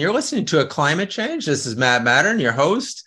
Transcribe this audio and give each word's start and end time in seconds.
You're 0.00 0.14
listening 0.14 0.46
to 0.46 0.60
a 0.60 0.66
climate 0.66 1.10
change. 1.10 1.44
This 1.44 1.66
is 1.66 1.76
Matt 1.76 2.00
Mattern, 2.00 2.40
your 2.40 2.52
host. 2.52 3.06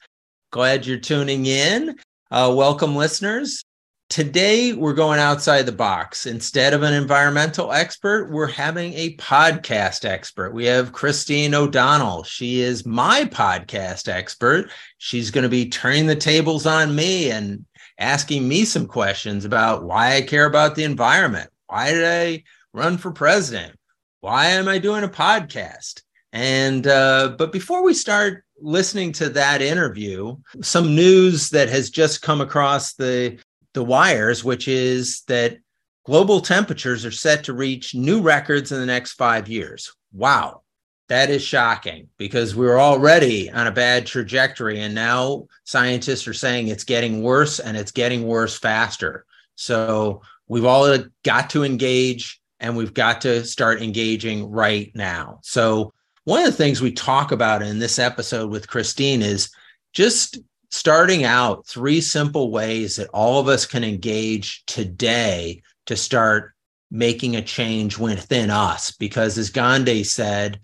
Glad 0.51 0.85
you're 0.85 0.99
tuning 0.99 1.47
in. 1.47 1.97
Uh, 2.29 2.53
welcome, 2.55 2.95
listeners. 2.95 3.63
Today, 4.11 4.73
we're 4.73 4.93
going 4.93 5.19
outside 5.19 5.63
the 5.65 5.71
box. 5.71 6.27
Instead 6.27 6.71
of 6.71 6.83
an 6.83 6.93
environmental 6.93 7.71
expert, 7.71 8.29
we're 8.29 8.45
having 8.45 8.93
a 8.93 9.15
podcast 9.15 10.05
expert. 10.05 10.53
We 10.53 10.65
have 10.65 10.93
Christine 10.93 11.55
O'Donnell. 11.55 12.25
She 12.25 12.59
is 12.59 12.85
my 12.85 13.25
podcast 13.25 14.07
expert. 14.07 14.69
She's 14.99 15.31
going 15.31 15.41
to 15.45 15.49
be 15.49 15.69
turning 15.69 16.05
the 16.05 16.15
tables 16.15 16.67
on 16.67 16.95
me 16.95 17.31
and 17.31 17.65
asking 17.97 18.47
me 18.47 18.65
some 18.65 18.85
questions 18.85 19.45
about 19.45 19.83
why 19.83 20.13
I 20.13 20.21
care 20.21 20.45
about 20.45 20.75
the 20.75 20.83
environment. 20.83 21.49
Why 21.65 21.89
did 21.89 22.05
I 22.05 22.43
run 22.71 22.99
for 22.99 23.11
president? 23.11 23.79
Why 24.21 24.49
am 24.49 24.67
I 24.67 24.77
doing 24.77 25.03
a 25.03 25.09
podcast? 25.09 26.03
And 26.33 26.87
uh, 26.87 27.35
but 27.37 27.51
before 27.51 27.83
we 27.83 27.93
start 27.93 28.43
listening 28.59 29.11
to 29.13 29.29
that 29.29 29.61
interview, 29.61 30.35
some 30.61 30.95
news 30.95 31.51
that 31.51 31.69
has 31.69 31.91
just 31.91 32.23
come 32.23 32.41
across 32.41 32.93
the 32.93 33.39
the 33.73 33.83
wires, 33.83 34.43
which 34.43 34.67
is 34.67 35.21
that 35.27 35.57
global 36.05 36.41
temperatures 36.41 37.05
are 37.05 37.11
set 37.11 37.43
to 37.45 37.53
reach 37.53 37.95
new 37.95 38.21
records 38.21 38.71
in 38.71 38.79
the 38.79 38.85
next 38.85 39.13
five 39.13 39.47
years. 39.47 39.93
Wow. 40.11 40.61
That 41.09 41.29
is 41.29 41.43
shocking 41.43 42.09
because 42.17 42.55
we 42.55 42.67
are 42.67 42.79
already 42.79 43.51
on 43.51 43.67
a 43.67 43.71
bad 43.71 44.05
trajectory. 44.05 44.79
And 44.79 44.95
now 44.95 45.47
scientists 45.65 46.27
are 46.27 46.33
saying 46.33 46.67
it's 46.67 46.83
getting 46.83 47.21
worse 47.21 47.59
and 47.59 47.77
it's 47.77 47.91
getting 47.91 48.25
worse 48.25 48.57
faster. 48.57 49.25
So 49.55 50.21
we've 50.47 50.65
all 50.65 50.97
got 51.23 51.49
to 51.51 51.63
engage 51.63 52.41
and 52.59 52.75
we've 52.75 52.93
got 52.93 53.21
to 53.21 53.43
start 53.43 53.81
engaging 53.81 54.49
right 54.49 54.91
now. 54.95 55.39
So 55.43 55.93
one 56.25 56.41
of 56.41 56.45
the 56.45 56.51
things 56.51 56.81
we 56.81 56.91
talk 56.91 57.31
about 57.31 57.61
in 57.61 57.79
this 57.79 57.99
episode 57.99 58.49
with 58.49 58.67
Christine 58.67 59.21
is 59.21 59.49
just 59.93 60.39
starting 60.71 61.23
out 61.23 61.67
three 61.67 62.01
simple 62.01 62.51
ways 62.51 62.95
that 62.95 63.09
all 63.13 63.39
of 63.39 63.47
us 63.47 63.65
can 63.65 63.83
engage 63.83 64.63
today 64.65 65.61
to 65.85 65.95
start 65.95 66.53
making 66.89 67.35
a 67.35 67.41
change 67.41 67.97
within 67.97 68.49
us. 68.49 68.91
Because 68.91 69.37
as 69.37 69.49
Gandhi 69.49 70.03
said, 70.03 70.59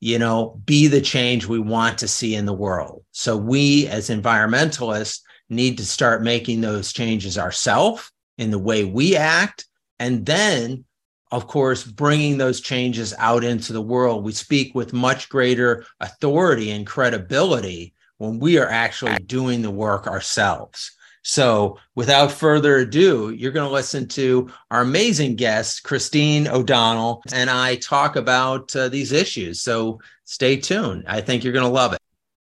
you 0.00 0.18
know, 0.18 0.60
be 0.64 0.86
the 0.86 1.00
change 1.00 1.46
we 1.46 1.58
want 1.58 1.98
to 1.98 2.08
see 2.08 2.34
in 2.34 2.46
the 2.46 2.52
world. 2.52 3.04
So 3.12 3.36
we 3.36 3.86
as 3.88 4.08
environmentalists 4.08 5.20
need 5.48 5.78
to 5.78 5.86
start 5.86 6.22
making 6.22 6.60
those 6.60 6.92
changes 6.92 7.36
ourselves 7.36 8.10
in 8.38 8.50
the 8.50 8.58
way 8.58 8.84
we 8.84 9.16
act. 9.16 9.66
And 9.98 10.24
then 10.24 10.84
of 11.30 11.46
course, 11.46 11.84
bringing 11.84 12.38
those 12.38 12.60
changes 12.60 13.14
out 13.18 13.44
into 13.44 13.72
the 13.72 13.82
world, 13.82 14.24
we 14.24 14.32
speak 14.32 14.74
with 14.74 14.92
much 14.92 15.28
greater 15.28 15.84
authority 16.00 16.70
and 16.70 16.86
credibility 16.86 17.94
when 18.18 18.38
we 18.38 18.58
are 18.58 18.68
actually 18.68 19.16
doing 19.26 19.62
the 19.62 19.70
work 19.70 20.06
ourselves. 20.06 20.92
So, 21.22 21.78
without 21.94 22.32
further 22.32 22.76
ado, 22.76 23.30
you're 23.30 23.52
going 23.52 23.68
to 23.68 23.72
listen 23.72 24.08
to 24.08 24.50
our 24.70 24.80
amazing 24.80 25.36
guest, 25.36 25.82
Christine 25.82 26.48
O'Donnell, 26.48 27.22
and 27.32 27.50
I 27.50 27.76
talk 27.76 28.16
about 28.16 28.74
uh, 28.74 28.88
these 28.88 29.12
issues. 29.12 29.60
So, 29.60 30.00
stay 30.24 30.56
tuned. 30.56 31.04
I 31.06 31.20
think 31.20 31.44
you're 31.44 31.52
going 31.52 31.66
to 31.66 31.70
love 31.70 31.92
it. 31.92 32.00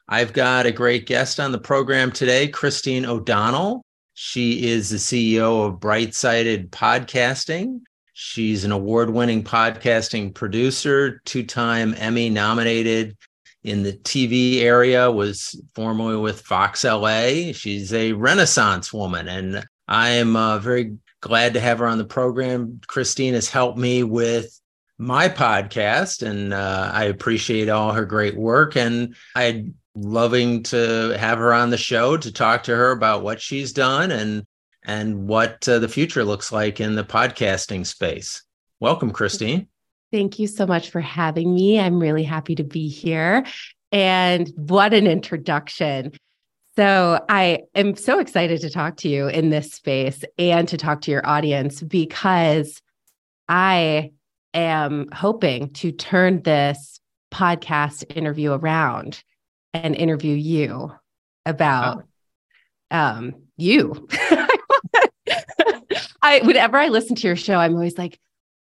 I've 0.09 0.33
got 0.33 0.67
a 0.67 0.73
great 0.73 1.07
guest 1.07 1.41
on 1.41 1.53
the 1.53 1.59
program 1.59 2.13
today, 2.13 2.49
Christine 2.49 3.07
O'Donnell. 3.07 3.85
She 4.15 4.69
is 4.69 4.91
the 4.91 4.97
CEO 4.97 5.67
of 5.67 5.81
Bright 5.81 6.15
Sighted 6.15 6.71
Podcasting. 6.71 7.81
She's 8.23 8.65
an 8.65 8.71
award 8.71 9.09
winning 9.09 9.43
podcasting 9.43 10.35
producer, 10.35 11.23
two 11.25 11.43
time 11.43 11.95
Emmy 11.97 12.29
nominated 12.29 13.17
in 13.65 13.83
the 13.83 13.95
TV 13.95 14.61
area, 14.61 15.11
was 15.11 15.59
formerly 15.75 16.19
with 16.19 16.43
Fox 16.43 16.85
LA. 16.85 17.53
She's 17.53 17.95
a 17.95 18.13
Renaissance 18.13 18.93
woman, 18.93 19.27
and 19.27 19.65
I 19.89 20.11
am 20.11 20.37
uh, 20.37 20.59
very 20.59 20.99
glad 21.23 21.55
to 21.55 21.61
have 21.61 21.79
her 21.79 21.87
on 21.87 21.97
the 21.97 22.05
program. 22.05 22.83
Christine 22.87 23.33
has 23.33 23.49
helped 23.49 23.79
me 23.79 24.03
with 24.03 24.61
my 24.99 25.31
podcast, 25.31 26.23
and 26.23 26.53
uh, 26.53 26.91
I 26.93 27.05
appreciate 27.05 27.71
all 27.71 27.95
her 27.95 28.05
great 28.05 28.37
work. 28.37 28.77
And 28.77 29.17
I'd 29.35 29.73
loving 29.95 30.63
to 30.65 31.17
have 31.19 31.39
her 31.39 31.55
on 31.55 31.71
the 31.71 31.79
show 31.79 32.19
to 32.19 32.31
talk 32.31 32.65
to 32.65 32.77
her 32.77 32.91
about 32.91 33.23
what 33.23 33.41
she's 33.41 33.73
done 33.73 34.11
and 34.11 34.45
and 34.91 35.29
what 35.29 35.69
uh, 35.69 35.79
the 35.79 35.89
future 35.89 36.25
looks 36.25 36.51
like 36.51 36.81
in 36.81 36.97
the 36.97 37.05
podcasting 37.05 37.87
space. 37.87 38.43
Welcome, 38.81 39.13
Christine. 39.13 39.69
Thank 40.13 40.41
you 40.41 40.49
so 40.49 40.67
much 40.67 40.91
for 40.91 41.01
having 41.01 41.55
me. 41.55 41.79
I'm 41.79 42.01
really 42.01 42.25
happy 42.25 42.57
to 42.57 42.65
be 42.65 42.89
here. 42.89 43.47
And 43.93 44.53
what 44.57 44.93
an 44.93 45.07
introduction. 45.07 46.11
So, 46.75 47.25
I 47.29 47.61
am 47.77 47.95
so 47.95 48.19
excited 48.19 48.63
to 48.63 48.71
talk 48.71 48.97
to 48.99 49.09
you 49.09 49.29
in 49.29 49.51
this 49.51 49.73
space 49.73 50.25
and 50.39 50.67
to 50.69 50.77
talk 50.77 51.03
to 51.03 51.13
your 51.13 51.25
audience 51.25 51.81
because 51.81 52.83
I 53.49 54.11
am 54.55 55.09
hoping 55.13 55.71
to 55.75 55.93
turn 55.93 56.43
this 56.43 57.01
podcast 57.33 58.17
interview 58.17 58.53
around 58.53 59.23
and 59.73 59.95
interview 59.95 60.35
you 60.35 60.93
about 61.47 62.05
oh. 62.91 62.97
um, 62.97 63.35
you. 63.57 64.09
I 66.23 66.41
whenever 66.41 66.77
I 66.77 66.89
listen 66.89 67.17
to 67.17 67.27
your 67.27 67.37
show, 67.37 67.57
I'm 67.57 67.75
always 67.75 67.99
like, 67.99 68.19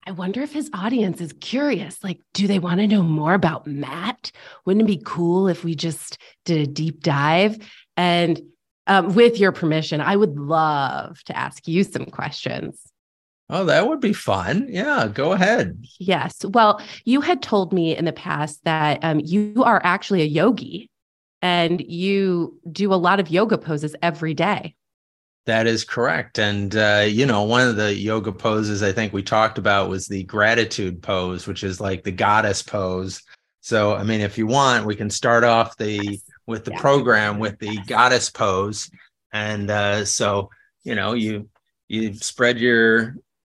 I 0.06 0.10
wonder 0.10 0.40
if 0.40 0.52
his 0.52 0.70
audience 0.74 1.20
is 1.20 1.32
curious. 1.40 2.02
Like, 2.02 2.20
do 2.34 2.46
they 2.46 2.58
want 2.58 2.80
to 2.80 2.86
know 2.86 3.02
more 3.02 3.34
about 3.34 3.66
Matt? 3.66 4.32
Wouldn't 4.64 4.82
it 4.82 4.98
be 4.98 5.02
cool 5.04 5.48
if 5.48 5.64
we 5.64 5.74
just 5.74 6.18
did 6.44 6.60
a 6.60 6.70
deep 6.70 7.02
dive? 7.02 7.58
And 7.96 8.40
um, 8.86 9.14
with 9.14 9.38
your 9.38 9.52
permission, 9.52 10.00
I 10.00 10.16
would 10.16 10.36
love 10.36 11.22
to 11.24 11.36
ask 11.36 11.68
you 11.68 11.84
some 11.84 12.06
questions. 12.06 12.80
Oh, 13.48 13.64
that 13.66 13.86
would 13.86 14.00
be 14.00 14.12
fun. 14.12 14.66
Yeah, 14.70 15.08
go 15.12 15.32
ahead. 15.32 15.84
Yes. 16.00 16.44
Well, 16.44 16.80
you 17.04 17.20
had 17.20 17.42
told 17.42 17.72
me 17.72 17.96
in 17.96 18.04
the 18.04 18.12
past 18.12 18.64
that 18.64 18.98
um, 19.02 19.20
you 19.20 19.62
are 19.64 19.80
actually 19.84 20.22
a 20.22 20.26
yogi 20.26 20.90
and 21.42 21.80
you 21.80 22.58
do 22.70 22.94
a 22.94 22.96
lot 22.96 23.20
of 23.20 23.28
yoga 23.28 23.58
poses 23.58 23.94
every 24.02 24.32
day. 24.32 24.74
That 25.46 25.66
is 25.66 25.84
correct. 25.84 26.38
And, 26.38 26.74
uh, 26.76 27.04
you 27.08 27.26
know, 27.26 27.42
one 27.42 27.66
of 27.66 27.76
the 27.76 27.94
yoga 27.94 28.30
poses 28.30 28.82
I 28.82 28.92
think 28.92 29.12
we 29.12 29.22
talked 29.22 29.58
about 29.58 29.88
was 29.88 30.06
the 30.06 30.22
gratitude 30.22 31.02
pose, 31.02 31.46
which 31.46 31.64
is 31.64 31.80
like 31.80 32.04
the 32.04 32.12
goddess 32.12 32.62
pose. 32.62 33.22
So, 33.60 33.94
I 33.94 34.04
mean, 34.04 34.20
if 34.20 34.38
you 34.38 34.46
want, 34.46 34.86
we 34.86 34.94
can 34.94 35.10
start 35.10 35.42
off 35.42 35.76
the 35.76 36.20
with 36.46 36.64
the 36.64 36.72
yeah. 36.72 36.80
program 36.80 37.38
with 37.38 37.58
the 37.58 37.76
goddess 37.86 38.30
pose. 38.30 38.90
And 39.32 39.70
uh, 39.70 40.04
so, 40.04 40.50
you 40.84 40.94
know, 40.94 41.14
you 41.14 41.48
you 41.88 42.14
spread 42.14 42.58
your 42.58 43.16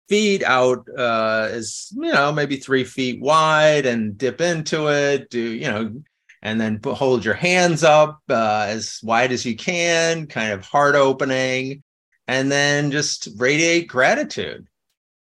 feet 0.08 0.42
out 0.42 0.86
uh, 0.98 1.48
as 1.50 1.92
you 1.94 2.12
know 2.12 2.32
maybe 2.32 2.56
three 2.56 2.84
feet 2.84 3.20
wide 3.20 3.86
and 3.86 4.18
dip 4.18 4.40
into 4.40 4.88
it. 4.88 5.30
Do 5.30 5.40
you 5.40 5.70
know 5.70 6.02
and 6.44 6.60
then 6.60 6.78
put, 6.78 6.94
hold 6.96 7.24
your 7.24 7.34
hands 7.34 7.82
up 7.82 8.20
uh, 8.28 8.66
as 8.68 9.00
wide 9.02 9.32
as 9.32 9.44
you 9.44 9.56
can, 9.56 10.26
kind 10.26 10.52
of 10.52 10.64
heart 10.64 10.94
opening, 10.94 11.82
and 12.28 12.52
then 12.52 12.90
just 12.90 13.28
radiate 13.38 13.88
gratitude. 13.88 14.68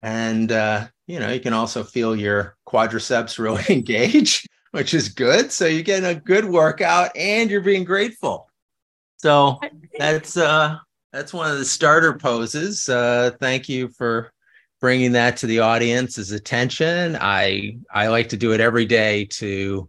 And, 0.03 0.51
uh, 0.51 0.87
you 1.07 1.19
know, 1.19 1.29
you 1.29 1.39
can 1.39 1.53
also 1.53 1.83
feel 1.83 2.15
your 2.15 2.55
quadriceps 2.67 3.39
really 3.39 3.65
engage, 3.67 4.45
which 4.71 4.93
is 4.93 5.09
good. 5.09 5.51
So 5.51 5.65
you're 5.65 5.81
getting 5.81 6.09
a 6.09 6.15
good 6.15 6.45
workout 6.45 7.11
and 7.17 7.49
you're 7.49 7.61
being 7.61 7.83
grateful. 7.83 8.47
So 9.17 9.59
that's, 9.97 10.37
uh, 10.37 10.77
that's 11.11 11.33
one 11.33 11.49
of 11.51 11.57
the 11.57 11.65
starter 11.65 12.13
poses. 12.13 12.87
Uh, 12.87 13.31
thank 13.39 13.67
you 13.67 13.87
for 13.89 14.31
bringing 14.79 15.13
that 15.13 15.37
to 15.37 15.47
the 15.47 15.59
audience's 15.59 16.31
attention. 16.31 17.17
I 17.19 17.79
I 17.91 18.09
like 18.09 18.29
to 18.29 18.37
do 18.37 18.51
it 18.51 18.59
every 18.59 18.85
day 18.85 19.25
to 19.25 19.87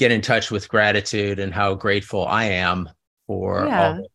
get 0.00 0.10
in 0.10 0.22
touch 0.22 0.50
with 0.50 0.66
gratitude 0.66 1.38
and 1.38 1.52
how 1.52 1.74
grateful 1.74 2.26
I 2.26 2.44
am 2.44 2.88
for 3.26 3.66
yeah. 3.66 3.88
all 3.88 3.94
the 3.96 4.08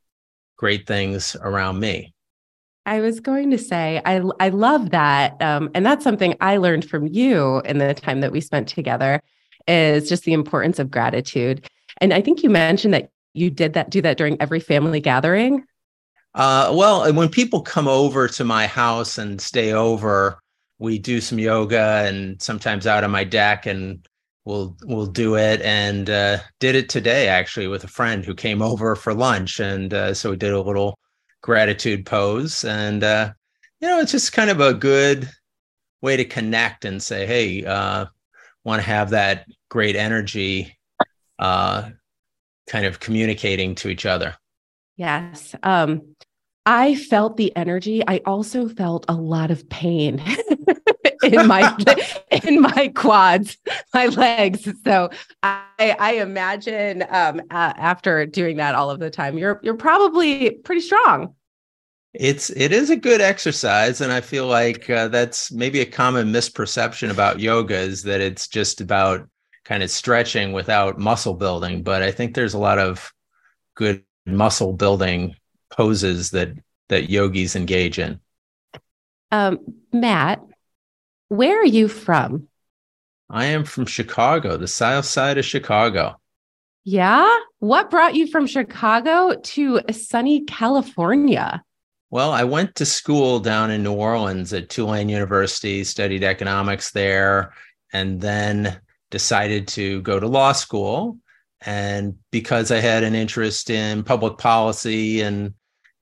great 0.57 0.88
things 0.88 1.38
around 1.39 1.80
me. 1.80 2.12
I 2.88 3.01
was 3.01 3.19
going 3.19 3.51
to 3.51 3.57
say, 3.59 4.01
I 4.04 4.21
I 4.39 4.50
love 4.50 4.89
that, 4.89 5.39
um, 5.42 5.69
and 5.75 5.86
that's 5.86 6.04
something 6.04 6.36
I 6.42 6.57
learned 6.57 6.89
from 6.89 7.06
you 7.07 7.62
in 7.65 7.77
the 7.77 7.94
time 7.94 8.21
that 8.21 8.31
we 8.31 8.42
spent 8.42 8.68
together, 8.68 9.21
is 9.68 10.09
just 10.09 10.24
the 10.24 10.33
importance 10.33 10.80
of 10.80 10.89
gratitude. 10.89 11.68
And 12.01 12.13
I 12.13 12.21
think 12.21 12.42
you 12.42 12.50
mentioned 12.50 12.95
that 12.95 13.12
you 13.33 13.51
did 13.51 13.74
that, 13.74 13.92
do 13.92 14.01
that 14.01 14.18
during 14.18 14.42
every 14.42 14.59
family 14.59 15.00
gathering. 15.00 15.65
Uh, 16.33 16.74
well, 16.74 17.13
when 17.13 17.30
people 17.30 17.62
come 17.62 17.88
over 17.88 18.27
to 18.27 18.44
my 18.44 18.65
house 18.65 19.19
and 19.19 19.39
stay 19.39 19.71
over, 19.71 20.39
we 20.80 20.98
do 20.98 21.21
some 21.21 21.39
yoga 21.39 22.06
and 22.07 22.42
sometimes 22.42 22.88
out 22.88 23.04
on 23.04 23.12
my 23.12 23.24
deck, 23.24 23.68
and 23.68 24.07
we'll 24.45 24.75
we'll 24.83 25.06
do 25.06 25.36
it 25.36 25.62
and 25.62 26.09
uh, 26.09 26.38
did 26.59 26.75
it 26.75 26.89
today 26.89 27.27
actually 27.27 27.68
with 27.68 27.83
a 27.83 27.89
friend 27.89 28.24
who 28.24 28.33
came 28.33 28.62
over 28.62 28.95
for 28.95 29.13
lunch 29.13 29.59
and 29.59 29.94
uh, 29.94 30.13
so 30.13 30.31
we 30.31 30.38
did 30.38 30.53
a 30.53 30.62
little 30.62 30.97
gratitude 31.42 32.06
pose 32.06 32.63
and 32.63 33.03
uh, 33.03 33.31
you 33.80 33.88
know 33.88 34.00
it's 34.00 34.12
just 34.12 34.33
kind 34.33 34.50
of 34.50 34.59
a 34.62 34.74
good 34.74 35.30
way 36.01 36.15
to 36.15 36.25
connect 36.25 36.86
and 36.86 37.01
say 37.01 37.25
hey 37.25 37.65
uh, 37.65 38.06
want 38.63 38.81
to 38.81 38.88
have 38.88 39.12
that 39.12 39.45
great 39.69 39.95
energy 39.95 40.77
uh, 41.39 41.89
kind 42.68 42.86
of 42.86 43.00
communicating 43.00 43.75
to 43.75 43.89
each 43.89 44.06
other. 44.06 44.36
Yes. 44.97 45.56
Um, 45.63 46.15
I 46.65 46.95
felt 46.95 47.38
the 47.38 47.56
energy. 47.56 48.01
I 48.06 48.21
also 48.25 48.68
felt 48.68 49.06
a 49.07 49.13
lot 49.13 49.51
of 49.51 49.69
pain 49.69 50.24
in 51.25 51.48
my 51.48 51.75
in 52.31 52.62
my 52.62 52.92
quads, 52.95 53.57
my 53.94 54.07
legs. 54.07 54.68
So 54.83 55.10
I, 55.44 55.63
I 55.80 56.13
imagine 56.16 57.04
um, 57.10 57.42
uh, 57.51 57.74
after 57.77 58.25
doing 58.25 58.57
that 58.57 58.75
all 58.75 58.89
of 58.89 59.00
the 59.00 59.10
time, 59.10 59.38
you're 59.38 59.60
you're 59.63 59.75
probably 59.75 60.51
pretty 60.51 60.81
strong. 60.81 61.36
It's 62.13 62.50
it 62.51 62.72
is 62.72 62.89
a 62.89 62.95
good 62.95 63.22
exercise, 63.22 64.01
and 64.01 64.12
I 64.12 64.22
feel 64.22 64.48
like 64.48 64.89
uh, 64.89 65.10
that's 65.10 65.51
maybe 65.51 65.81
a 65.81 65.86
common 65.86 66.31
misperception 66.31 67.12
about 67.12 67.39
yoga 67.39 67.75
is 67.75 68.04
that 68.04 68.21
it's 68.21 68.48
just 68.48 68.80
about 68.80 69.28
kind 69.66 69.83
of 69.83 69.92
stretching 69.92 70.54
without 70.54 70.98
muscle 70.98 71.33
building. 71.33 71.83
But 71.83 72.01
I 72.01 72.12
think 72.12 72.33
there's 72.33 72.54
a 72.54 72.60
lot 72.60 72.80
of 72.80 73.12
good 73.75 74.04
muscle 74.25 74.74
building 74.74 75.36
poses 75.69 76.31
that 76.31 76.50
that 76.88 77.10
yogis 77.10 77.56
engage 77.56 78.00
in. 78.00 78.19
Um, 79.31 79.60
Matt, 79.92 80.42
where 81.30 81.62
are 81.62 81.66
you 81.66 81.88
from? 81.88 82.48
I 83.30 83.45
am 83.45 83.63
from 83.63 83.86
Chicago, 83.86 84.57
the 84.57 84.68
south 84.68 85.06
side 85.06 85.38
of 85.38 85.45
Chicago. 85.45 86.19
Yeah. 86.83 87.27
What 87.60 87.89
brought 87.89 88.16
you 88.16 88.27
from 88.27 88.45
Chicago 88.45 89.36
to 89.36 89.81
sunny 89.92 90.45
California? 90.45 91.63
Well, 92.12 92.31
I 92.31 92.44
went 92.44 92.75
to 92.75 92.86
school 92.86 93.39
down 93.39 93.72
in 93.72 93.81
New 93.81 93.94
Orleans 93.94 94.54
at 94.54 94.69
Tulane 94.69 95.10
University, 95.10 95.83
studied 95.83 96.24
economics 96.24 96.92
there, 96.92 97.54
and 97.92 98.21
then 98.21 98.80
decided 99.10 99.68
to 99.69 100.01
go 100.04 100.19
to 100.19 100.28
law 100.28 100.51
school. 100.51 101.18
And 101.62 102.16
because 102.31 102.69
I 102.69 102.78
had 102.78 103.04
an 103.04 103.16
interest 103.16 103.71
in 103.71 104.04
public 104.04 104.38
policy 104.38 105.21
and 105.21 105.56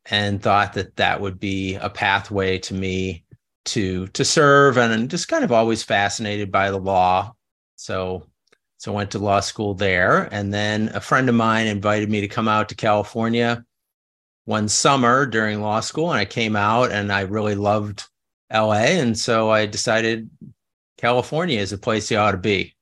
and 0.05 0.41
thought 0.41 0.73
that 0.73 0.97
that 0.97 1.21
would 1.21 1.39
be 1.39 1.75
a 1.75 1.89
pathway 1.89 2.57
to 2.57 2.73
me 2.73 3.22
to 3.65 4.07
to 4.07 4.25
serve 4.25 4.77
and 4.77 4.93
I'm 4.93 5.07
just 5.07 5.27
kind 5.27 5.43
of 5.43 5.51
always 5.51 5.83
fascinated 5.83 6.51
by 6.51 6.71
the 6.71 6.79
law 6.79 7.33
so 7.75 8.27
so 8.77 8.91
I 8.91 8.95
went 8.95 9.11
to 9.11 9.19
law 9.19 9.39
school 9.39 9.73
there 9.73 10.23
and 10.31 10.53
then 10.53 10.89
a 10.93 10.99
friend 10.99 11.29
of 11.29 11.35
mine 11.35 11.67
invited 11.67 12.09
me 12.09 12.21
to 12.21 12.27
come 12.27 12.47
out 12.47 12.69
to 12.69 12.75
California 12.75 13.63
one 14.45 14.67
summer 14.67 15.25
during 15.25 15.61
law 15.61 15.79
school 15.79 16.11
and 16.11 16.19
I 16.19 16.25
came 16.25 16.55
out 16.55 16.91
and 16.91 17.11
I 17.11 17.21
really 17.21 17.55
loved 17.55 18.03
LA 18.51 18.99
and 18.99 19.17
so 19.17 19.49
I 19.49 19.65
decided 19.65 20.29
California 20.97 21.59
is 21.59 21.71
a 21.71 21.77
place 21.77 22.11
you 22.11 22.17
ought 22.17 22.31
to 22.31 22.37
be 22.37 22.75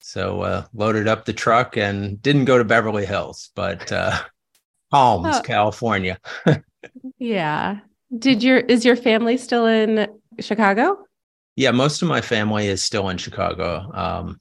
so 0.00 0.42
uh, 0.42 0.66
loaded 0.74 1.08
up 1.08 1.24
the 1.24 1.32
truck 1.32 1.76
and 1.76 2.20
didn't 2.20 2.44
go 2.44 2.58
to 2.58 2.64
Beverly 2.64 3.06
Hills 3.06 3.50
but 3.54 3.90
uh, 3.92 4.18
Palms, 4.90 5.36
oh. 5.36 5.42
California. 5.42 6.18
yeah. 7.18 7.78
Did 8.18 8.42
your 8.42 8.58
is 8.58 8.84
your 8.84 8.96
family 8.96 9.36
still 9.36 9.66
in 9.66 10.06
Chicago? 10.40 11.04
Yeah, 11.56 11.70
most 11.70 12.02
of 12.02 12.08
my 12.08 12.20
family 12.20 12.68
is 12.68 12.82
still 12.82 13.08
in 13.08 13.18
Chicago. 13.18 13.90
Um, 13.92 14.40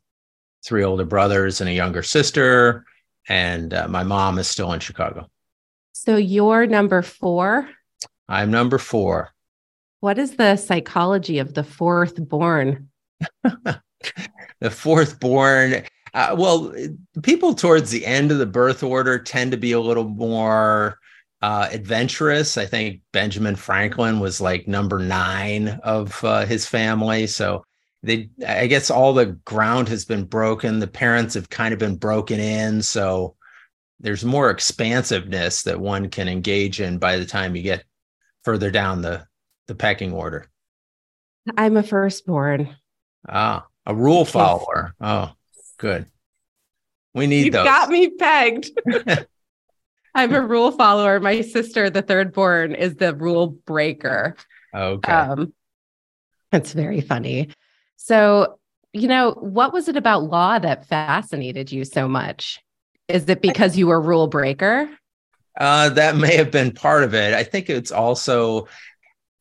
three 0.65 0.83
older 0.83 1.05
brothers 1.05 1.61
and 1.61 1.69
a 1.69 1.73
younger 1.73 2.03
sister, 2.03 2.85
and 3.27 3.73
uh, 3.73 3.87
my 3.87 4.03
mom 4.03 4.37
is 4.37 4.47
still 4.47 4.73
in 4.73 4.79
Chicago. 4.79 5.29
So 5.93 6.17
you're 6.17 6.67
number 6.67 7.01
four. 7.01 7.69
I'm 8.27 8.51
number 8.51 8.77
four. 8.77 9.31
What 10.01 10.19
is 10.19 10.35
the 10.35 10.57
psychology 10.57 11.39
of 11.39 11.53
the 11.53 11.63
fourth 11.63 12.15
born? 12.17 12.89
the 13.43 14.69
fourth 14.69 15.19
born 15.19 15.83
uh, 16.15 16.33
well, 16.37 16.73
people 17.23 17.53
towards 17.53 17.91
the 17.91 18.05
end 18.05 18.31
of 18.31 18.37
the 18.37 18.45
birth 18.45 18.81
order 18.81 19.19
tend 19.19 19.51
to 19.51 19.57
be 19.57 19.73
a 19.73 19.79
little 19.81 20.05
more 20.05 20.97
uh, 21.45 21.69
adventurous. 21.71 22.57
I 22.57 22.65
think 22.65 23.01
Benjamin 23.13 23.55
Franklin 23.55 24.19
was 24.19 24.41
like 24.41 24.67
number 24.67 24.97
nine 24.97 25.79
of 25.83 26.23
uh, 26.23 26.43
his 26.43 26.65
family. 26.65 27.27
So 27.27 27.63
they, 28.01 28.31
I 28.47 28.65
guess, 28.65 28.89
all 28.89 29.13
the 29.13 29.27
ground 29.45 29.87
has 29.89 30.05
been 30.05 30.23
broken. 30.23 30.79
The 30.79 30.87
parents 30.87 31.35
have 31.35 31.51
kind 31.51 31.71
of 31.71 31.79
been 31.79 31.97
broken 31.97 32.39
in. 32.39 32.81
So 32.81 33.35
there's 33.99 34.25
more 34.25 34.49
expansiveness 34.49 35.61
that 35.63 35.79
one 35.79 36.09
can 36.09 36.27
engage 36.27 36.81
in 36.81 36.97
by 36.97 37.17
the 37.17 37.25
time 37.25 37.55
you 37.55 37.61
get 37.61 37.83
further 38.43 38.71
down 38.71 39.03
the 39.03 39.27
the 39.67 39.75
pecking 39.75 40.13
order. 40.13 40.49
I'm 41.55 41.77
a 41.77 41.83
firstborn. 41.83 42.75
Ah, 43.29 43.67
a 43.85 43.93
rule 43.93 44.25
follower. 44.25 44.95
Oh, 44.99 45.31
Good. 45.77 46.07
We 47.13 47.27
need 47.27 47.45
you 47.45 47.51
those. 47.51 47.65
got 47.65 47.89
me 47.89 48.09
pegged. 48.09 48.71
I'm 50.15 50.33
a 50.33 50.41
rule 50.41 50.71
follower. 50.71 51.19
My 51.19 51.41
sister, 51.41 51.89
the 51.89 52.01
third 52.01 52.33
born, 52.33 52.73
is 52.73 52.95
the 52.95 53.13
rule 53.13 53.47
breaker. 53.47 54.37
Okay. 54.73 55.11
Um, 55.11 55.53
it's 56.53 56.71
very 56.71 57.01
funny. 57.01 57.49
So, 57.97 58.57
you 58.93 59.09
know, 59.09 59.31
what 59.31 59.73
was 59.73 59.89
it 59.89 59.97
about 59.97 60.23
law 60.23 60.57
that 60.57 60.87
fascinated 60.87 61.71
you 61.71 61.83
so 61.83 62.07
much? 62.07 62.59
Is 63.09 63.27
it 63.27 63.41
because 63.41 63.77
you 63.77 63.87
were 63.87 64.01
rule 64.01 64.27
breaker? 64.27 64.89
Uh, 65.59 65.89
that 65.89 66.15
may 66.15 66.37
have 66.37 66.49
been 66.49 66.71
part 66.71 67.03
of 67.03 67.13
it. 67.13 67.33
I 67.33 67.43
think 67.43 67.69
it's 67.69 67.91
also 67.91 68.67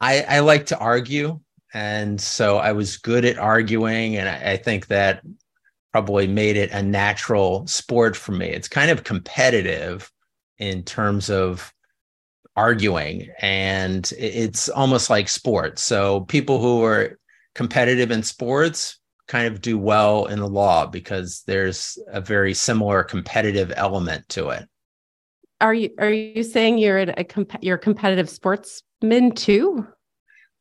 I, 0.00 0.22
I 0.22 0.40
like 0.40 0.66
to 0.66 0.78
argue, 0.78 1.40
and 1.72 2.20
so 2.20 2.58
I 2.58 2.72
was 2.72 2.96
good 2.96 3.24
at 3.24 3.38
arguing, 3.38 4.16
and 4.16 4.28
I, 4.28 4.52
I 4.52 4.56
think 4.56 4.88
that 4.88 5.22
probably 5.92 6.26
made 6.26 6.56
it 6.56 6.72
a 6.72 6.82
natural 6.82 7.66
sport 7.68 8.16
for 8.16 8.32
me. 8.32 8.48
It's 8.48 8.68
kind 8.68 8.90
of 8.90 9.04
competitive 9.04 10.10
in 10.58 10.82
terms 10.82 11.30
of 11.30 11.72
arguing, 12.56 13.28
and 13.40 14.12
it's 14.18 14.68
almost 14.68 15.10
like 15.10 15.28
sports. 15.28 15.82
So 15.82 16.20
people 16.22 16.60
who 16.60 16.84
are 16.84 17.18
competitive 17.54 18.10
in 18.10 18.22
sports 18.22 18.98
kind 19.26 19.46
of 19.46 19.60
do 19.60 19.78
well 19.78 20.26
in 20.26 20.38
the 20.38 20.48
law 20.48 20.86
because 20.86 21.42
there's 21.46 21.98
a 22.08 22.20
very 22.20 22.54
similar 22.54 23.02
competitive 23.02 23.72
element 23.76 24.28
to 24.30 24.50
it. 24.50 24.68
Are 25.60 25.74
you 25.74 25.90
are 25.98 26.10
you 26.10 26.42
saying 26.42 26.78
you're 26.78 26.98
a 26.98 27.24
comp- 27.24 27.62
you're 27.62 27.76
a 27.76 27.78
competitive 27.78 28.28
sportsman 28.28 29.32
too? 29.32 29.86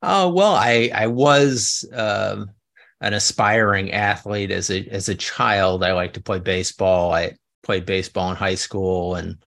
Oh 0.01 0.29
well, 0.31 0.53
I 0.53 0.91
I 0.93 1.07
was 1.07 1.85
uh, 1.93 2.45
an 3.01 3.13
aspiring 3.13 3.91
athlete 3.91 4.51
as 4.51 4.69
a 4.69 4.87
as 4.87 5.09
a 5.09 5.15
child. 5.15 5.83
I 5.83 5.93
like 5.93 6.13
to 6.13 6.21
play 6.21 6.39
baseball. 6.39 7.11
I 7.11 7.33
played 7.63 7.85
baseball 7.85 8.29
in 8.29 8.37
high 8.37 8.55
school 8.55 9.15
and 9.15 9.43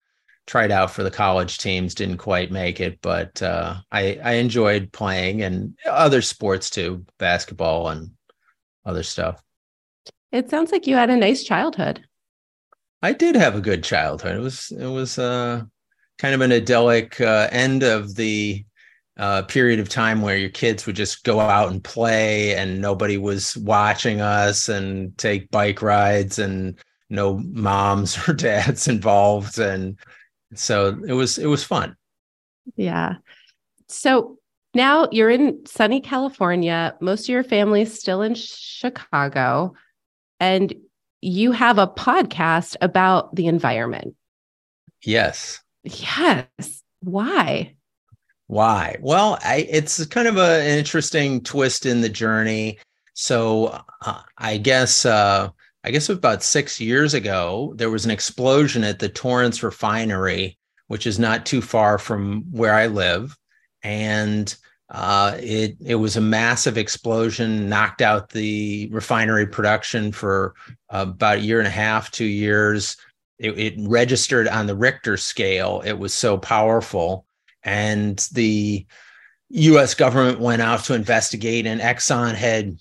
tried 0.48 0.72
out 0.72 0.92
for 0.92 1.04
the 1.04 1.12
college 1.12 1.58
teams. 1.58 1.96
Didn't 1.96 2.18
quite 2.18 2.52
make 2.52 2.80
it, 2.80 3.00
but 3.02 3.42
uh, 3.42 3.78
I 3.92 4.20
I 4.24 4.34
enjoyed 4.34 4.92
playing 4.92 5.42
and 5.42 5.78
other 5.86 6.22
sports 6.22 6.70
too, 6.70 7.06
basketball 7.18 7.90
and 7.90 8.12
other 8.86 9.04
stuff. 9.04 9.42
It 10.32 10.50
sounds 10.50 10.72
like 10.72 10.88
you 10.88 10.96
had 10.96 11.10
a 11.10 11.18
nice 11.18 11.44
childhood. 11.44 12.06
I 13.02 13.14
did 13.14 13.36
have 13.36 13.56
a 13.56 13.62
good 13.62 13.84
childhood. 13.84 14.36
It 14.36 14.42
was 14.42 14.72
it 14.72 14.88
was 14.88 15.18
uh, 15.18 15.64
kind 16.18 16.36
of 16.36 16.42
an 16.42 16.52
idyllic 16.52 17.20
uh, 17.22 17.48
end 17.52 17.84
of 17.84 18.16
the 18.16 18.66
uh, 19.18 19.44
period 19.44 19.80
of 19.80 19.88
time 19.88 20.22
where 20.22 20.38
your 20.38 20.50
kids 20.50 20.86
would 20.86 20.96
just 20.96 21.24
go 21.24 21.40
out 21.40 21.72
and 21.72 21.84
play 21.84 22.56
and 22.56 22.82
nobody 22.82 23.18
was 23.18 23.56
watching 23.58 24.20
us 24.20 24.68
and 24.68 25.18
take 25.18 25.50
bike 25.52 25.82
rides 25.82 26.38
and 26.38 26.78
no 27.10 27.38
moms 27.38 28.18
or 28.28 28.34
dads 28.34 28.88
involved 28.88 29.58
and 29.60 29.98
so 30.58 30.98
it 31.08 31.14
was 31.14 31.38
it 31.38 31.48
was 31.48 31.64
fun. 31.64 31.96
Yeah. 32.76 33.16
So 33.88 34.38
now 34.74 35.08
you're 35.12 35.30
in 35.30 35.66
sunny 35.66 36.02
california. 36.02 36.96
Most 37.00 37.26
of 37.26 37.30
your 37.30 37.44
family 37.44 37.82
is 37.84 38.00
still 38.00 38.22
in 38.22 38.36
chicago. 38.36 39.74
And 40.40 40.74
you 41.22 41.52
have 41.54 41.78
a 41.78 41.88
podcast 41.88 42.76
about 42.82 43.36
the 43.36 43.48
environment. 43.48 44.16
Yes. 45.04 45.62
Yes. 45.84 46.84
Why? 47.02 47.76
Why? 48.48 48.98
Well, 49.02 49.40
I, 49.44 49.68
it's 49.70 50.06
kind 50.08 50.28
of 50.28 50.38
a, 50.38 50.62
an 50.62 50.78
interesting 50.78 51.42
twist 51.42 51.86
in 51.86 52.02
the 52.02 52.10
journey. 52.10 52.80
So 53.14 53.82
uh, 54.02 54.22
I 54.38 54.58
guess 54.58 55.06
uh, 55.06 55.50
I 55.86 55.92
guess 55.92 56.10
about 56.10 56.44
six 56.44 56.82
years 56.82 57.14
ago 57.14 57.74
there 57.76 57.92
was 57.92 58.06
an 58.06 58.12
explosion 58.12 58.84
at 58.84 59.00
the 59.00 59.08
Torrance 59.08 59.62
refinery, 59.62 60.58
which 60.88 61.06
is 61.06 61.20
not 61.20 61.46
too 61.46 61.62
far 61.62 62.00
from 62.00 62.42
where 62.52 62.74
I 62.74 62.88
live, 62.88 63.38
and 63.84 64.54
uh, 64.90 65.38
it 65.40 65.78
it 65.80 65.96
was 65.96 66.18
a 66.18 66.22
massive 66.22 66.78
explosion, 66.78 67.70
knocked 67.70 68.02
out 68.02 68.30
the 68.30 68.90
refinery 68.92 69.46
production 69.46 70.12
for 70.12 70.56
about 70.90 71.38
a 71.38 71.42
year 71.42 71.60
and 71.60 71.68
a 71.68 71.72
half, 71.72 72.10
two 72.10 72.26
years. 72.26 72.98
It, 73.38 73.58
it 73.60 73.74
registered 73.80 74.48
on 74.48 74.66
the 74.66 74.76
Richter 74.76 75.18
scale. 75.18 75.84
It 75.86 76.00
was 76.00 76.14
so 76.14 76.38
powerful 76.38 77.26
and 77.66 78.18
the 78.32 78.86
US 79.50 79.94
government 79.94 80.40
went 80.40 80.62
out 80.62 80.84
to 80.86 80.94
investigate, 80.94 81.66
and 81.66 81.82
Exxon 81.82 82.36
had 82.36 82.78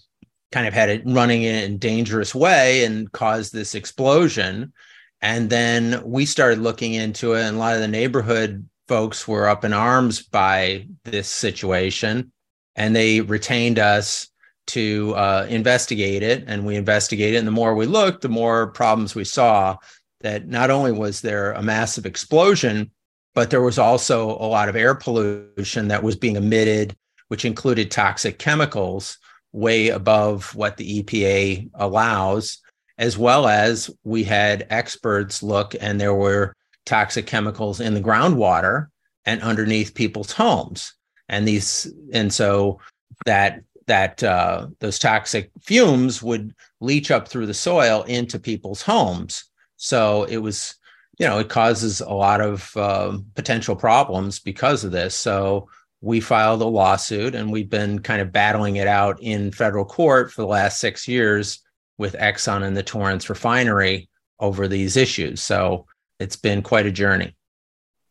kind 0.54 0.68
of 0.68 0.72
had 0.72 0.88
it 0.88 1.02
running 1.04 1.42
in 1.42 1.56
a 1.56 1.76
dangerous 1.76 2.32
way 2.32 2.84
and 2.84 3.10
caused 3.10 3.52
this 3.52 3.74
explosion. 3.74 4.72
And 5.20 5.50
then 5.50 6.00
we 6.04 6.26
started 6.26 6.60
looking 6.60 6.94
into 6.94 7.32
it, 7.32 7.42
and 7.42 7.56
a 7.56 7.58
lot 7.58 7.74
of 7.74 7.80
the 7.80 7.88
neighborhood 7.88 8.68
folks 8.86 9.26
were 9.26 9.48
up 9.48 9.64
in 9.64 9.72
arms 9.72 10.22
by 10.22 10.86
this 11.02 11.26
situation, 11.26 12.30
and 12.76 12.94
they 12.94 13.20
retained 13.20 13.80
us 13.80 14.28
to 14.68 15.12
uh, 15.16 15.46
investigate 15.48 16.22
it. 16.22 16.44
And 16.46 16.64
we 16.64 16.76
investigated, 16.76 17.38
and 17.38 17.48
the 17.48 17.60
more 17.60 17.74
we 17.74 17.86
looked, 17.86 18.22
the 18.22 18.28
more 18.28 18.68
problems 18.68 19.14
we 19.14 19.24
saw. 19.24 19.76
That 20.20 20.46
not 20.46 20.70
only 20.70 20.92
was 20.92 21.20
there 21.20 21.52
a 21.52 21.62
massive 21.62 22.06
explosion, 22.06 22.92
but 23.34 23.50
there 23.50 23.60
was 23.60 23.78
also 23.78 24.30
a 24.30 24.46
lot 24.46 24.68
of 24.68 24.76
air 24.76 24.94
pollution 24.94 25.88
that 25.88 26.04
was 26.04 26.16
being 26.16 26.36
emitted, 26.36 26.96
which 27.28 27.44
included 27.44 27.90
toxic 27.90 28.38
chemicals 28.38 29.18
way 29.54 29.88
above 29.88 30.52
what 30.56 30.76
the 30.76 31.02
EPA 31.02 31.70
allows, 31.74 32.58
as 32.98 33.16
well 33.16 33.46
as 33.46 33.88
we 34.02 34.24
had 34.24 34.66
experts 34.68 35.44
look 35.44 35.76
and 35.80 36.00
there 36.00 36.14
were 36.14 36.52
toxic 36.84 37.26
chemicals 37.26 37.80
in 37.80 37.94
the 37.94 38.00
groundwater 38.00 38.88
and 39.24 39.40
underneath 39.42 39.94
people's 39.94 40.32
homes. 40.32 40.92
And 41.28 41.46
these, 41.46 41.90
and 42.12 42.32
so 42.32 42.80
that 43.24 43.62
that 43.86 44.22
uh, 44.22 44.66
those 44.80 44.98
toxic 44.98 45.50
fumes 45.62 46.22
would 46.22 46.54
leach 46.80 47.10
up 47.10 47.28
through 47.28 47.46
the 47.46 47.54
soil 47.54 48.02
into 48.04 48.38
people's 48.38 48.82
homes. 48.82 49.44
So 49.76 50.24
it 50.24 50.38
was, 50.38 50.74
you 51.18 51.26
know, 51.26 51.38
it 51.38 51.50
causes 51.50 52.00
a 52.00 52.12
lot 52.12 52.40
of 52.40 52.74
uh, 52.76 53.18
potential 53.34 53.76
problems 53.76 54.40
because 54.40 54.84
of 54.84 54.90
this. 54.90 55.14
So 55.14 55.68
we 56.04 56.20
filed 56.20 56.60
a 56.60 56.66
lawsuit 56.66 57.34
and 57.34 57.50
we've 57.50 57.70
been 57.70 57.98
kind 57.98 58.20
of 58.20 58.30
battling 58.30 58.76
it 58.76 58.86
out 58.86 59.18
in 59.22 59.50
federal 59.50 59.86
court 59.86 60.30
for 60.30 60.42
the 60.42 60.46
last 60.46 60.78
six 60.78 61.08
years 61.08 61.62
with 61.96 62.14
Exxon 62.16 62.62
and 62.62 62.76
the 62.76 62.82
Torrance 62.82 63.30
refinery 63.30 64.10
over 64.38 64.68
these 64.68 64.98
issues. 64.98 65.42
So 65.42 65.86
it's 66.20 66.36
been 66.36 66.60
quite 66.60 66.84
a 66.84 66.92
journey. 66.92 67.34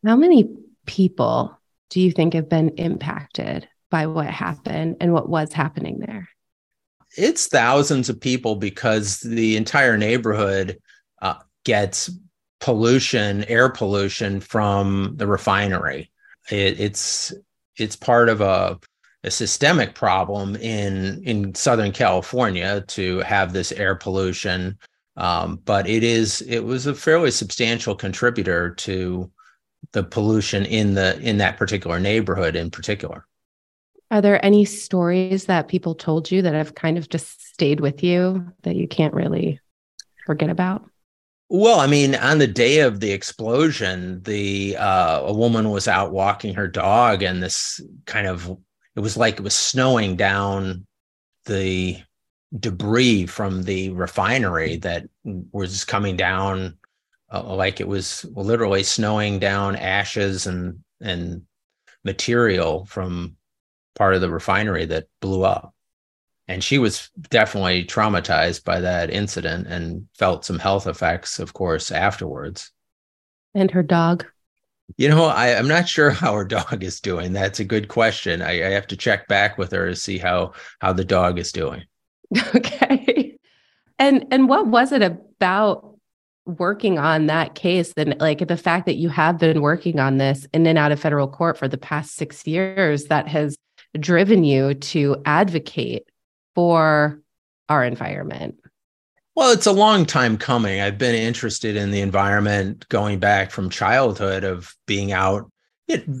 How 0.04 0.16
many 0.16 0.50
people 0.86 1.56
do 1.88 2.00
you 2.00 2.10
think 2.10 2.34
have 2.34 2.48
been 2.48 2.70
impacted 2.70 3.68
by 3.92 4.08
what 4.08 4.26
happened 4.26 4.96
and 5.00 5.12
what 5.12 5.28
was 5.28 5.52
happening 5.52 6.00
there? 6.00 6.28
It's 7.16 7.46
thousands 7.46 8.08
of 8.08 8.20
people 8.20 8.56
because 8.56 9.20
the 9.20 9.56
entire 9.56 9.96
neighborhood 9.96 10.78
uh, 11.22 11.36
gets 11.64 12.10
pollution, 12.58 13.44
air 13.44 13.68
pollution 13.68 14.40
from 14.40 15.12
the 15.14 15.28
refinery. 15.28 16.10
It, 16.50 16.80
it's 16.80 17.32
it's 17.78 17.96
part 17.96 18.28
of 18.28 18.40
a, 18.40 18.78
a 19.24 19.30
systemic 19.30 19.94
problem 19.94 20.56
in 20.56 21.22
in 21.24 21.54
Southern 21.54 21.92
California 21.92 22.82
to 22.88 23.18
have 23.20 23.52
this 23.52 23.72
air 23.72 23.94
pollution. 23.94 24.78
Um, 25.16 25.60
but 25.64 25.88
it 25.88 26.02
is 26.02 26.42
it 26.42 26.60
was 26.60 26.86
a 26.86 26.94
fairly 26.94 27.30
substantial 27.30 27.94
contributor 27.94 28.70
to 28.70 29.30
the 29.92 30.02
pollution 30.02 30.64
in 30.64 30.94
the 30.94 31.18
in 31.20 31.38
that 31.38 31.56
particular 31.56 32.00
neighborhood 32.00 32.56
in 32.56 32.70
particular. 32.70 33.26
Are 34.10 34.20
there 34.20 34.44
any 34.44 34.64
stories 34.64 35.46
that 35.46 35.68
people 35.68 35.94
told 35.94 36.30
you 36.30 36.42
that 36.42 36.54
have 36.54 36.74
kind 36.74 36.98
of 36.98 37.08
just 37.08 37.46
stayed 37.46 37.80
with 37.80 38.02
you 38.02 38.52
that 38.62 38.76
you 38.76 38.86
can't 38.86 39.14
really 39.14 39.60
forget 40.26 40.50
about? 40.50 40.88
Well, 41.48 41.78
I 41.78 41.86
mean, 41.86 42.14
on 42.14 42.38
the 42.38 42.46
day 42.46 42.80
of 42.80 43.00
the 43.00 43.12
explosion, 43.12 44.22
the 44.22 44.76
uh, 44.76 45.20
a 45.24 45.32
woman 45.32 45.70
was 45.70 45.86
out 45.86 46.12
walking 46.12 46.54
her 46.54 46.66
dog, 46.68 47.22
and 47.22 47.42
this 47.42 47.80
kind 48.06 48.26
of 48.26 48.56
it 48.96 49.00
was 49.00 49.16
like 49.16 49.34
it 49.34 49.42
was 49.42 49.54
snowing 49.54 50.16
down 50.16 50.86
the 51.46 51.98
debris 52.58 53.26
from 53.26 53.64
the 53.64 53.90
refinery 53.90 54.76
that 54.78 55.08
was 55.52 55.84
coming 55.84 56.16
down 56.16 56.78
uh, 57.32 57.42
like 57.42 57.80
it 57.80 57.88
was 57.88 58.24
literally 58.34 58.82
snowing 58.84 59.38
down 59.40 59.76
ashes 59.76 60.46
and 60.46 60.78
and 61.00 61.42
material 62.04 62.84
from 62.86 63.36
part 63.96 64.14
of 64.14 64.20
the 64.20 64.30
refinery 64.30 64.84
that 64.86 65.08
blew 65.20 65.42
up 65.42 65.73
and 66.48 66.62
she 66.62 66.78
was 66.78 67.10
definitely 67.30 67.84
traumatized 67.84 68.64
by 68.64 68.80
that 68.80 69.10
incident 69.10 69.66
and 69.66 70.06
felt 70.14 70.44
some 70.44 70.58
health 70.58 70.86
effects 70.86 71.38
of 71.38 71.52
course 71.54 71.90
afterwards. 71.90 72.70
And 73.54 73.70
her 73.70 73.82
dog? 73.82 74.26
You 74.96 75.08
know 75.08 75.24
I, 75.24 75.48
am 75.48 75.68
not 75.68 75.88
sure 75.88 76.10
how 76.10 76.34
her 76.34 76.44
dog 76.44 76.84
is 76.84 77.00
doing. 77.00 77.32
That's 77.32 77.60
a 77.60 77.64
good 77.64 77.88
question. 77.88 78.42
I, 78.42 78.66
I 78.66 78.70
have 78.70 78.86
to 78.88 78.96
check 78.96 79.28
back 79.28 79.56
with 79.56 79.72
her 79.72 79.88
to 79.88 79.96
see 79.96 80.18
how 80.18 80.52
how 80.80 80.92
the 80.92 81.04
dog 81.04 81.38
is 81.38 81.52
doing. 81.52 81.84
Okay. 82.54 83.36
And 83.98 84.26
and 84.32 84.48
what 84.48 84.66
was 84.66 84.90
it 84.90 85.02
about 85.02 85.94
working 86.46 86.98
on 86.98 87.26
that 87.26 87.54
case 87.54 87.94
then 87.94 88.14
like 88.20 88.46
the 88.46 88.56
fact 88.56 88.86
that 88.86 88.96
you 88.96 89.08
have 89.08 89.38
been 89.38 89.62
working 89.62 89.98
on 89.98 90.18
this 90.18 90.46
in 90.52 90.66
and 90.66 90.76
out 90.76 90.92
of 90.92 91.00
federal 91.00 91.28
court 91.28 91.56
for 91.56 91.68
the 91.68 91.78
past 91.78 92.14
six 92.16 92.46
years 92.46 93.06
that 93.06 93.26
has 93.26 93.56
driven 93.98 94.44
you 94.44 94.74
to 94.74 95.16
advocate 95.24 96.06
for 96.54 97.20
our 97.68 97.84
environment? 97.84 98.56
Well, 99.36 99.52
it's 99.52 99.66
a 99.66 99.72
long 99.72 100.06
time 100.06 100.36
coming. 100.36 100.80
I've 100.80 100.98
been 100.98 101.14
interested 101.14 101.76
in 101.76 101.90
the 101.90 102.00
environment 102.00 102.88
going 102.88 103.18
back 103.18 103.50
from 103.50 103.68
childhood 103.68 104.44
of 104.44 104.72
being 104.86 105.10
out, 105.10 105.50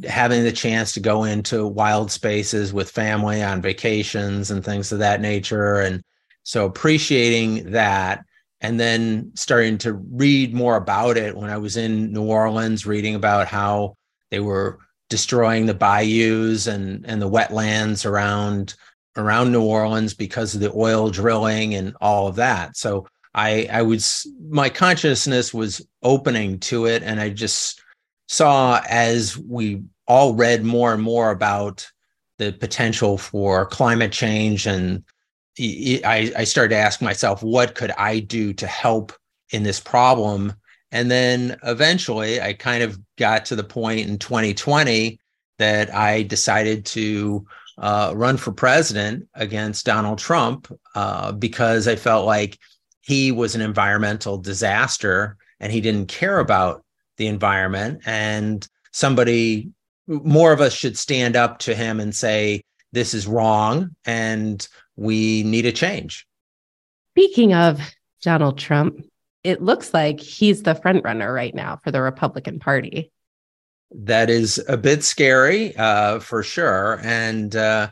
having 0.08 0.42
the 0.42 0.52
chance 0.52 0.92
to 0.92 1.00
go 1.00 1.22
into 1.22 1.66
wild 1.66 2.10
spaces 2.10 2.72
with 2.72 2.90
family 2.90 3.40
on 3.40 3.62
vacations 3.62 4.50
and 4.50 4.64
things 4.64 4.90
of 4.90 4.98
that 4.98 5.20
nature. 5.20 5.76
And 5.76 6.02
so 6.42 6.66
appreciating 6.66 7.70
that 7.70 8.24
and 8.60 8.80
then 8.80 9.30
starting 9.34 9.78
to 9.78 9.92
read 9.92 10.52
more 10.54 10.76
about 10.76 11.16
it 11.16 11.36
when 11.36 11.50
I 11.50 11.58
was 11.58 11.76
in 11.76 12.12
New 12.12 12.24
Orleans, 12.24 12.86
reading 12.86 13.14
about 13.14 13.46
how 13.46 13.94
they 14.30 14.40
were 14.40 14.78
destroying 15.10 15.66
the 15.66 15.74
bayous 15.74 16.66
and, 16.66 17.04
and 17.06 17.22
the 17.22 17.30
wetlands 17.30 18.04
around 18.04 18.74
around 19.16 19.52
New 19.52 19.62
Orleans 19.62 20.14
because 20.14 20.54
of 20.54 20.60
the 20.60 20.72
oil 20.74 21.10
drilling 21.10 21.74
and 21.74 21.94
all 22.00 22.26
of 22.26 22.36
that. 22.36 22.76
So 22.76 23.06
I 23.34 23.68
I 23.70 23.82
was 23.82 24.26
my 24.48 24.68
consciousness 24.68 25.52
was 25.52 25.86
opening 26.02 26.58
to 26.60 26.86
it 26.86 27.02
and 27.02 27.20
I 27.20 27.30
just 27.30 27.80
saw 28.28 28.80
as 28.88 29.36
we 29.36 29.82
all 30.06 30.34
read 30.34 30.64
more 30.64 30.92
and 30.92 31.02
more 31.02 31.30
about 31.30 31.90
the 32.38 32.52
potential 32.52 33.18
for 33.18 33.66
climate 33.66 34.12
change 34.12 34.66
and 34.66 35.04
I, 35.58 36.32
I 36.36 36.44
started 36.44 36.70
to 36.70 36.80
ask 36.80 37.00
myself 37.00 37.42
what 37.42 37.76
could 37.76 37.92
I 37.92 38.18
do 38.18 38.52
to 38.54 38.66
help 38.66 39.12
in 39.50 39.62
this 39.62 39.78
problem 39.78 40.52
and 40.90 41.10
then 41.10 41.56
eventually 41.62 42.40
I 42.40 42.52
kind 42.52 42.82
of 42.82 42.98
got 43.18 43.44
to 43.46 43.56
the 43.56 43.64
point 43.64 44.08
in 44.08 44.18
2020 44.18 45.18
that 45.58 45.94
I 45.94 46.22
decided 46.22 46.84
to 46.86 47.46
uh, 47.78 48.12
run 48.14 48.36
for 48.36 48.52
president 48.52 49.28
against 49.34 49.86
Donald 49.86 50.18
Trump 50.18 50.70
uh, 50.94 51.32
because 51.32 51.88
I 51.88 51.96
felt 51.96 52.26
like 52.26 52.58
he 53.00 53.32
was 53.32 53.54
an 53.54 53.60
environmental 53.60 54.38
disaster 54.38 55.36
and 55.60 55.72
he 55.72 55.80
didn't 55.80 56.08
care 56.08 56.38
about 56.38 56.84
the 57.16 57.26
environment. 57.26 58.02
And 58.06 58.66
somebody, 58.92 59.70
more 60.06 60.52
of 60.52 60.60
us 60.60 60.72
should 60.72 60.96
stand 60.96 61.36
up 61.36 61.58
to 61.60 61.74
him 61.74 62.00
and 62.00 62.14
say, 62.14 62.62
this 62.92 63.12
is 63.12 63.26
wrong 63.26 63.90
and 64.04 64.66
we 64.96 65.42
need 65.42 65.66
a 65.66 65.72
change. 65.72 66.26
Speaking 67.12 67.54
of 67.54 67.80
Donald 68.22 68.58
Trump, 68.58 69.04
it 69.42 69.60
looks 69.60 69.92
like 69.92 70.20
he's 70.20 70.62
the 70.62 70.74
front 70.74 71.04
runner 71.04 71.32
right 71.32 71.54
now 71.54 71.78
for 71.82 71.90
the 71.90 72.00
Republican 72.00 72.58
Party 72.58 73.12
that 73.90 74.30
is 74.30 74.62
a 74.68 74.76
bit 74.76 75.04
scary 75.04 75.76
uh, 75.76 76.18
for 76.20 76.42
sure. 76.42 77.00
And, 77.02 77.54
uh, 77.54 77.90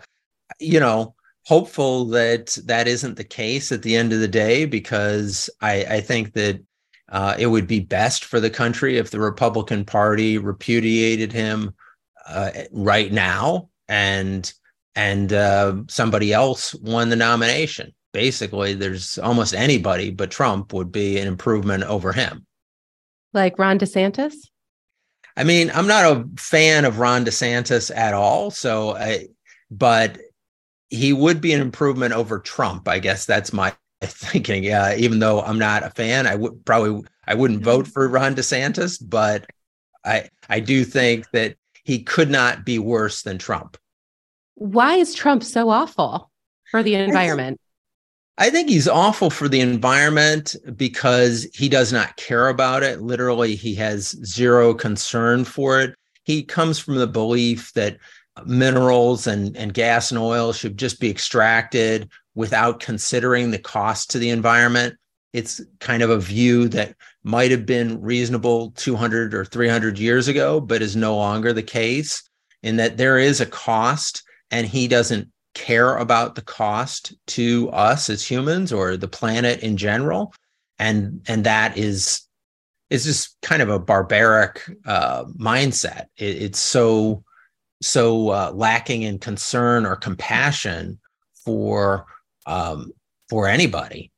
you 0.59 0.81
know, 0.81 1.15
hopeful 1.45 2.07
that 2.07 2.57
that 2.65 2.87
isn't 2.89 3.17
the 3.17 3.25
case 3.25 3.73
at 3.73 3.83
the 3.83 3.97
end 3.97 4.13
of 4.13 4.21
the 4.21 4.29
day, 4.29 4.65
because 4.65 5.51
I, 5.61 5.85
I 5.85 6.01
think 6.01 6.35
that 6.35 6.63
uh, 7.11 7.35
it 7.39 7.47
would 7.49 7.67
be 7.67 7.81
best 7.81 8.25
for 8.25 8.41
the 8.41 8.51
country 8.51 8.97
if 8.97 9.11
the 9.11 9.21
Republican 9.21 9.85
Party 9.85 10.39
repudiated 10.39 11.33
him 11.33 11.75
uh, 12.27 12.51
right 12.71 13.13
now 13.13 13.69
and 13.89 14.53
and 14.95 15.33
uh, 15.33 15.75
somebody 15.89 16.33
else 16.33 16.75
won 16.77 17.09
the 17.09 17.17
nomination. 17.17 17.93
Basically, 18.13 18.75
there's 18.75 19.19
almost 19.19 19.55
anybody 19.55 20.11
but 20.11 20.31
Trump 20.31 20.73
would 20.73 20.93
be 20.93 21.19
an 21.19 21.27
improvement 21.27 21.83
over 21.85 22.13
him. 22.13 22.47
Like 23.33 23.59
Ron 23.59 23.79
DeSantis? 23.79 24.35
I 25.37 25.45
mean, 25.45 25.71
I'm 25.75 25.87
not 25.87 26.05
a 26.05 26.29
fan 26.37 26.85
of 26.85 26.99
Ron 26.99 27.25
DeSantis 27.25 27.95
at 27.95 28.15
all. 28.15 28.51
So, 28.51 28.97
I, 28.97 29.29
but 29.71 30.19
he 30.91 31.13
would 31.13 31.41
be 31.41 31.53
an 31.55 31.61
improvement 31.61 32.13
over 32.13 32.39
Trump. 32.39 32.87
I 32.87 32.99
guess 32.99 33.25
that's 33.25 33.53
my 33.53 33.75
thinking. 34.03 34.71
Uh, 34.73 34.95
even 34.99 35.19
though 35.19 35.41
I'm 35.41 35.59
not 35.59 35.85
a 35.85 35.91
fan, 35.91 36.27
I 36.27 36.35
would 36.35 36.65
probably 36.65 37.09
I 37.27 37.35
wouldn't 37.35 37.65
vote 37.65 37.87
for 37.87 38.07
Ron 38.09 38.35
DeSantis, 38.35 39.03
but 39.03 39.47
I 40.05 40.29
I 40.49 40.61
do 40.61 40.85
think 40.85 41.31
that 41.31 41.57
he 41.85 42.03
could 42.03 42.31
not 42.31 42.65
be 42.65 42.79
worse 42.79 43.23
than 43.23 43.39
Trump. 43.39 43.79
Why 44.55 44.97
is 44.97 45.15
Trump 45.15 45.43
so 45.43 45.71
awful 45.71 46.31
for 46.71 46.83
the 46.83 46.95
environment? 46.95 47.59
I 48.39 48.49
think 48.49 48.71
he's 48.71 48.89
awful 48.89 49.29
for 49.29 49.49
the 49.49 49.61
environment 49.61 50.57
because 50.75 51.47
he 51.53 51.69
does 51.69 51.93
not 51.93 52.17
care 52.17 52.49
about 52.49 52.83
it. 52.83 53.03
Literally, 53.03 53.55
he 53.55 53.75
has 53.75 54.17
zero 54.25 54.73
concern 54.73 55.45
for 55.45 55.81
it. 55.81 55.95
He 56.25 56.43
comes 56.43 56.79
from 56.79 56.97
the 56.97 57.07
belief 57.07 57.73
that 57.75 57.99
minerals 58.47 59.27
and, 59.27 59.55
and 59.57 59.75
gas 59.75 60.11
and 60.11 60.19
oil 60.19 60.53
should 60.53 60.79
just 60.79 60.99
be 60.99 61.11
extracted 61.11 62.09
without 62.35 62.81
considering 62.81 63.51
the 63.51 63.59
cost 63.59 64.11
to 64.11 64.19
the 64.19 64.31
environment. 64.31 64.95
It's 65.35 65.61
kind 65.81 66.03
of 66.03 66.11
a 66.11 66.19
view 66.19 66.69
that 66.69 66.97
might 67.25 67.51
have 67.51 67.67
been 67.67 68.01
reasonable 68.01 68.71
200 68.73 69.35
or 69.35 69.45
300 69.45 69.99
years 69.99 70.29
ago, 70.29 70.61
but 70.61 70.83
is 70.83 70.97
no 70.97 71.17
longer 71.17 71.53
the 71.53 71.63
case, 71.63 72.23
in 72.63 72.77
that 72.77 72.97
there 72.97 73.19
is 73.19 73.41
a 73.41 73.47
cost 73.47 74.23
and 74.51 74.67
he 74.67 74.89
doesn't 74.89 75.29
care 75.55 75.97
about 75.97 76.35
the 76.35 76.43
cost 76.43 77.15
to 77.29 77.71
us 77.71 78.09
as 78.09 78.27
humans 78.27 78.73
or 78.73 78.97
the 78.97 79.09
planet 79.09 79.61
in 79.61 79.77
general. 79.77 80.35
And 80.79 81.23
and 81.29 81.45
that 81.45 81.77
is 81.77 82.23
is 82.91 83.05
just 83.05 83.37
kind 83.43 83.63
of 83.63 83.69
a 83.69 83.79
barbaric 83.79 84.63
uh, 84.87 85.25
mindset. 85.39 86.07
It, 86.17 86.43
it's 86.43 86.59
so 86.59 87.23
so 87.81 88.31
uh, 88.31 88.53
lacking 88.55 89.03
in 89.03 89.19
concern 89.19 89.87
or 89.87 89.97
compassion 89.97 90.99
for 91.45 92.07
um, 92.47 92.93
for 93.29 93.47
anybody. 93.47 94.11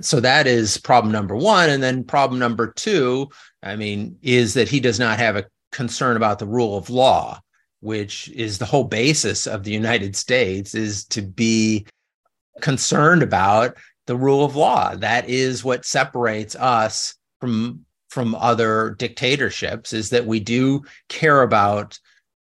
So 0.00 0.20
that 0.20 0.46
is 0.46 0.78
problem 0.78 1.12
number 1.12 1.36
one. 1.36 1.68
And 1.68 1.82
then 1.82 2.04
problem 2.04 2.38
number 2.38 2.72
two 2.72 3.28
i 3.62 3.76
mean 3.76 4.16
is 4.22 4.54
that 4.54 4.68
he 4.68 4.80
does 4.80 4.98
not 4.98 5.18
have 5.18 5.36
a 5.36 5.44
concern 5.72 6.16
about 6.16 6.38
the 6.38 6.46
rule 6.46 6.76
of 6.76 6.90
law 6.90 7.40
which 7.80 8.28
is 8.30 8.58
the 8.58 8.66
whole 8.66 8.84
basis 8.84 9.46
of 9.46 9.64
the 9.64 9.72
United 9.72 10.14
States, 10.16 10.74
is 10.74 11.04
to 11.06 11.22
be 11.22 11.86
concerned 12.60 13.22
about 13.22 13.76
the 14.06 14.16
rule 14.16 14.44
of 14.44 14.56
law. 14.56 14.94
That 14.94 15.28
is 15.28 15.64
what 15.64 15.84
separates 15.84 16.54
us 16.56 17.14
from 17.40 17.84
from 18.08 18.34
other 18.34 18.96
dictatorships 18.98 19.92
is 19.92 20.10
that 20.10 20.26
we 20.26 20.40
do 20.40 20.82
care 21.08 21.42
about 21.42 21.96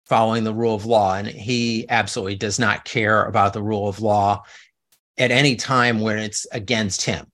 following 0.07 0.43
the 0.43 0.53
rule 0.53 0.75
of 0.75 0.87
law 0.87 1.15
and 1.15 1.29
he 1.29 1.89
absolutely 1.89 2.35
does 2.35 2.59
not 2.59 2.85
care 2.85 3.25
about 3.27 3.53
the 3.53 3.62
rule 3.62 3.89
of 3.89 4.01
law 4.01 4.43
at 5.19 5.31
any 5.31 5.55
time 5.55 6.01
when 6.01 6.19
it's 6.19 6.49
against 6.51 7.03
him 7.03 7.25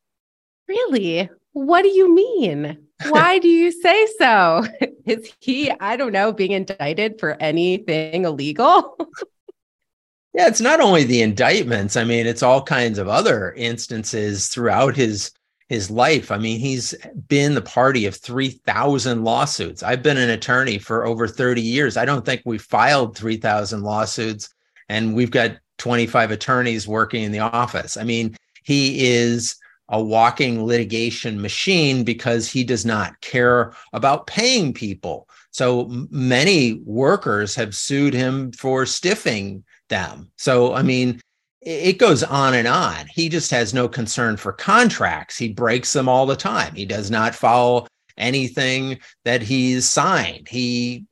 really 0.68 1.28
what 1.52 1.80
do 1.80 1.88
you 1.88 2.14
mean 2.14 2.76
why 3.06 3.38
do 3.38 3.48
you 3.48 3.70
say 3.70 4.06
so? 4.18 4.64
Is 5.08 5.32
he, 5.40 5.70
I 5.70 5.96
don't 5.96 6.12
know, 6.12 6.32
being 6.32 6.52
indicted 6.52 7.18
for 7.18 7.36
anything 7.40 8.24
illegal? 8.24 8.96
yeah, 10.34 10.46
it's 10.46 10.60
not 10.60 10.80
only 10.80 11.04
the 11.04 11.22
indictments. 11.22 11.96
I 11.96 12.04
mean, 12.04 12.26
it's 12.26 12.42
all 12.42 12.62
kinds 12.62 12.98
of 12.98 13.08
other 13.08 13.52
instances 13.54 14.48
throughout 14.48 14.96
his 14.96 15.32
his 15.68 15.90
life. 15.90 16.30
I 16.30 16.38
mean, 16.38 16.58
he's 16.58 16.94
been 17.28 17.54
the 17.54 17.60
party 17.60 18.06
of 18.06 18.16
3,000 18.16 19.22
lawsuits. 19.22 19.82
I've 19.82 20.02
been 20.02 20.16
an 20.16 20.30
attorney 20.30 20.78
for 20.78 21.04
over 21.04 21.28
30 21.28 21.60
years. 21.60 21.98
I 21.98 22.06
don't 22.06 22.24
think 22.24 22.40
we 22.46 22.56
filed 22.56 23.14
3,000 23.16 23.82
lawsuits 23.82 24.48
and 24.88 25.14
we've 25.14 25.30
got 25.30 25.58
25 25.76 26.30
attorneys 26.30 26.88
working 26.88 27.22
in 27.22 27.32
the 27.32 27.40
office. 27.40 27.98
I 27.98 28.04
mean, 28.04 28.34
he 28.62 29.08
is 29.08 29.56
a 29.88 30.02
walking 30.02 30.64
litigation 30.64 31.40
machine 31.40 32.04
because 32.04 32.48
he 32.48 32.62
does 32.64 32.84
not 32.84 33.20
care 33.20 33.72
about 33.92 34.26
paying 34.26 34.72
people. 34.72 35.28
So 35.50 35.86
many 36.10 36.74
workers 36.84 37.54
have 37.54 37.74
sued 37.74 38.14
him 38.14 38.52
for 38.52 38.84
stiffing 38.84 39.64
them. 39.88 40.30
So, 40.36 40.74
I 40.74 40.82
mean, 40.82 41.20
it 41.60 41.98
goes 41.98 42.22
on 42.22 42.54
and 42.54 42.68
on. 42.68 43.06
He 43.08 43.28
just 43.28 43.50
has 43.50 43.74
no 43.74 43.88
concern 43.88 44.36
for 44.36 44.52
contracts. 44.52 45.36
He 45.36 45.52
breaks 45.52 45.92
them 45.92 46.08
all 46.08 46.26
the 46.26 46.36
time. 46.36 46.74
He 46.74 46.84
does 46.84 47.10
not 47.10 47.34
follow 47.34 47.86
anything 48.16 48.98
that 49.24 49.42
he's 49.42 49.88
signed. 49.88 50.48
He 50.48 51.06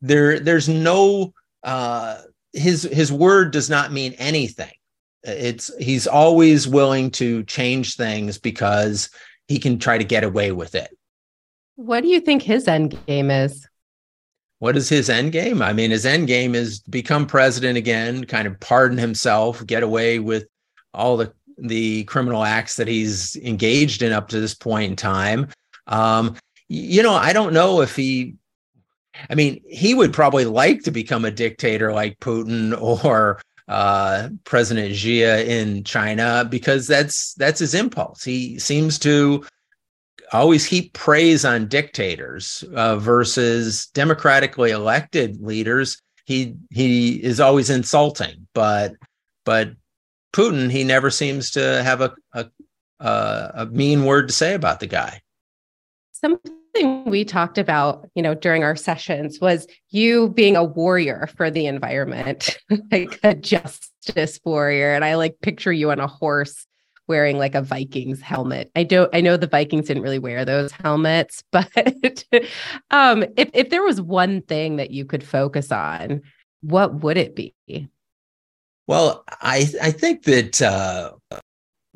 there 0.00 0.38
there's 0.38 0.68
no 0.68 1.32
uh 1.62 2.20
his 2.52 2.82
his 2.84 3.12
word 3.12 3.50
does 3.50 3.68
not 3.68 3.92
mean 3.92 4.12
anything 4.14 4.72
it's 5.26 5.70
he's 5.78 6.06
always 6.06 6.68
willing 6.68 7.10
to 7.12 7.42
change 7.44 7.96
things 7.96 8.38
because 8.38 9.10
he 9.48 9.58
can 9.58 9.78
try 9.78 9.98
to 9.98 10.04
get 10.04 10.24
away 10.24 10.52
with 10.52 10.74
it. 10.74 10.96
What 11.76 12.02
do 12.02 12.08
you 12.08 12.20
think 12.20 12.42
his 12.42 12.68
end 12.68 12.98
game 13.06 13.30
is? 13.30 13.68
What 14.58 14.76
is 14.76 14.88
his 14.88 15.10
end 15.10 15.32
game? 15.32 15.60
I 15.60 15.72
mean, 15.72 15.90
his 15.90 16.06
end 16.06 16.28
game 16.28 16.54
is 16.54 16.80
become 16.80 17.26
president 17.26 17.76
again, 17.76 18.24
kind 18.24 18.46
of 18.46 18.58
pardon 18.60 18.96
himself, 18.96 19.64
get 19.66 19.82
away 19.82 20.18
with 20.18 20.46
all 20.94 21.16
the 21.16 21.32
the 21.58 22.04
criminal 22.04 22.44
acts 22.44 22.76
that 22.76 22.88
he's 22.88 23.36
engaged 23.36 24.02
in 24.02 24.12
up 24.12 24.28
to 24.28 24.40
this 24.40 24.54
point 24.54 24.90
in 24.90 24.96
time. 24.96 25.48
Um, 25.86 26.36
you 26.68 27.02
know, 27.02 27.14
I 27.14 27.32
don't 27.32 27.52
know 27.52 27.80
if 27.80 27.96
he 27.96 28.36
I 29.30 29.34
mean, 29.34 29.62
he 29.68 29.94
would 29.94 30.12
probably 30.12 30.44
like 30.44 30.82
to 30.82 30.90
become 30.90 31.24
a 31.24 31.30
dictator 31.30 31.92
like 31.92 32.18
Putin 32.20 32.80
or 33.04 33.40
uh, 33.68 34.28
President 34.44 34.94
Xi 34.94 35.22
in 35.22 35.84
China 35.84 36.46
because 36.48 36.86
that's 36.86 37.34
that's 37.34 37.60
his 37.60 37.74
impulse. 37.74 38.22
He 38.22 38.58
seems 38.58 38.98
to 39.00 39.44
always 40.32 40.64
heap 40.64 40.92
praise 40.92 41.44
on 41.44 41.68
dictators 41.68 42.64
uh, 42.74 42.96
versus 42.96 43.86
democratically 43.88 44.70
elected 44.70 45.40
leaders. 45.40 46.00
He 46.24 46.54
he 46.70 47.22
is 47.22 47.40
always 47.40 47.70
insulting, 47.70 48.46
but 48.54 48.94
but 49.44 49.70
Putin 50.32 50.70
he 50.70 50.84
never 50.84 51.10
seems 51.10 51.50
to 51.52 51.82
have 51.82 52.00
a 52.00 52.14
a, 52.32 52.46
a 53.00 53.66
mean 53.66 54.04
word 54.04 54.28
to 54.28 54.34
say 54.34 54.54
about 54.54 54.80
the 54.80 54.86
guy. 54.86 55.20
Something 56.12 56.56
we 56.84 57.24
talked 57.24 57.58
about, 57.58 58.08
you 58.14 58.22
know, 58.22 58.34
during 58.34 58.62
our 58.62 58.76
sessions 58.76 59.40
was 59.40 59.66
you 59.90 60.30
being 60.30 60.56
a 60.56 60.64
warrior 60.64 61.28
for 61.36 61.50
the 61.50 61.66
environment, 61.66 62.58
like 62.92 63.18
a 63.22 63.34
justice 63.34 64.40
warrior. 64.44 64.94
And 64.94 65.04
I 65.04 65.16
like 65.16 65.40
picture 65.42 65.72
you 65.72 65.90
on 65.90 66.00
a 66.00 66.06
horse 66.06 66.66
wearing 67.08 67.38
like 67.38 67.54
a 67.54 67.62
Vikings 67.62 68.20
helmet. 68.20 68.70
I 68.74 68.82
don't 68.82 69.14
I 69.14 69.20
know 69.20 69.36
the 69.36 69.46
Vikings 69.46 69.86
didn't 69.86 70.02
really 70.02 70.18
wear 70.18 70.44
those 70.44 70.72
helmets, 70.72 71.42
but 71.52 72.24
um 72.90 73.24
if 73.36 73.50
if 73.54 73.70
there 73.70 73.82
was 73.82 74.00
one 74.00 74.42
thing 74.42 74.76
that 74.76 74.90
you 74.90 75.04
could 75.04 75.24
focus 75.24 75.70
on, 75.70 76.22
what 76.62 77.02
would 77.02 77.16
it 77.16 77.36
be? 77.36 77.54
Well, 78.86 79.24
I 79.40 79.68
I 79.82 79.90
think 79.90 80.24
that 80.24 80.62
uh 80.62 81.12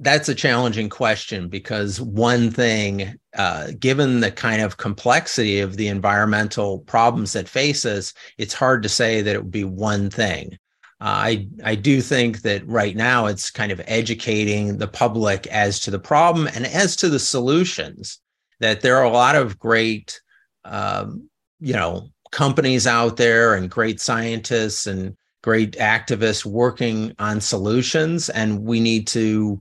that's 0.00 0.28
a 0.28 0.34
challenging 0.34 0.88
question 0.88 1.48
because 1.48 2.00
one 2.00 2.50
thing, 2.50 3.14
uh, 3.36 3.68
given 3.78 4.20
the 4.20 4.30
kind 4.30 4.62
of 4.62 4.78
complexity 4.78 5.60
of 5.60 5.76
the 5.76 5.88
environmental 5.88 6.80
problems 6.80 7.34
that 7.34 7.48
face 7.48 7.84
us, 7.84 8.14
it's 8.38 8.54
hard 8.54 8.82
to 8.82 8.88
say 8.88 9.20
that 9.20 9.34
it 9.34 9.42
would 9.42 9.50
be 9.50 9.64
one 9.64 10.08
thing. 10.08 10.58
Uh, 11.02 11.04
I 11.04 11.48
I 11.64 11.74
do 11.74 12.00
think 12.00 12.42
that 12.42 12.66
right 12.66 12.96
now 12.96 13.26
it's 13.26 13.50
kind 13.50 13.72
of 13.72 13.80
educating 13.86 14.78
the 14.78 14.88
public 14.88 15.46
as 15.48 15.80
to 15.80 15.90
the 15.90 15.98
problem 15.98 16.48
and 16.54 16.66
as 16.66 16.96
to 16.96 17.08
the 17.08 17.18
solutions. 17.18 18.20
That 18.58 18.80
there 18.82 18.96
are 18.96 19.04
a 19.04 19.10
lot 19.10 19.36
of 19.36 19.58
great, 19.58 20.20
um, 20.64 21.28
you 21.60 21.72
know, 21.72 22.08
companies 22.30 22.86
out 22.86 23.16
there 23.16 23.54
and 23.54 23.70
great 23.70 24.00
scientists 24.00 24.86
and 24.86 25.16
great 25.42 25.72
activists 25.72 26.44
working 26.44 27.14
on 27.18 27.40
solutions, 27.40 28.28
and 28.30 28.62
we 28.62 28.80
need 28.80 29.06
to 29.08 29.60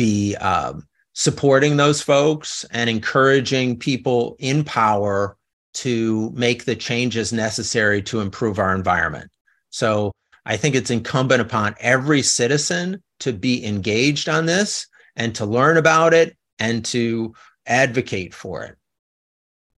be 0.00 0.34
um, 0.36 0.82
supporting 1.12 1.76
those 1.76 2.00
folks 2.00 2.64
and 2.70 2.88
encouraging 2.88 3.78
people 3.78 4.34
in 4.38 4.64
power 4.64 5.36
to 5.74 6.30
make 6.34 6.64
the 6.64 6.74
changes 6.74 7.34
necessary 7.34 8.00
to 8.00 8.20
improve 8.20 8.58
our 8.58 8.74
environment. 8.74 9.30
So 9.68 10.12
I 10.46 10.56
think 10.56 10.74
it's 10.74 10.90
incumbent 10.90 11.42
upon 11.42 11.74
every 11.80 12.22
citizen 12.22 13.02
to 13.18 13.34
be 13.34 13.62
engaged 13.66 14.30
on 14.30 14.46
this 14.46 14.86
and 15.16 15.34
to 15.34 15.44
learn 15.44 15.76
about 15.76 16.14
it 16.14 16.34
and 16.58 16.82
to 16.86 17.34
advocate 17.66 18.32
for 18.32 18.64
it. 18.64 18.76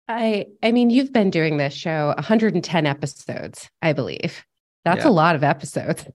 I 0.08 0.46
I 0.62 0.72
mean 0.72 0.92
you've 0.92 1.12
been 1.12 1.32
doing 1.32 1.58
this 1.58 1.74
show 1.74 2.14
110 2.16 2.86
episodes, 2.86 3.68
I 3.82 3.94
believe. 3.94 4.46
That's 4.86 5.04
yeah. 5.04 5.10
a 5.10 5.14
lot 5.14 5.36
of 5.36 5.44
episodes. 5.44 6.06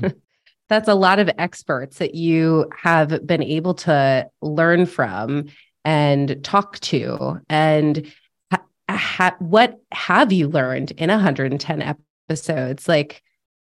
that's 0.68 0.88
a 0.88 0.94
lot 0.94 1.18
of 1.18 1.30
experts 1.38 1.98
that 1.98 2.14
you 2.14 2.70
have 2.76 3.26
been 3.26 3.42
able 3.42 3.74
to 3.74 4.28
learn 4.42 4.86
from 4.86 5.46
and 5.84 6.42
talk 6.42 6.78
to 6.80 7.40
and 7.48 8.12
ha- 8.50 8.64
ha- 8.90 9.36
what 9.38 9.80
have 9.92 10.32
you 10.32 10.48
learned 10.48 10.90
in 10.92 11.08
110 11.10 11.96
episodes? 12.28 12.88
Like 12.88 13.22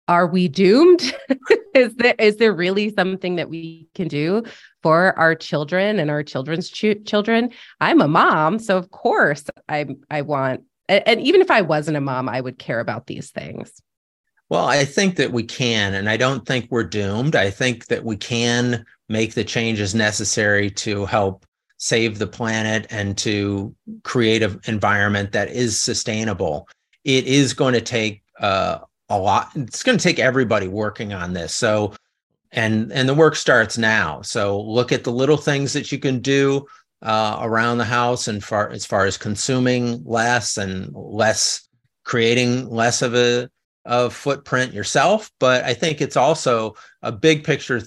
are 0.08 0.28
we 0.28 0.48
doomed? 0.48 1.16
Is 1.74 1.96
there 1.96 2.16
is 2.20 2.36
there 2.36 2.52
really 2.52 2.94
something 2.94 3.38
that 3.38 3.50
we 3.50 3.88
can 3.96 4.10
do 4.10 4.44
for 4.84 5.18
our 5.18 5.36
children 5.36 6.00
and 6.00 6.12
our 6.12 6.22
children's 6.22 6.70
ch- 6.70 7.06
children? 7.06 7.52
I'm 7.80 8.02
a 8.02 8.10
mom 8.10 8.60
so 8.60 8.76
of 8.78 8.92
course 8.92 9.46
i 9.70 9.86
i 10.10 10.22
want 10.22 10.64
and 10.90 11.22
even 11.22 11.40
if 11.40 11.50
i 11.50 11.62
wasn't 11.62 11.96
a 11.96 12.02
mom 12.02 12.28
i 12.28 12.42
would 12.42 12.60
care 12.60 12.82
about 12.82 13.08
these 13.08 13.32
things 13.32 13.82
Well, 14.52 14.66
I 14.66 14.84
think 14.84 15.16
that 15.16 15.32
we 15.32 15.44
can, 15.44 15.94
and 15.94 16.10
I 16.10 16.18
don't 16.18 16.46
think 16.46 16.68
we're 16.70 16.84
doomed. 16.84 17.38
I 17.38 17.50
think 17.50 17.86
that 17.86 18.04
we 18.04 18.18
can 18.18 18.86
make 19.08 19.34
the 19.34 19.46
changes 19.46 19.96
necessary 19.96 20.70
to 20.72 21.06
help 21.06 21.46
save 21.78 22.20
the 22.20 22.28
planet 22.28 22.86
and 22.90 23.18
to 23.20 23.74
create 24.04 24.44
an 24.44 24.60
environment 24.66 25.32
that 25.32 25.52
is 25.52 25.80
sustainable. 25.80 26.68
It 27.06 27.28
is 27.28 27.54
going 27.54 27.76
to 27.76 27.80
take 27.80 28.24
uh, 28.42 28.80
a 29.08 29.18
lot. 29.18 29.52
It's 29.56 29.84
going 29.84 29.98
to 29.98 30.04
take 30.04 30.20
everybody 30.20 30.68
working 30.68 31.14
on 31.14 31.32
this. 31.32 31.56
So, 31.56 31.94
and 32.52 32.92
and 32.92 33.08
the 33.08 33.14
work 33.16 33.38
starts 33.38 33.78
now. 33.78 34.22
So 34.22 34.60
look 34.60 34.92
at 34.92 35.06
the 35.06 35.14
little 35.14 35.38
things 35.38 35.72
that 35.72 35.94
you 35.94 35.98
can 35.98 36.20
do 36.20 36.68
uh, 37.02 37.40
around 37.40 37.78
the 37.78 37.86
house, 37.86 38.28
and 38.28 38.44
far 38.44 38.70
as 38.70 38.86
far 38.86 39.06
as 39.06 39.18
consuming 39.18 40.04
less 40.04 40.58
and 40.58 40.92
less, 40.94 41.70
creating 42.04 42.70
less 42.70 43.02
of 43.02 43.16
a 43.16 43.50
of 43.86 44.14
footprint 44.14 44.74
yourself. 44.74 45.32
But 45.40 45.64
I 45.64 45.74
think 45.74 46.02
it's 46.02 46.18
also 46.18 46.76
a 47.02 47.12
big 47.12 47.44
picture 47.44 47.82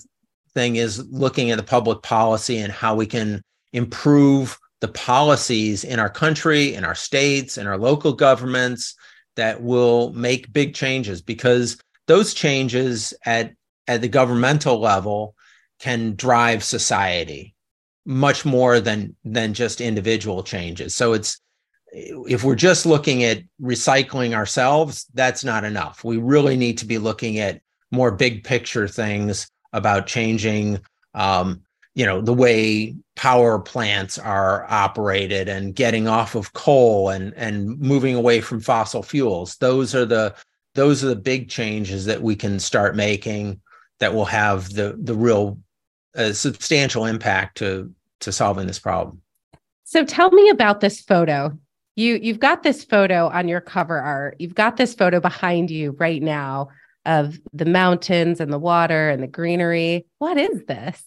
thing 0.55 0.77
is 0.77 1.05
looking 1.11 1.51
at 1.51 1.57
the 1.57 1.65
public 1.65 2.03
policy 2.03 2.59
and 2.59 2.73
how 2.73 2.95
we 2.95 3.07
can 3.07 3.43
improve 3.73 4.59
the 4.81 4.89
policies 4.89 5.85
in 5.85 5.99
our 5.99 6.11
country, 6.11 6.75
in 6.75 6.85
our 6.85 6.95
states, 6.95 7.59
in 7.59 7.67
our 7.67 7.79
local 7.79 8.13
governments 8.13 8.95
that 9.37 9.63
will 9.63 10.13
make 10.13 10.53
big 10.53 10.75
changes 10.75 11.23
because 11.23 11.79
those 12.07 12.35
changes 12.35 13.15
at, 13.25 13.53
at 13.89 14.01
the 14.01 14.09
governmental 14.09 14.79
level 14.79 15.35
can 15.81 16.15
drive 16.15 16.63
society 16.63 17.55
much 18.07 18.45
more 18.45 18.81
than 18.81 19.17
than 19.25 19.55
just 19.55 19.81
individual 19.81 20.43
changes. 20.43 20.95
So 20.95 21.15
it's 21.15 21.41
if 21.95 22.43
we're 22.43 22.57
just 22.57 22.87
looking 22.87 23.23
at 23.23 23.43
recycling 23.63 24.35
ourselves, 24.35 25.07
that's 25.15 25.45
not 25.45 25.65
enough. 25.65 26.03
We 26.03 26.17
really 26.17 26.57
need 26.57 26.79
to 26.79 26.87
be 26.87 26.99
looking 26.99 27.39
at 27.39 27.61
more 27.93 28.11
big 28.11 28.43
picture 28.43 28.89
things 28.89 29.49
about 29.73 30.07
changing 30.07 30.81
um, 31.15 31.63
you 31.95 32.05
know 32.05 32.21
the 32.21 32.35
way 32.35 32.95
power 33.15 33.61
plants 33.61 34.19
are 34.19 34.67
operated 34.69 35.49
and 35.49 35.77
getting 35.77 36.09
off 36.09 36.35
of 36.35 36.53
coal 36.53 37.11
and 37.11 37.33
and 37.35 37.79
moving 37.79 38.17
away 38.17 38.41
from 38.41 38.61
fossil 38.61 39.03
fuels. 39.03 39.57
Those 39.57 39.95
are 39.95 40.05
the 40.05 40.35
those 40.75 41.05
are 41.05 41.09
the 41.09 41.17
big 41.17 41.49
changes 41.49 42.05
that 42.07 42.21
we 42.21 42.35
can 42.35 42.59
start 42.59 42.97
making 42.97 43.61
that 44.01 44.13
will 44.13 44.25
have 44.25 44.71
the 44.71 44.97
the 45.01 45.15
real 45.15 45.59
uh, 46.17 46.33
substantial 46.33 47.05
impact 47.05 47.59
to 47.59 47.93
to 48.21 48.33
solving 48.33 48.67
this 48.67 48.81
problem. 48.81 49.21
So 49.85 50.05
tell 50.05 50.33
me 50.33 50.49
about 50.49 50.81
this 50.81 51.01
photo 51.01 51.57
you 51.97 52.19
you've 52.23 52.41
got 52.41 52.63
this 52.63 52.85
photo 52.85 53.29
on 53.29 53.49
your 53.49 53.61
cover 53.61 53.99
art 53.99 54.37
you've 54.39 54.55
got 54.55 54.77
this 54.77 54.95
photo 54.95 55.21
behind 55.21 55.71
you 55.71 55.93
right 55.93 56.23
now 56.23 56.69
of 57.07 57.39
the 57.53 57.67
mountains 57.67 58.41
and 58.41 58.53
the 58.53 58.59
water 58.59 59.11
and 59.11 59.23
the 59.23 59.27
greenery 59.29 60.07
what 60.19 60.37
is 60.37 60.65
this 60.67 61.03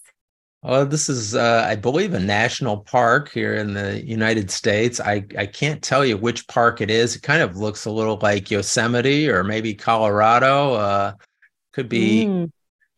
well, 0.64 0.86
this 0.86 1.08
is, 1.08 1.36
uh, 1.36 1.66
I 1.66 1.76
believe, 1.76 2.14
a 2.14 2.20
national 2.20 2.80
park 2.80 3.32
here 3.32 3.54
in 3.56 3.74
the 3.74 4.04
United 4.04 4.50
States. 4.50 5.00
I, 5.00 5.24
I 5.38 5.46
can't 5.46 5.84
tell 5.84 6.04
you 6.04 6.18
which 6.18 6.48
park 6.48 6.82
it 6.82 6.90
is. 6.90 7.16
It 7.16 7.22
kind 7.22 7.42
of 7.42 7.56
looks 7.56 7.86
a 7.86 7.92
little 7.92 8.18
like 8.22 8.50
Yosemite 8.50 9.30
or 9.30 9.44
maybe 9.44 9.76
Colorado. 9.76 10.74
Uh, 10.74 11.14
could 11.74 11.88
be 11.88 12.26
mm. 12.26 12.52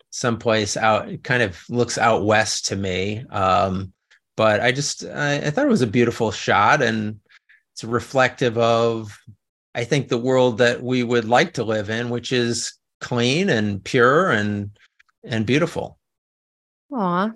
someplace 0.10 0.78
out. 0.78 1.10
It 1.10 1.24
kind 1.24 1.44
of 1.44 1.62
looks 1.70 1.98
out 1.98 2.26
west 2.26 2.68
to 2.68 2.78
me. 2.78 3.26
Um, 3.30 3.92
but 4.38 4.62
I 4.62 4.72
just, 4.72 5.04
I, 5.04 5.36
I 5.36 5.50
thought 5.50 5.66
it 5.66 5.70
was 5.70 5.82
a 5.82 5.88
beautiful 5.88 6.32
shot 6.32 6.82
and 6.82 7.20
it's 7.80 7.86
reflective 7.86 8.58
of, 8.58 9.18
I 9.74 9.86
think, 9.86 10.10
the 10.10 10.18
world 10.18 10.58
that 10.58 10.84
we 10.84 11.02
would 11.02 11.26
like 11.26 11.54
to 11.54 11.64
live 11.64 11.90
in, 11.90 12.10
which 12.10 12.34
is 12.34 12.74
clean 13.00 13.50
and 13.50 13.82
pure 13.84 14.32
and 14.32 14.72
and 15.24 15.46
beautiful. 15.46 15.98
Aw, 16.94 17.32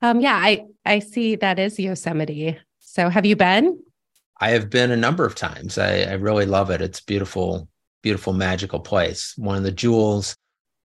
um, 0.00 0.20
yeah, 0.20 0.36
I 0.36 0.66
I 0.84 1.00
see 1.00 1.34
that 1.36 1.58
is 1.58 1.80
Yosemite. 1.80 2.58
So 2.78 3.08
have 3.08 3.26
you 3.26 3.34
been? 3.34 3.82
I 4.40 4.50
have 4.50 4.70
been 4.70 4.92
a 4.92 4.96
number 4.96 5.24
of 5.24 5.34
times. 5.34 5.78
I, 5.78 6.02
I 6.02 6.12
really 6.12 6.46
love 6.46 6.70
it. 6.70 6.80
It's 6.80 7.00
beautiful, 7.00 7.68
beautiful, 8.02 8.32
magical 8.32 8.80
place. 8.80 9.34
One 9.36 9.56
of 9.56 9.64
the 9.64 9.72
jewels 9.72 10.36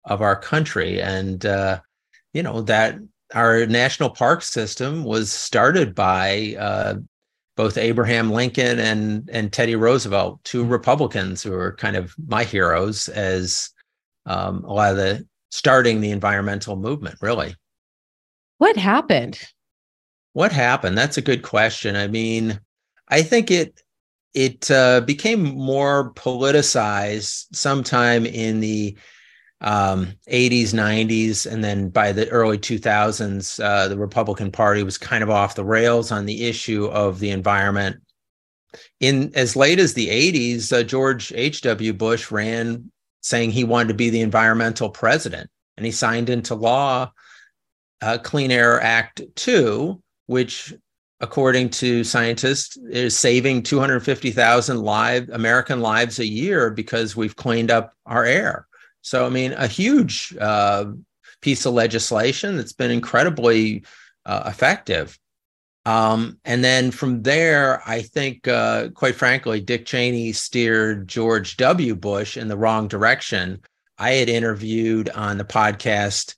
of 0.06 0.22
our 0.24 0.36
country, 0.36 1.02
and 1.02 1.46
uh, 1.46 1.82
you 2.34 2.42
know 2.42 2.62
that 2.62 2.98
our 3.36 3.68
national 3.68 4.10
park 4.10 4.42
system 4.42 5.04
was 5.04 5.32
started 5.32 5.94
by 5.94 6.56
uh, 6.58 6.96
both 7.58 7.78
Abraham 7.78 8.32
Lincoln 8.32 8.80
and 8.80 9.30
and 9.34 9.52
Teddy 9.52 9.76
Roosevelt, 9.76 10.42
two 10.46 10.64
Republicans 10.64 11.44
who 11.44 11.54
are 11.54 11.74
kind 11.74 11.98
of 11.98 12.16
my 12.28 12.46
heroes 12.46 13.10
as 13.10 13.72
um, 14.26 14.64
a 14.64 14.72
lot 14.72 14.92
of 14.92 14.98
the 14.98 15.28
starting 15.50 16.00
the 16.00 16.12
environmental 16.12 16.78
movement, 16.78 17.18
really. 17.22 17.56
What 18.60 18.78
happened? 18.78 19.40
What 20.34 20.52
happened? 20.52 20.98
That's 20.98 21.18
a 21.18 21.22
good 21.22 21.42
question. 21.42 21.96
I 21.96 22.08
mean, 22.08 22.62
I 23.10 23.24
think 23.24 23.52
it 23.52 23.82
it 24.34 24.70
uh, 24.70 25.02
became 25.02 25.44
more 25.44 26.14
politicized 26.14 27.48
sometime 27.54 28.26
in 28.26 28.60
the 28.60 28.96
um, 29.62 30.14
80s, 30.30 30.70
90s, 30.70 31.52
and 31.52 31.64
then 31.64 31.90
by 31.90 32.12
the 32.12 32.30
early 32.30 32.58
2000s, 32.58 33.64
uh, 33.64 33.88
the 33.88 33.98
Republican 33.98 34.52
Party 34.52 34.84
was 34.84 34.98
kind 34.98 35.24
of 35.24 35.30
off 35.30 35.56
the 35.56 35.66
rails 35.66 36.12
on 36.12 36.26
the 36.26 36.46
issue 36.46 36.86
of 36.86 37.20
the 37.20 37.32
environment. 37.32 37.98
In 39.00 39.32
as 39.34 39.56
late 39.56 39.80
as 39.80 39.94
the 39.94 40.10
80s, 40.10 40.72
uh, 40.72 40.84
George 40.84 41.32
H.W. 41.34 41.94
Bush 41.94 42.32
ran 42.32 42.92
saying 43.22 43.52
he 43.52 43.64
wanted 43.64 43.88
to 43.90 43.94
be 43.94 44.10
the 44.10 44.22
environmental 44.22 44.90
president, 44.90 45.50
and 45.76 45.86
he 45.86 45.92
signed 45.92 46.30
into 46.30 46.54
law 46.54 47.12
uh, 48.02 48.18
Clean 48.20 48.52
Air 48.52 48.80
Act 48.82 49.22
2, 49.36 50.02
which, 50.28 50.74
according 51.20 51.70
to 51.72 52.04
scientists, 52.04 52.78
is 52.92 53.18
saving 53.18 53.64
250,000 53.64 54.82
live 54.82 55.30
American 55.30 55.82
lives 55.82 56.20
a 56.20 56.28
year 56.28 56.70
because 56.70 57.16
we've 57.16 57.36
cleaned 57.36 57.72
up 57.72 57.94
our 58.06 58.24
air. 58.24 58.67
So, 59.08 59.26
I 59.26 59.30
mean, 59.30 59.54
a 59.54 59.68
huge 59.68 60.36
uh, 60.38 60.92
piece 61.40 61.66
of 61.66 61.74
legislation 61.74 62.58
that's 62.58 62.74
been 62.74 62.92
incredibly 62.92 63.86
uh, 64.26 64.44
effective. 64.48 65.18
Um, 65.86 66.40
and 66.44 66.62
then 66.62 66.92
from 66.92 67.24
there, 67.24 67.82
I 67.88 68.02
think, 68.02 68.50
uh, 68.50 68.90
quite 68.90 69.16
frankly, 69.16 69.62
Dick 69.62 69.86
Cheney 69.86 70.34
steered 70.34 71.08
George 71.08 71.56
W. 71.56 71.96
Bush 71.96 72.36
in 72.36 72.50
the 72.50 72.58
wrong 72.58 72.90
direction. 72.90 73.62
I 73.98 74.12
had 74.12 74.28
interviewed 74.28 75.08
on 75.12 75.38
the 75.38 75.46
podcast 75.46 76.36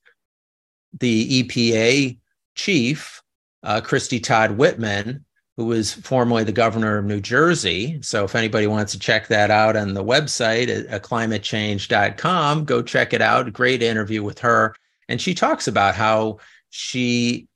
the 1.00 1.42
EPA 1.42 2.20
chief, 2.54 3.24
uh, 3.64 3.82
Christie 3.82 4.20
Todd 4.20 4.52
Whitman, 4.52 5.26
who 5.60 5.66
was 5.66 5.92
formerly 5.92 6.46
the 6.46 6.54
governor 6.54 7.00
of 7.00 7.04
New 7.04 7.20
Jersey. 7.20 8.02
So 8.02 8.24
if 8.24 8.34
anybody 8.34 8.66
wants 8.66 8.94
to 8.94 9.00
check 9.00 9.28
that 9.28 9.52
out 9.52 9.76
on 9.76 9.94
the 9.94 10.02
website 10.02 10.70
at, 10.90 11.04
climatechange.com, 11.04 12.64
go 12.64 12.82
check 12.82 13.12
it 13.12 13.22
out. 13.22 13.52
great 13.52 13.84
interview 13.84 14.24
with 14.24 14.40
her. 14.40 14.74
And 15.10 15.20
she 15.20 15.34
talks 15.34 15.68
about 15.68 15.96
how 15.96 16.38
she 16.70 17.50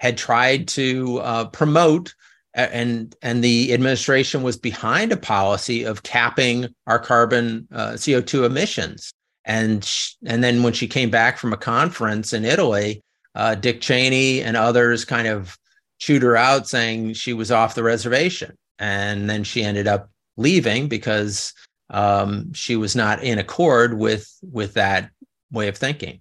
had 0.00 0.16
tried 0.16 0.68
to 0.68 1.18
uh, 1.18 1.44
promote 1.48 2.14
and 2.54 3.14
and 3.20 3.44
the 3.44 3.74
administration 3.74 4.42
was 4.42 4.56
behind 4.56 5.12
a 5.12 5.16
policy 5.18 5.84
of 5.84 6.02
capping 6.02 6.68
our 6.86 6.98
carbon 6.98 7.68
uh, 7.72 7.90
CO2 7.90 8.46
emissions 8.46 9.12
and 9.44 9.86
and 10.24 10.42
then 10.42 10.62
when 10.62 10.72
she 10.72 10.86
came 10.86 11.10
back 11.10 11.36
from 11.36 11.52
a 11.52 11.58
conference 11.58 12.32
in 12.32 12.46
Italy, 12.46 13.02
uh, 13.34 13.54
Dick 13.54 13.82
Cheney 13.82 14.40
and 14.40 14.56
others 14.56 15.04
kind 15.04 15.28
of 15.28 15.58
chewed 16.04 16.22
her 16.22 16.36
out, 16.36 16.68
saying 16.68 17.14
she 17.14 17.32
was 17.32 17.50
off 17.50 17.74
the 17.74 17.82
reservation, 17.82 18.58
and 18.78 19.30
then 19.30 19.42
she 19.42 19.64
ended 19.64 19.88
up 19.88 20.10
leaving 20.36 20.86
because 20.86 21.54
um, 21.88 22.52
she 22.52 22.76
was 22.76 22.94
not 22.94 23.22
in 23.22 23.38
accord 23.38 23.98
with 23.98 24.30
with 24.42 24.74
that 24.74 25.08
way 25.50 25.66
of 25.66 25.78
thinking. 25.78 26.20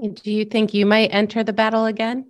Do 0.00 0.30
you 0.30 0.44
think 0.44 0.72
you 0.72 0.86
might 0.86 1.08
enter 1.12 1.42
the 1.42 1.52
battle 1.52 1.86
again? 1.86 2.24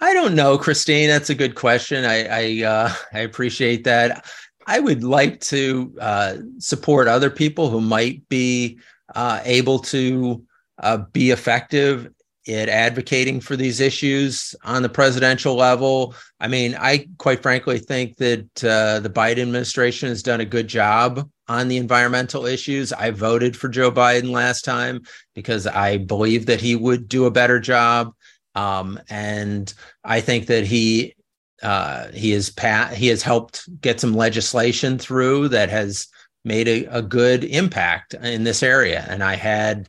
I 0.00 0.12
don't 0.12 0.34
know, 0.34 0.58
Christine. 0.58 1.08
That's 1.08 1.30
a 1.30 1.34
good 1.34 1.54
question. 1.54 2.04
I 2.04 2.26
I, 2.26 2.64
uh, 2.64 2.92
I 3.14 3.20
appreciate 3.20 3.84
that. 3.84 4.26
I 4.66 4.78
would 4.78 5.04
like 5.04 5.40
to 5.52 5.94
uh, 5.98 6.36
support 6.58 7.08
other 7.08 7.30
people 7.30 7.70
who 7.70 7.80
might 7.80 8.28
be 8.28 8.78
uh, 9.14 9.40
able 9.44 9.78
to 9.78 10.44
uh, 10.82 10.98
be 11.12 11.30
effective 11.30 12.10
at 12.48 12.68
advocating 12.68 13.40
for 13.40 13.56
these 13.56 13.80
issues 13.80 14.54
on 14.62 14.82
the 14.82 14.88
presidential 14.88 15.54
level. 15.54 16.14
I 16.40 16.48
mean, 16.48 16.76
I 16.78 17.08
quite 17.18 17.42
frankly 17.42 17.78
think 17.78 18.16
that 18.18 18.64
uh, 18.64 19.00
the 19.00 19.10
Biden 19.10 19.42
administration 19.42 20.08
has 20.08 20.22
done 20.22 20.40
a 20.40 20.44
good 20.44 20.68
job 20.68 21.28
on 21.48 21.68
the 21.68 21.76
environmental 21.76 22.46
issues. 22.46 22.92
I 22.92 23.10
voted 23.10 23.56
for 23.56 23.68
Joe 23.68 23.90
Biden 23.90 24.30
last 24.30 24.64
time 24.64 25.02
because 25.34 25.66
I 25.66 25.98
believe 25.98 26.46
that 26.46 26.60
he 26.60 26.76
would 26.76 27.08
do 27.08 27.26
a 27.26 27.30
better 27.30 27.60
job. 27.60 28.14
Um, 28.54 29.00
and 29.10 29.72
I 30.04 30.20
think 30.20 30.46
that 30.46 30.64
he 30.66 31.14
uh, 31.62 32.08
he 32.12 32.32
has 32.32 32.50
pat 32.50 32.94
he 32.94 33.08
has 33.08 33.22
helped 33.22 33.68
get 33.80 33.98
some 33.98 34.14
legislation 34.14 34.98
through 34.98 35.48
that 35.48 35.70
has 35.70 36.06
made 36.44 36.68
a, 36.68 36.84
a 36.86 37.02
good 37.02 37.44
impact 37.44 38.14
in 38.14 38.44
this 38.44 38.62
area. 38.62 39.04
And 39.08 39.22
I 39.22 39.34
had 39.34 39.88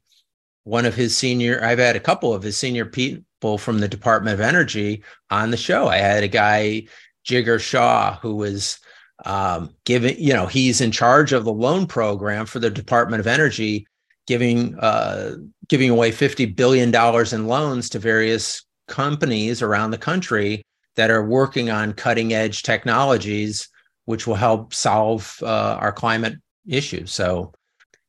one 0.68 0.86
of 0.86 0.96
his 0.96 1.16
senior, 1.16 1.64
I've 1.64 1.80
had 1.80 1.96
a 1.96 2.02
couple 2.02 2.34
of 2.34 2.44
his 2.44 2.58
senior 2.58 2.86
people 2.86 3.58
from 3.58 3.80
the 3.80 3.88
Department 3.88 4.34
of 4.34 4.42
Energy 4.42 5.02
on 5.30 5.50
the 5.50 5.58
show. 5.58 5.88
I 5.88 5.98
had 5.98 6.24
a 6.24 6.28
guy, 6.28 6.88
Jigar 7.26 7.60
Shah, 7.60 8.18
who 8.22 8.36
was 8.36 8.78
um, 9.26 9.74
giving, 9.86 10.20
you 10.20 10.34
know, 10.34 10.46
he's 10.46 10.82
in 10.82 10.92
charge 10.92 11.32
of 11.32 11.46
the 11.46 11.54
loan 11.54 11.88
program 11.88 12.46
for 12.46 12.60
the 12.60 12.70
Department 12.70 13.22
of 13.22 13.28
Energy, 13.28 13.88
giving 14.28 14.78
uh, 14.80 15.36
giving 15.70 15.90
away 15.90 16.12
fifty 16.12 16.46
billion 16.46 16.92
dollars 16.92 17.32
in 17.32 17.48
loans 17.48 17.90
to 17.90 18.00
various 18.00 18.66
companies 18.90 19.62
around 19.62 19.92
the 19.92 19.98
country 19.98 20.64
that 20.98 21.10
are 21.10 21.26
working 21.26 21.70
on 21.70 21.94
cutting 21.94 22.34
edge 22.34 22.64
technologies, 22.64 23.70
which 24.04 24.28
will 24.28 24.36
help 24.36 24.74
solve 24.74 25.40
uh, 25.44 25.78
our 25.80 25.94
climate 25.94 26.36
issues. 26.68 27.14
So, 27.14 27.54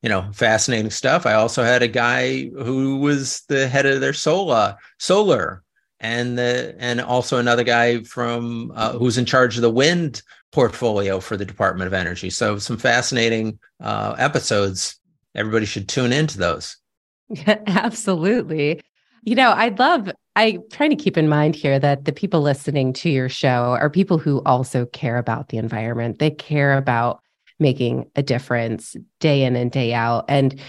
you 0.02 0.08
know, 0.08 0.30
fascinating 0.32 0.90
stuff. 0.90 1.26
I 1.26 1.34
also 1.34 1.64
had 1.64 1.82
a 1.82 1.88
guy 1.88 2.48
who 2.50 2.98
was 2.98 3.42
the 3.48 3.68
head 3.68 3.86
of 3.86 4.00
their 4.00 4.12
solar 4.12 4.76
solar 4.98 5.62
and 6.00 6.38
the 6.38 6.74
and 6.78 7.00
also 7.00 7.38
another 7.38 7.64
guy 7.64 8.02
from 8.04 8.72
uh, 8.74 8.92
who's 8.92 9.18
in 9.18 9.24
charge 9.24 9.56
of 9.56 9.62
the 9.62 9.70
wind 9.70 10.22
portfolio 10.52 11.20
for 11.20 11.36
the 11.36 11.44
Department 11.44 11.86
of 11.86 11.94
Energy. 11.94 12.30
So 12.30 12.58
some 12.58 12.78
fascinating 12.78 13.58
uh, 13.80 14.14
episodes. 14.18 14.98
Everybody 15.34 15.66
should 15.66 15.88
tune 15.88 16.12
into 16.12 16.38
those. 16.38 16.76
Absolutely. 17.46 18.80
You 19.24 19.34
know, 19.34 19.50
I'd 19.50 19.78
love, 19.78 20.10
I'm 20.36 20.62
trying 20.70 20.90
to 20.90 20.96
keep 20.96 21.18
in 21.18 21.28
mind 21.28 21.54
here 21.54 21.78
that 21.78 22.04
the 22.06 22.12
people 22.12 22.40
listening 22.40 22.92
to 22.94 23.10
your 23.10 23.28
show 23.28 23.76
are 23.78 23.90
people 23.90 24.18
who 24.18 24.42
also 24.44 24.86
care 24.86 25.18
about 25.18 25.48
the 25.48 25.58
environment. 25.58 26.18
They 26.18 26.30
care 26.30 26.78
about 26.78 27.20
making 27.58 28.10
a 28.16 28.22
difference 28.22 28.96
day 29.20 29.44
in 29.44 29.56
and 29.56 29.70
day 29.70 29.92
out. 29.94 30.24
And 30.28 30.60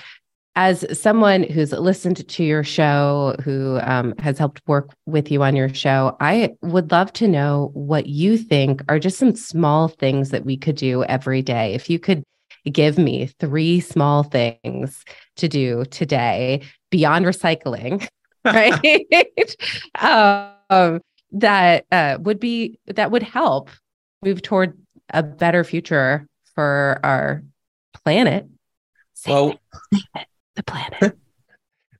as 0.56 0.86
someone 0.99 1.43
who's 1.43 1.71
listened 1.71 2.28
to 2.28 2.43
your 2.43 2.63
show, 2.63 3.36
who 3.43 3.80
um, 3.84 4.13
has 4.19 4.38
helped 4.38 4.62
work 4.67 4.89
with 5.06 5.32
you 5.32 5.41
on 5.43 5.56
your 5.56 5.73
show, 5.73 6.17
I 6.19 6.56
would 6.62 6.91
love 6.91 7.13
to 7.13 7.28
know 7.28 7.71
what 7.73 8.08
you 8.08 8.38
think 8.38 8.82
are 8.89 8.99
just 8.99 9.17
some 9.17 9.36
small 9.36 9.88
things 9.88 10.32
that 10.32 10.45
we 10.45 10.58
could 10.58 10.75
do 10.75 11.04
every 11.06 11.41
day. 11.41 11.73
If 11.73 11.89
you 11.89 11.99
could 11.99 12.23
give 12.69 12.97
me 12.97 13.28
three 13.39 13.80
small 13.80 14.23
things 14.23 15.06
to 15.38 15.47
do 15.47 15.86
today 15.86 16.62
beyond 16.89 17.25
recycling, 17.25 18.08
right? 18.45 19.56
um, 20.69 20.99
that 21.32 21.86
uh, 21.91 22.17
would 22.21 22.39
be 22.39 22.80
that 22.88 23.12
would 23.12 23.23
help 23.23 23.69
move 24.23 24.41
toward 24.41 24.78
a 25.12 25.23
better 25.23 25.63
future 25.63 26.28
for 26.59 26.99
our 27.03 27.41
planet. 28.03 28.45
well, 29.25 29.57
the 30.57 30.63
planet. 30.63 31.17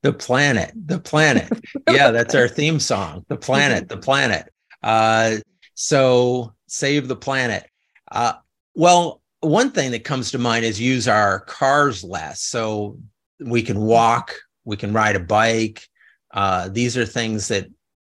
the 0.02 0.12
planet, 0.12 0.72
the 0.74 0.98
planet. 0.98 1.50
yeah, 1.90 2.10
that's 2.10 2.34
our 2.34 2.46
theme 2.46 2.78
song. 2.78 3.24
The 3.28 3.38
planet, 3.38 3.88
the 3.88 3.96
planet. 3.96 4.52
Uh, 4.82 5.36
so 5.76 6.52
save 6.68 7.08
the 7.08 7.16
planet. 7.16 7.70
Uh, 8.12 8.34
well, 8.74 9.22
one 9.40 9.70
thing 9.70 9.92
that 9.92 10.04
comes 10.04 10.30
to 10.32 10.38
mind 10.38 10.66
is 10.66 10.78
use 10.78 11.08
our 11.08 11.40
cars 11.40 12.04
less. 12.04 12.42
So 12.42 12.98
we 13.42 13.62
can 13.62 13.80
walk, 13.80 14.34
we 14.66 14.76
can 14.76 14.92
ride 14.92 15.16
a 15.16 15.20
bike. 15.20 15.88
Uh, 16.34 16.68
these 16.68 16.98
are 16.98 17.06
things 17.06 17.48
that 17.48 17.66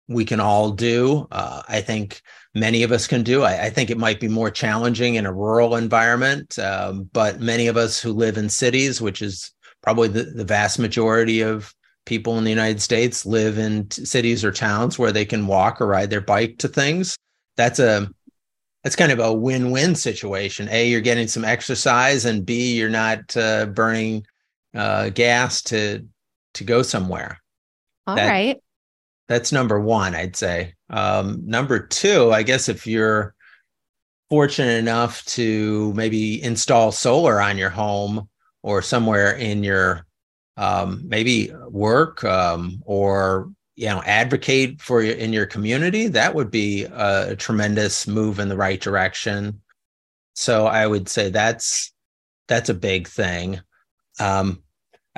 we 0.08 0.24
can 0.24 0.40
all 0.40 0.70
do. 0.70 1.28
Uh, 1.30 1.62
I 1.68 1.80
think 1.80 2.22
many 2.54 2.82
of 2.82 2.92
us 2.92 3.06
can 3.06 3.22
do. 3.22 3.42
I, 3.42 3.66
I, 3.66 3.70
think 3.70 3.90
it 3.90 3.98
might 3.98 4.20
be 4.20 4.28
more 4.28 4.50
challenging 4.50 5.16
in 5.16 5.26
a 5.26 5.32
rural 5.32 5.76
environment, 5.76 6.58
um, 6.58 7.08
but 7.12 7.40
many 7.40 7.66
of 7.66 7.76
us 7.76 8.00
who 8.00 8.12
live 8.12 8.38
in 8.38 8.48
cities, 8.48 9.00
which 9.00 9.20
is 9.20 9.52
probably 9.82 10.08
the, 10.08 10.24
the 10.24 10.44
vast 10.44 10.78
majority 10.78 11.42
of 11.42 11.74
people 12.06 12.38
in 12.38 12.44
the 12.44 12.50
United 12.50 12.80
States 12.80 13.26
live 13.26 13.58
in 13.58 13.86
t- 13.88 14.04
cities 14.04 14.44
or 14.44 14.50
towns 14.50 14.98
where 14.98 15.12
they 15.12 15.26
can 15.26 15.46
walk 15.46 15.80
or 15.80 15.86
ride 15.86 16.10
their 16.10 16.22
bike 16.22 16.56
to 16.58 16.68
things. 16.68 17.16
That's 17.56 17.78
a 17.78 18.08
that's 18.82 18.96
kind 18.96 19.12
of 19.12 19.18
a 19.18 19.32
win-win 19.32 19.94
situation. 19.94 20.68
A, 20.70 20.88
you're 20.88 21.00
getting 21.00 21.28
some 21.28 21.44
exercise, 21.44 22.24
and 22.24 22.46
B, 22.46 22.76
you're 22.76 22.88
not 22.88 23.36
uh, 23.36 23.66
burning 23.66 24.26
uh, 24.74 25.10
gas 25.10 25.62
to 25.64 26.06
to 26.54 26.64
go 26.64 26.82
somewhere. 26.82 27.40
All 28.06 28.16
that, 28.16 28.28
right. 28.28 28.58
That's 29.28 29.52
number 29.52 29.78
one, 29.78 30.14
I'd 30.14 30.36
say. 30.36 30.74
Um, 30.90 31.42
number 31.44 31.78
two, 31.78 32.32
I 32.32 32.42
guess 32.42 32.68
if 32.68 32.86
you're 32.86 33.34
fortunate 34.30 34.78
enough 34.78 35.24
to 35.26 35.92
maybe 35.94 36.42
install 36.42 36.92
solar 36.92 37.40
on 37.40 37.58
your 37.58 37.70
home 37.70 38.28
or 38.62 38.82
somewhere 38.82 39.32
in 39.32 39.62
your 39.62 40.06
um, 40.56 41.02
maybe 41.06 41.52
work 41.68 42.24
um, 42.24 42.82
or 42.84 43.50
you 43.76 43.86
know 43.86 44.02
advocate 44.04 44.80
for 44.82 45.02
you 45.02 45.12
in 45.12 45.32
your 45.32 45.46
community 45.46 46.08
that 46.08 46.34
would 46.34 46.50
be 46.50 46.84
a, 46.84 47.30
a 47.30 47.36
tremendous 47.36 48.08
move 48.08 48.40
in 48.40 48.48
the 48.48 48.56
right 48.56 48.80
direction 48.80 49.60
so 50.34 50.66
i 50.66 50.84
would 50.84 51.08
say 51.08 51.30
that's 51.30 51.92
that's 52.48 52.68
a 52.68 52.74
big 52.74 53.06
thing 53.06 53.60
um, 54.18 54.60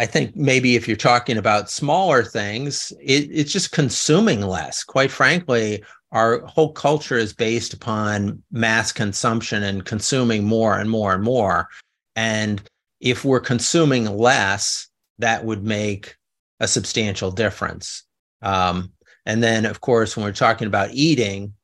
i 0.00 0.06
think 0.06 0.34
maybe 0.34 0.74
if 0.74 0.88
you're 0.88 0.96
talking 0.96 1.36
about 1.36 1.70
smaller 1.70 2.24
things 2.24 2.92
it, 3.00 3.28
it's 3.30 3.52
just 3.52 3.70
consuming 3.70 4.40
less 4.40 4.82
quite 4.82 5.10
frankly 5.10 5.82
our 6.12 6.40
whole 6.46 6.72
culture 6.72 7.16
is 7.16 7.32
based 7.32 7.72
upon 7.72 8.42
mass 8.50 8.90
consumption 8.90 9.62
and 9.62 9.84
consuming 9.84 10.44
more 10.44 10.76
and 10.76 10.90
more 10.90 11.14
and 11.14 11.22
more 11.22 11.68
and 12.16 12.60
if 13.00 13.24
we're 13.24 13.40
consuming 13.40 14.04
less, 14.04 14.88
that 15.18 15.44
would 15.44 15.64
make 15.64 16.16
a 16.60 16.68
substantial 16.68 17.30
difference. 17.30 18.04
Um, 18.42 18.92
and 19.26 19.42
then, 19.42 19.64
of 19.64 19.80
course, 19.80 20.16
when 20.16 20.24
we're 20.24 20.32
talking 20.32 20.66
about 20.66 20.90
eating, 20.92 21.54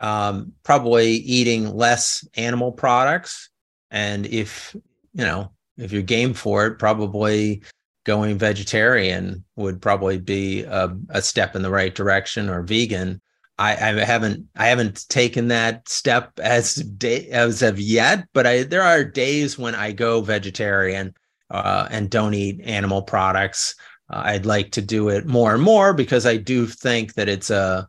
um, 0.00 0.52
probably 0.62 1.12
eating 1.12 1.74
less 1.74 2.26
animal 2.36 2.72
products. 2.72 3.50
And 3.90 4.26
if, 4.26 4.74
you 5.14 5.24
know, 5.24 5.52
if 5.76 5.92
you're 5.92 6.02
game 6.02 6.34
for 6.34 6.66
it, 6.66 6.78
probably 6.78 7.62
going 8.04 8.38
vegetarian 8.38 9.44
would 9.56 9.80
probably 9.80 10.18
be 10.18 10.62
a, 10.62 10.96
a 11.10 11.22
step 11.22 11.56
in 11.56 11.62
the 11.62 11.70
right 11.70 11.94
direction 11.94 12.48
or 12.48 12.62
vegan. 12.62 13.20
I, 13.58 13.72
I 13.72 14.04
haven't 14.04 14.48
I 14.56 14.66
haven't 14.66 15.08
taken 15.08 15.48
that 15.48 15.88
step 15.88 16.32
as 16.40 16.74
day, 16.74 17.28
as 17.28 17.62
of 17.62 17.78
yet, 17.78 18.26
but 18.32 18.46
I 18.46 18.64
there 18.64 18.82
are 18.82 19.04
days 19.04 19.58
when 19.58 19.74
I 19.74 19.92
go 19.92 20.20
vegetarian 20.20 21.14
uh, 21.50 21.86
and 21.90 22.10
don't 22.10 22.34
eat 22.34 22.60
animal 22.64 23.02
products. 23.02 23.76
Uh, 24.10 24.22
I'd 24.26 24.46
like 24.46 24.72
to 24.72 24.82
do 24.82 25.08
it 25.08 25.26
more 25.26 25.54
and 25.54 25.62
more 25.62 25.94
because 25.94 26.26
I 26.26 26.36
do 26.36 26.66
think 26.66 27.14
that 27.14 27.28
it's 27.28 27.50
a 27.50 27.88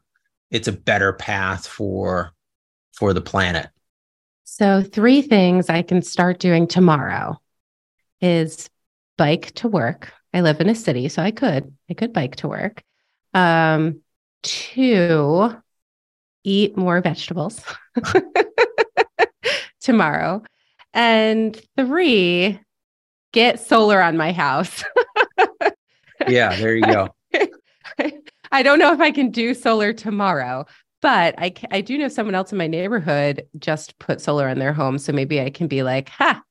it's 0.51 0.67
a 0.67 0.71
better 0.71 1.13
path 1.13 1.67
for 1.67 2.31
for 2.93 3.13
the 3.13 3.21
planet. 3.21 3.69
So 4.43 4.83
three 4.83 5.21
things 5.21 5.69
I 5.69 5.81
can 5.81 6.01
start 6.01 6.39
doing 6.39 6.67
tomorrow 6.67 7.41
is 8.21 8.69
bike 9.17 9.51
to 9.55 9.67
work. 9.67 10.11
I 10.33 10.41
live 10.41 10.59
in 10.61 10.69
a 10.69 10.75
city, 10.75 11.07
so 11.09 11.21
I 11.21 11.31
could 11.31 11.73
I 11.89 11.93
could 11.93 12.13
bike 12.13 12.37
to 12.37 12.47
work. 12.47 12.83
Um, 13.33 14.01
two, 14.43 15.55
eat 16.43 16.77
more 16.77 17.01
vegetables 17.01 17.61
tomorrow. 19.81 20.43
And 20.93 21.59
three, 21.77 22.59
get 23.33 23.59
solar 23.59 24.01
on 24.01 24.15
my 24.15 24.31
house. 24.31 24.83
yeah, 26.27 26.55
there 26.55 26.75
you 26.75 26.85
go. 26.85 27.09
I 28.51 28.63
don't 28.63 28.79
know 28.79 28.93
if 28.93 29.01
I 29.01 29.11
can 29.11 29.31
do 29.31 29.53
solar 29.53 29.91
tomorrow, 29.91 30.65
but 31.01 31.35
I, 31.37 31.53
I 31.71 31.81
do 31.81 31.97
know 31.97 32.07
someone 32.07 32.35
else 32.35 32.53
in 32.53 32.57
my 32.57 32.67
neighborhood 32.67 33.45
just 33.59 33.99
put 33.99 34.21
solar 34.21 34.47
on 34.47 34.59
their 34.59 34.71
home. 34.71 34.97
So 34.97 35.11
maybe 35.11 35.41
I 35.41 35.49
can 35.49 35.67
be 35.67 35.83
like, 35.83 36.07
ha, 36.07 36.41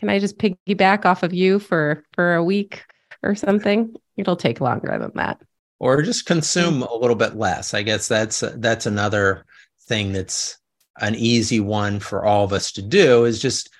can 0.00 0.10
I 0.10 0.18
just 0.18 0.38
piggyback 0.38 1.04
off 1.04 1.22
of 1.22 1.32
you 1.32 1.60
for, 1.60 2.02
for 2.14 2.34
a 2.34 2.42
week 2.42 2.84
or 3.22 3.36
something? 3.36 3.94
It'll 4.16 4.34
take 4.34 4.60
longer 4.60 4.98
than 4.98 5.12
that 5.14 5.40
or 5.80 6.02
just 6.02 6.26
consume 6.26 6.80
mm. 6.80 6.88
a 6.88 6.96
little 6.96 7.16
bit 7.16 7.34
less. 7.34 7.74
I 7.74 7.82
guess 7.82 8.06
that's 8.06 8.44
that's 8.56 8.86
another 8.86 9.44
thing 9.88 10.12
that's 10.12 10.58
an 11.00 11.14
easy 11.16 11.58
one 11.58 11.98
for 11.98 12.24
all 12.24 12.44
of 12.44 12.52
us 12.52 12.70
to 12.72 12.82
do 12.82 13.24
is 13.24 13.40
just 13.40 13.70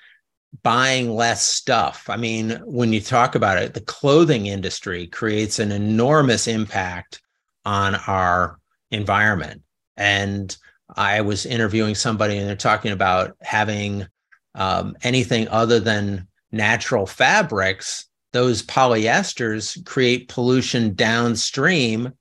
buying 0.63 1.15
less 1.15 1.45
stuff. 1.45 2.09
I 2.09 2.17
mean, 2.17 2.59
when 2.65 2.91
you 2.91 2.99
talk 2.99 3.35
about 3.35 3.59
it, 3.59 3.73
the 3.73 3.81
clothing 3.81 4.47
industry 4.47 5.07
creates 5.07 5.59
an 5.59 5.71
enormous 5.71 6.47
impact 6.47 7.21
on 7.63 7.95
our 8.07 8.59
environment. 8.89 9.61
And 9.95 10.55
I 10.93 11.21
was 11.21 11.45
interviewing 11.45 11.95
somebody 11.95 12.37
and 12.37 12.49
they're 12.49 12.55
talking 12.55 12.91
about 12.91 13.37
having 13.41 14.07
um, 14.55 14.95
anything 15.03 15.47
other 15.47 15.79
than 15.79 16.27
natural 16.51 17.05
fabrics 17.05 18.05
those 18.33 18.63
polyesters 18.63 19.83
create 19.85 20.29
pollution 20.29 20.93
downstream. 20.93 22.13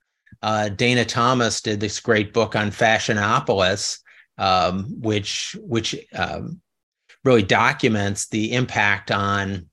Uh, 0.42 0.68
Dana 0.68 1.04
Thomas 1.04 1.60
did 1.60 1.80
this 1.80 2.00
great 2.00 2.32
book 2.32 2.56
on 2.56 2.70
Fashionopolis, 2.70 3.98
um, 4.38 4.86
which 5.00 5.56
which 5.60 5.94
um, 6.14 6.60
really 7.24 7.42
documents 7.42 8.28
the 8.28 8.52
impact 8.52 9.10
on 9.10 9.66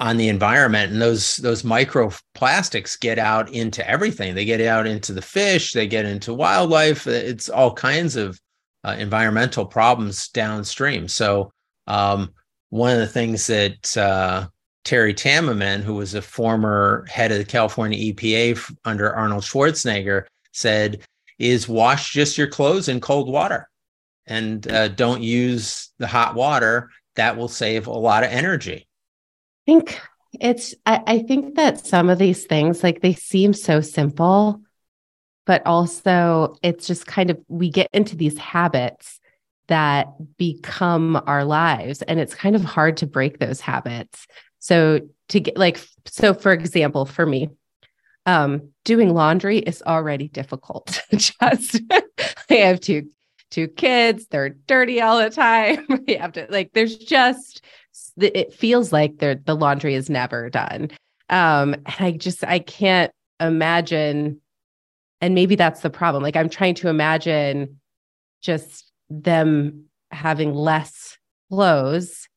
on 0.00 0.16
the 0.16 0.28
environment. 0.28 0.92
And 0.92 1.00
those 1.00 1.36
those 1.36 1.62
microplastics 1.62 2.98
get 2.98 3.18
out 3.18 3.50
into 3.52 3.88
everything. 3.88 4.34
They 4.34 4.44
get 4.44 4.60
out 4.60 4.86
into 4.86 5.12
the 5.12 5.22
fish 5.22 5.72
they 5.72 5.86
get 5.86 6.04
into 6.04 6.34
wildlife. 6.34 7.06
It's 7.06 7.48
all 7.48 7.72
kinds 7.72 8.16
of 8.16 8.38
uh, 8.82 8.96
environmental 8.98 9.64
problems 9.64 10.28
downstream. 10.28 11.08
So 11.08 11.53
um, 11.86 12.32
one 12.70 12.92
of 12.92 12.98
the 12.98 13.06
things 13.06 13.46
that 13.46 13.96
uh, 13.96 14.46
terry 14.84 15.14
tamminen 15.14 15.82
who 15.82 15.94
was 15.94 16.14
a 16.14 16.22
former 16.22 17.06
head 17.08 17.32
of 17.32 17.38
the 17.38 17.44
california 17.44 18.12
epa 18.12 18.76
under 18.84 19.14
arnold 19.14 19.42
schwarzenegger 19.42 20.24
said 20.52 21.00
is 21.38 21.68
wash 21.68 22.12
just 22.12 22.38
your 22.38 22.46
clothes 22.46 22.88
in 22.88 23.00
cold 23.00 23.30
water 23.30 23.68
and 24.26 24.70
uh, 24.70 24.88
don't 24.88 25.22
use 25.22 25.90
the 25.98 26.06
hot 26.06 26.34
water 26.34 26.90
that 27.16 27.36
will 27.36 27.48
save 27.48 27.86
a 27.86 27.92
lot 27.92 28.24
of 28.24 28.30
energy. 28.30 28.86
I 29.66 29.72
think 29.72 30.00
it's, 30.40 30.74
I, 30.84 31.02
I 31.06 31.18
think 31.20 31.54
that 31.56 31.86
some 31.86 32.08
of 32.08 32.18
these 32.18 32.44
things, 32.44 32.82
like 32.82 33.00
they 33.00 33.14
seem 33.14 33.52
so 33.52 33.80
simple, 33.80 34.60
but 35.46 35.64
also 35.66 36.56
it's 36.62 36.86
just 36.86 37.06
kind 37.06 37.30
of, 37.30 37.38
we 37.48 37.70
get 37.70 37.88
into 37.92 38.16
these 38.16 38.38
habits 38.38 39.20
that 39.68 40.08
become 40.36 41.22
our 41.26 41.44
lives 41.44 42.02
and 42.02 42.20
it's 42.20 42.34
kind 42.34 42.54
of 42.54 42.64
hard 42.64 42.96
to 42.98 43.06
break 43.06 43.38
those 43.38 43.60
habits. 43.60 44.26
So 44.58 45.00
to 45.30 45.40
get 45.40 45.56
like, 45.56 45.80
so 46.06 46.34
for 46.34 46.52
example, 46.52 47.06
for 47.06 47.24
me, 47.24 47.50
um, 48.26 48.70
doing 48.84 49.12
laundry 49.12 49.58
is 49.58 49.82
already 49.82 50.28
difficult. 50.28 51.00
Just 51.12 51.80
I 52.50 52.54
have 52.54 52.80
two 52.80 53.10
two 53.50 53.68
kids, 53.68 54.26
they're 54.26 54.50
dirty 54.50 55.00
all 55.00 55.18
the 55.18 55.30
time. 55.30 55.86
you 56.06 56.18
have 56.18 56.32
to 56.32 56.46
like 56.50 56.72
there's 56.72 56.96
just 56.96 57.64
it 58.16 58.52
feels 58.52 58.92
like 58.92 59.18
the 59.18 59.40
laundry 59.46 59.94
is 59.94 60.10
never 60.10 60.50
done. 60.50 60.90
Um, 61.30 61.74
and 61.74 61.96
I 62.00 62.12
just 62.12 62.44
I 62.44 62.58
can't 62.58 63.12
imagine, 63.40 64.40
and 65.20 65.34
maybe 65.34 65.54
that's 65.54 65.80
the 65.80 65.90
problem. 65.90 66.22
Like 66.22 66.36
I'm 66.36 66.48
trying 66.48 66.74
to 66.76 66.88
imagine 66.88 67.80
just 68.40 68.90
them 69.10 69.84
having 70.10 70.54
less 70.54 71.18
clothes 71.50 72.28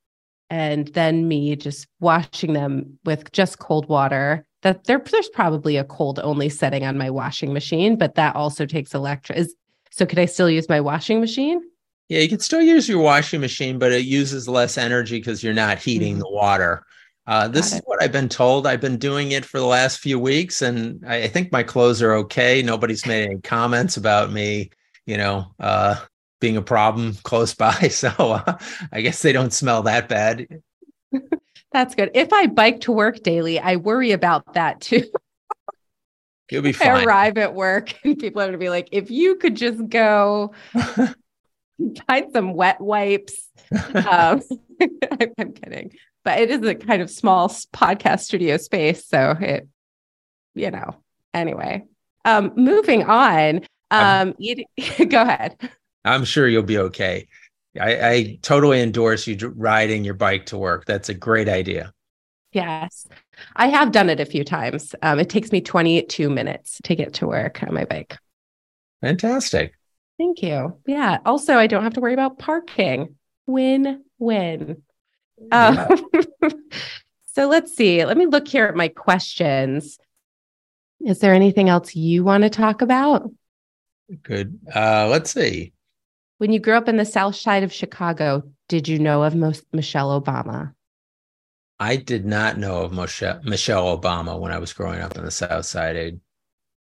and 0.49 0.88
then 0.89 1.27
me 1.27 1.56
just 1.56 1.88
washing 1.99 2.53
them 2.53 2.99
with 3.06 3.32
just 3.32 3.60
cold 3.60 3.88
water 3.89 4.45
that 4.63 4.86
there, 4.86 4.99
there's 4.99 5.30
probably 5.30 5.77
a 5.77 5.84
cold 5.84 6.19
only 6.23 6.49
setting 6.49 6.84
on 6.84 6.97
my 6.97 7.10
washing 7.10 7.53
machine 7.53 7.97
but 7.97 8.15
that 8.15 8.36
also 8.36 8.65
takes 8.65 8.93
electricity. 8.93 9.53
so 9.91 10.06
could 10.06 10.19
i 10.19 10.25
still 10.25 10.49
use 10.49 10.69
my 10.69 10.82
washing 10.82 11.19
machine 11.19 11.62
yeah, 12.10 12.19
you 12.19 12.30
can 12.30 12.39
still 12.39 12.62
use 12.62 12.88
your 12.88 13.01
washing 13.01 13.41
machine, 13.41 13.80
but 13.80 13.91
it 13.91 14.06
uses 14.06 14.47
less 14.47 14.77
energy 14.77 15.19
because 15.19 15.43
you're 15.43 15.53
not 15.53 15.80
heating 15.80 16.13
mm-hmm. 16.13 16.21
the 16.21 16.30
water. 16.30 16.86
Uh, 17.25 17.49
this 17.49 17.73
is 17.73 17.82
what 17.84 18.01
I've 18.01 18.13
been 18.13 18.30
told. 18.30 18.65
I've 18.65 18.80
been 18.80 18.97
doing 18.97 19.34
it 19.34 19.43
for 19.43 19.60
the 19.60 19.65
last 19.65 19.99
few 19.99 20.17
weeks, 20.17 20.62
and 20.62 21.03
I, 21.06 21.23
I 21.23 21.27
think 21.27 21.51
my 21.51 21.63
clothes 21.63 22.01
are 22.01 22.13
okay. 22.13 22.62
Nobody's 22.62 23.06
made 23.06 23.25
any 23.25 23.41
comments 23.41 23.97
about 23.97 24.32
me, 24.32 24.69
you 25.06 25.17
know, 25.17 25.53
uh, 25.60 25.97
being 26.39 26.58
a 26.58 26.62
problem 26.62 27.15
close 27.23 27.54
by. 27.54 27.73
So 27.89 28.10
uh, 28.10 28.58
I 28.91 29.02
guess 29.02 29.21
they 29.21 29.32
don't 29.32 29.54
smell 29.54 29.84
that 29.84 30.08
bad. 30.08 30.47
That's 31.71 31.95
good. 31.95 32.12
If 32.13 32.32
I 32.32 32.47
bike 32.47 32.82
to 32.82 32.91
work 32.91 33.23
daily, 33.23 33.60
I 33.60 33.78
worry 33.78 34.12
about 34.12 34.54
that 34.54 34.82
too. 34.82 35.04
You'll 36.52 36.62
be 36.62 36.71
fine. 36.71 36.89
I 36.89 37.04
arrive 37.04 37.38
at 37.38 37.54
work 37.54 37.93
and 38.04 38.17
people 38.17 38.41
are 38.41 38.45
going 38.45 38.54
to 38.54 38.58
be 38.58 38.69
like, 38.69 38.89
if 38.91 39.12
you 39.12 39.36
could 39.36 39.56
just 39.56 39.89
go 39.89 40.54
find 42.08 42.32
some 42.32 42.54
wet 42.54 42.80
wipes. 42.80 43.50
Um, 43.93 44.41
I'm 45.39 45.54
kidding, 45.54 45.91
but 46.23 46.39
it 46.39 46.52
is 46.52 46.62
a 46.62 46.76
kind 46.76 47.02
of 47.02 47.10
small 47.10 47.50
podcast 47.50 48.21
studio 48.21 48.58
space, 48.58 49.06
so 49.06 49.36
it, 49.39 49.67
you 50.56 50.71
know. 50.71 50.95
Anyway, 51.34 51.84
um, 52.26 52.54
moving 52.56 53.04
on. 53.04 53.62
Um, 53.91 54.34
you, 54.38 54.65
go 55.10 55.21
ahead. 55.21 55.58
I'm 56.05 56.23
sure 56.23 56.47
you'll 56.47 56.63
be 56.63 56.77
okay. 56.77 57.27
I, 57.79 58.10
I 58.10 58.39
totally 58.41 58.81
endorse 58.81 59.27
you 59.27 59.38
riding 59.55 60.03
your 60.03 60.13
bike 60.13 60.47
to 60.47 60.57
work. 60.57 60.86
That's 60.86 61.10
a 61.10 61.13
great 61.13 61.49
idea. 61.49 61.93
Yes, 62.53 63.05
I 63.55 63.67
have 63.67 63.91
done 63.91 64.10
it 64.10 64.19
a 64.19 64.25
few 64.25 64.43
times. 64.43 64.95
Um, 65.01 65.19
it 65.19 65.29
takes 65.29 65.51
me 65.51 65.62
22 65.62 66.29
minutes 66.29 66.79
to 66.86 66.95
get 66.95 67.13
to 67.15 67.27
work 67.27 67.62
on 67.62 67.73
my 67.73 67.86
bike. 67.86 68.17
Fantastic. 69.01 69.73
Thank 70.17 70.41
you. 70.41 70.79
Yeah. 70.88 71.19
Also, 71.25 71.55
I 71.55 71.67
don't 71.67 71.83
have 71.83 71.93
to 71.93 72.01
worry 72.01 72.13
about 72.13 72.39
parking. 72.39 73.15
Win 73.45 74.03
win. 74.17 74.81
Yeah. 75.38 75.88
Um, 75.89 76.05
so 77.27 77.47
let's 77.47 77.75
see. 77.75 78.03
Let 78.03 78.17
me 78.17 78.25
look 78.25 78.47
here 78.47 78.65
at 78.65 78.75
my 78.75 78.88
questions. 78.88 79.99
Is 81.05 81.19
there 81.19 81.33
anything 81.33 81.69
else 81.69 81.95
you 81.95 82.23
want 82.23 82.43
to 82.43 82.49
talk 82.49 82.81
about? 82.81 83.29
Good. 84.23 84.60
Uh, 84.73 85.07
let's 85.10 85.31
see. 85.31 85.73
When 86.38 86.52
you 86.52 86.60
grew 86.60 86.76
up 86.76 86.88
in 86.88 86.97
the 86.97 87.06
south 87.06 87.36
side 87.36 87.63
of 87.63 87.73
Chicago, 87.73 88.43
did 88.67 88.88
you 88.88 89.00
know 89.00 89.23
of 89.23 89.36
Michelle 89.73 90.21
Obama? 90.21 90.73
I 91.80 91.95
did 91.95 92.26
not 92.26 92.58
know 92.58 92.82
of 92.82 92.91
Michelle, 92.91 93.39
Michelle 93.43 93.97
Obama 93.97 94.39
when 94.39 94.52
I 94.52 94.58
was 94.60 94.73
growing 94.73 95.02
up 95.02 95.17
in 95.17 95.23
the 95.23 95.32
south 95.32 95.65
side. 95.65 96.19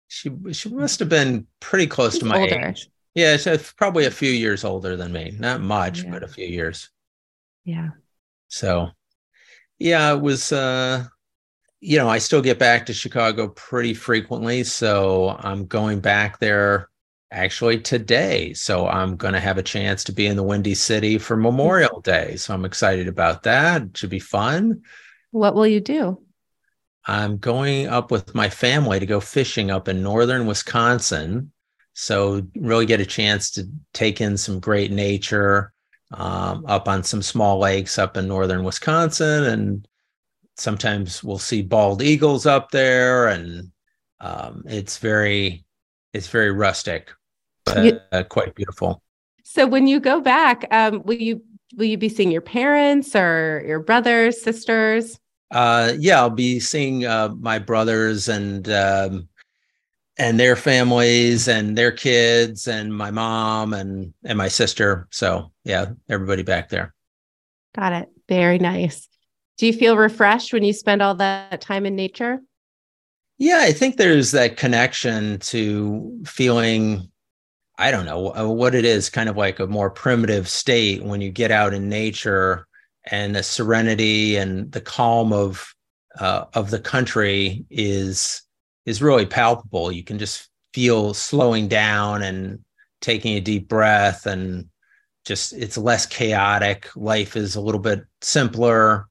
She 0.09 0.31
she 0.53 0.71
must 0.71 0.99
have 1.01 1.09
been 1.09 1.47
pretty 1.61 1.87
close 1.87 2.15
She's 2.15 2.21
to 2.21 2.27
my 2.27 2.41
older. 2.41 2.69
age. 2.69 2.89
Yeah, 3.15 3.37
it's 3.39 3.73
probably 3.73 4.07
a 4.07 4.11
few 4.11 4.31
years 4.31 4.65
older 4.65 4.97
than 4.97 5.13
me. 5.13 5.35
Not 5.39 5.61
much, 5.61 6.03
yeah. 6.03 6.11
but 6.11 6.23
a 6.23 6.29
few 6.29 6.47
years. 6.47 6.89
Yeah. 7.65 7.91
So, 8.49 8.91
yeah, 9.79 10.13
it 10.15 10.21
was. 10.21 10.53
uh 10.53 11.05
You 11.81 11.99
know, 11.99 12.09
I 12.09 12.19
still 12.19 12.43
get 12.43 12.59
back 12.59 12.87
to 12.87 12.93
Chicago 12.95 13.49
pretty 13.49 13.95
frequently, 13.95 14.65
so 14.65 15.37
I'm 15.39 15.67
going 15.67 16.01
back 16.01 16.39
there 16.39 16.89
actually 17.31 17.81
today. 17.81 18.55
So 18.55 18.87
I'm 18.87 19.17
going 19.17 19.35
to 19.35 19.41
have 19.41 19.59
a 19.59 19.63
chance 19.63 20.05
to 20.05 20.13
be 20.13 20.27
in 20.27 20.37
the 20.37 20.43
Windy 20.43 20.75
City 20.75 21.19
for 21.19 21.37
Memorial 21.37 22.01
Day. 22.01 22.37
So 22.37 22.55
I'm 22.55 22.65
excited 22.65 23.09
about 23.09 23.43
that. 23.45 23.83
It 23.83 23.97
should 23.97 24.11
be 24.11 24.19
fun. 24.19 24.83
What 25.31 25.55
will 25.55 25.67
you 25.67 25.81
do? 25.81 26.23
I'm 27.05 27.39
going 27.39 27.87
up 27.89 28.11
with 28.11 28.35
my 28.35 28.51
family 28.51 29.01
to 29.01 29.07
go 29.07 29.21
fishing 29.21 29.71
up 29.71 29.89
in 29.89 30.03
northern 30.03 30.47
Wisconsin 30.47 31.53
so 32.01 32.47
really 32.55 32.87
get 32.87 33.01
a 33.01 33.07
chance 33.07 33.51
to 33.51 33.69
take 33.93 34.21
in 34.21 34.37
some 34.37 34.61
great 34.61 34.93
nature 34.93 35.73
um, 36.13 36.65
up 36.69 36.87
on 36.87 37.03
some 37.03 37.23
small 37.23 37.59
lakes 37.59 37.99
up 37.99 38.17
in 38.17 38.29
northern 38.29 38.63
Wisconsin, 38.63 39.43
and 39.43 39.89
sometimes 40.57 41.25
we'll 41.25 41.41
see 41.41 41.61
bald 41.61 42.01
eagles 42.01 42.47
up 42.47 42.71
there, 42.71 43.27
and 43.27 43.73
um, 44.21 44.63
it's 44.67 44.99
very 44.99 45.65
it's 46.15 46.29
very 46.29 46.53
rustic, 46.53 47.11
uh, 47.69 48.23
quite 48.25 48.55
beautiful. 48.55 49.03
So 49.45 49.67
when 49.67 49.87
you 49.87 50.01
go 50.01 50.21
back, 50.21 50.67
um, 50.71 51.03
will 51.05 51.15
you 51.15 51.43
will 51.77 51.87
you 51.87 51.99
be 51.99 52.09
seeing 52.09 52.31
your 52.31 52.43
parents 52.43 53.15
or 53.17 53.65
your 53.67 53.81
brothers, 53.81 54.41
sisters? 54.43 55.19
Uh, 55.51 55.95
yeah, 55.99 56.19
I'll 56.19 56.31
be 56.31 56.61
seeing 56.61 57.07
uh, 57.07 57.31
my 57.39 57.59
brothers 57.59 58.29
and 58.29 58.69
um, 58.69 59.29
and 60.19 60.39
their 60.39 60.57
families 60.57 61.49
and 61.49 61.79
their 61.79 61.93
kids 61.93 62.69
and 62.69 62.95
my 62.95 63.11
mom 63.11 63.73
and 63.73 64.13
and 64.25 64.37
my 64.37 64.49
sister. 64.49 65.09
So 65.11 65.53
yeah 65.65 65.87
everybody 66.09 66.43
back 66.43 66.69
there. 66.69 66.95
Got 67.75 67.93
it. 67.93 68.09
Very 68.29 68.59
nice. 68.59 69.09
Do 69.57 69.67
you 69.67 69.73
feel 69.73 69.97
refreshed 69.97 70.53
when 70.53 70.63
you 70.63 70.73
spend 70.73 71.03
all 71.03 71.15
that 71.17 71.61
time 71.61 71.87
in 71.87 71.97
nature? 71.97 72.41
Yeah 73.39 73.61
i 73.61 73.73
think 73.73 73.97
there's 73.97 74.33
that 74.33 74.57
connection 74.57 75.39
to 75.39 76.21
feeling 76.27 77.09
i 77.79 77.91
don't 77.91 78.05
know 78.05 78.35
uh, 78.35 78.47
what 78.47 78.75
it 78.75 78.85
is 78.85 79.09
kind 79.09 79.29
of 79.29 79.37
like 79.37 79.59
a 79.61 79.67
more 79.67 79.91
primitive 79.91 80.49
state 80.49 81.03
when 81.03 81.21
you 81.21 81.31
get 81.31 81.51
out 81.51 81.73
in 81.73 81.89
nature 81.89 82.67
and 83.11 83.35
the 83.35 83.43
serenity 83.43 84.37
and 84.37 84.71
the 84.73 84.81
calm 84.81 85.33
of 85.33 85.75
uh, 86.19 86.45
of 86.55 86.71
the 86.71 86.81
country 86.81 87.65
is 87.71 88.43
is 88.87 89.03
really 89.03 89.27
palpable. 89.27 89.93
You 89.93 90.03
can 90.03 90.19
just 90.19 90.49
feel 90.73 91.15
slowing 91.15 91.69
down 91.69 92.23
and 92.23 92.61
taking 93.01 93.37
a 93.37 93.41
deep 93.41 93.69
breath 93.69 94.27
and 94.27 94.69
just 95.25 95.53
it's 95.53 95.79
less 95.79 96.07
chaotic. 96.07 96.89
Life 96.97 97.37
is 97.37 97.55
a 97.55 97.61
little 97.61 97.81
bit 97.81 98.05
simpler 98.23 99.07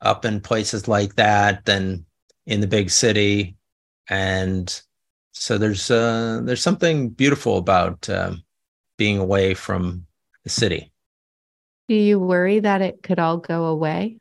up 0.00 0.24
in 0.24 0.40
places 0.40 0.88
like 0.88 1.16
that 1.16 1.64
than 1.64 2.04
in 2.46 2.60
the 2.60 2.66
big 2.66 2.90
city. 2.90 3.56
And 4.08 4.80
so 5.32 5.58
there's 5.58 5.90
uh, 5.90 6.40
there's 6.44 6.62
something 6.62 7.10
beautiful 7.10 7.58
about 7.58 8.08
uh, 8.08 8.34
being 8.98 9.18
away 9.18 9.54
from 9.54 10.06
the 10.44 10.50
city. 10.50 10.92
Do 11.88 11.94
you 11.94 12.18
worry 12.18 12.60
that 12.60 12.82
it 12.82 13.02
could 13.02 13.18
all 13.18 13.36
go 13.38 13.64
away? 13.66 14.18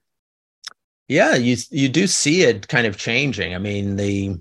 Yeah, 1.08 1.36
you 1.36 1.58
you 1.72 1.90
do 1.90 2.08
see 2.08 2.44
it 2.44 2.68
kind 2.68 2.88
of 2.88 2.98
changing. 2.98 3.56
I 3.56 3.58
mean, 3.58 3.96
the 3.96 4.40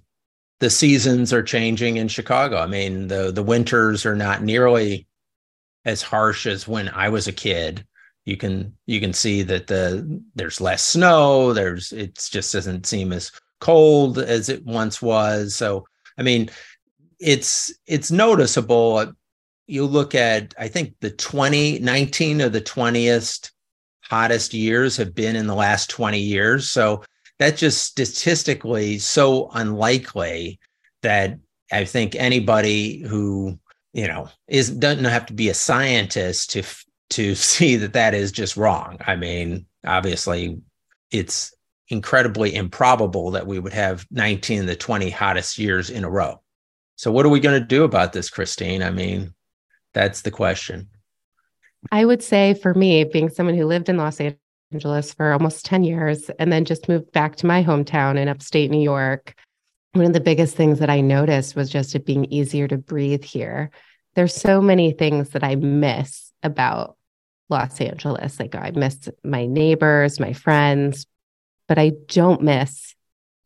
the 0.60 0.70
seasons 0.70 1.32
are 1.32 1.42
changing 1.42 1.96
in 1.96 2.08
Chicago. 2.08 2.58
I 2.58 2.66
mean, 2.66 3.08
the 3.08 3.32
the 3.32 3.42
winters 3.42 4.04
are 4.06 4.16
not 4.16 4.42
nearly 4.42 5.06
as 5.84 6.02
harsh 6.02 6.46
as 6.46 6.68
when 6.68 6.88
I 6.90 7.08
was 7.08 7.26
a 7.28 7.32
kid. 7.32 7.86
you 8.24 8.36
can 8.36 8.76
you 8.86 9.00
can 9.00 9.12
see 9.14 9.42
that 9.42 9.68
the 9.68 10.22
there's 10.34 10.60
less 10.60 10.84
snow 10.84 11.54
there's 11.54 11.92
it 11.92 12.14
just 12.30 12.52
doesn't 12.52 12.86
seem 12.86 13.12
as 13.12 13.32
cold 13.60 14.18
as 14.18 14.48
it 14.50 14.64
once 14.66 15.00
was 15.00 15.54
so 15.54 15.86
i 16.18 16.22
mean 16.22 16.50
it's 17.18 17.72
it's 17.86 18.10
noticeable. 18.10 19.12
You 19.66 19.84
look 19.84 20.14
at 20.14 20.54
i 20.58 20.68
think 20.68 20.94
the 21.00 21.10
2019 21.10 22.40
of 22.40 22.52
the 22.52 22.60
20th 22.60 23.50
hottest 24.02 24.54
years 24.54 24.96
have 24.96 25.14
been 25.14 25.36
in 25.36 25.46
the 25.46 25.54
last 25.54 25.90
20 25.90 26.18
years. 26.18 26.70
So 26.70 27.04
that's 27.38 27.60
just 27.60 27.84
statistically 27.84 28.98
so 28.98 29.50
unlikely 29.52 30.58
that 31.02 31.38
i 31.70 31.84
think 31.84 32.16
anybody 32.16 33.00
who 33.00 33.56
you 33.92 34.08
know 34.08 34.28
is 34.48 34.70
doesn't 34.70 35.04
have 35.04 35.26
to 35.26 35.32
be 35.32 35.48
a 35.48 35.54
scientist 35.54 36.50
to 36.50 36.62
to 37.10 37.34
see 37.50 37.76
that 37.76 37.92
that 37.92 38.14
is 38.14 38.32
just 38.32 38.56
wrong. 38.56 38.98
I 39.06 39.16
mean 39.16 39.66
obviously 39.84 40.60
it's 41.10 41.52
incredibly 41.88 42.54
improbable 42.54 43.30
that 43.32 43.46
we 43.46 43.58
would 43.58 43.72
have 43.72 44.06
19 44.10 44.60
of 44.60 44.66
the 44.66 44.76
20 44.76 45.10
hottest 45.10 45.58
years 45.58 45.90
in 45.90 46.04
a 46.04 46.10
row. 46.10 46.40
So 46.96 47.10
what 47.10 47.24
are 47.24 47.30
we 47.30 47.40
going 47.40 47.60
to 47.60 47.66
do 47.66 47.84
about 47.84 48.12
this 48.12 48.30
christine? 48.30 48.82
I 48.82 48.90
mean 48.90 49.34
that's 49.94 50.22
the 50.22 50.30
question. 50.30 50.88
I 51.90 52.04
would 52.04 52.22
say 52.22 52.54
for 52.54 52.74
me 52.74 53.04
being 53.04 53.28
someone 53.28 53.56
who 53.56 53.66
lived 53.66 53.88
in 53.88 53.96
los 53.96 54.20
angeles 54.72 55.14
for 55.14 55.32
almost 55.32 55.64
10 55.64 55.84
years 55.84 56.28
and 56.38 56.52
then 56.52 56.64
just 56.64 56.88
moved 56.88 57.10
back 57.12 57.36
to 57.36 57.46
my 57.46 57.64
hometown 57.64 58.18
in 58.18 58.28
upstate 58.28 58.70
new 58.70 58.82
york 58.82 59.34
one 59.92 60.04
of 60.04 60.12
the 60.12 60.20
biggest 60.20 60.54
things 60.54 60.78
that 60.80 60.90
i 60.90 61.00
noticed 61.00 61.56
was 61.56 61.70
just 61.70 61.94
it 61.94 62.04
being 62.04 62.26
easier 62.26 62.68
to 62.68 62.76
breathe 62.76 63.24
here. 63.24 63.70
There's 64.14 64.34
so 64.34 64.60
many 64.60 64.92
things 64.92 65.30
that 65.30 65.44
I 65.44 65.54
miss 65.54 66.32
about 66.42 66.96
Los 67.48 67.80
Angeles. 67.80 68.40
Like 68.40 68.54
I 68.54 68.72
miss 68.72 69.08
my 69.24 69.46
neighbors, 69.46 70.20
my 70.20 70.32
friends, 70.32 71.06
but 71.68 71.78
I 71.78 71.92
don't 72.08 72.42
miss 72.42 72.94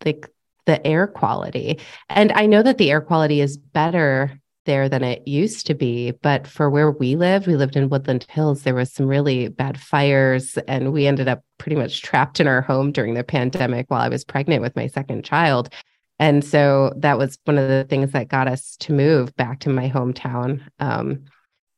like 0.04 0.28
the 0.66 0.84
air 0.86 1.06
quality. 1.06 1.78
And 2.08 2.32
I 2.32 2.46
know 2.46 2.62
that 2.62 2.78
the 2.78 2.90
air 2.90 3.00
quality 3.00 3.40
is 3.40 3.56
better 3.56 4.38
there 4.64 4.88
than 4.88 5.02
it 5.02 5.26
used 5.26 5.66
to 5.66 5.74
be. 5.74 6.12
But 6.12 6.46
for 6.46 6.70
where 6.70 6.90
we 6.90 7.16
lived, 7.16 7.46
we 7.46 7.56
lived 7.56 7.76
in 7.76 7.88
Woodland 7.88 8.26
Hills. 8.28 8.62
There 8.62 8.74
was 8.74 8.92
some 8.92 9.06
really 9.06 9.48
bad 9.48 9.78
fires, 9.78 10.56
and 10.68 10.92
we 10.92 11.06
ended 11.06 11.28
up 11.28 11.42
pretty 11.58 11.76
much 11.76 12.02
trapped 12.02 12.40
in 12.40 12.46
our 12.46 12.62
home 12.62 12.92
during 12.92 13.14
the 13.14 13.24
pandemic 13.24 13.86
while 13.88 14.00
I 14.00 14.08
was 14.08 14.24
pregnant 14.24 14.62
with 14.62 14.76
my 14.76 14.86
second 14.86 15.24
child. 15.24 15.72
And 16.18 16.44
so 16.44 16.92
that 16.98 17.18
was 17.18 17.38
one 17.44 17.58
of 17.58 17.68
the 17.68 17.84
things 17.84 18.12
that 18.12 18.28
got 18.28 18.46
us 18.46 18.76
to 18.80 18.92
move 18.92 19.34
back 19.34 19.60
to 19.60 19.70
my 19.70 19.90
hometown. 19.90 20.60
Um, 20.78 21.24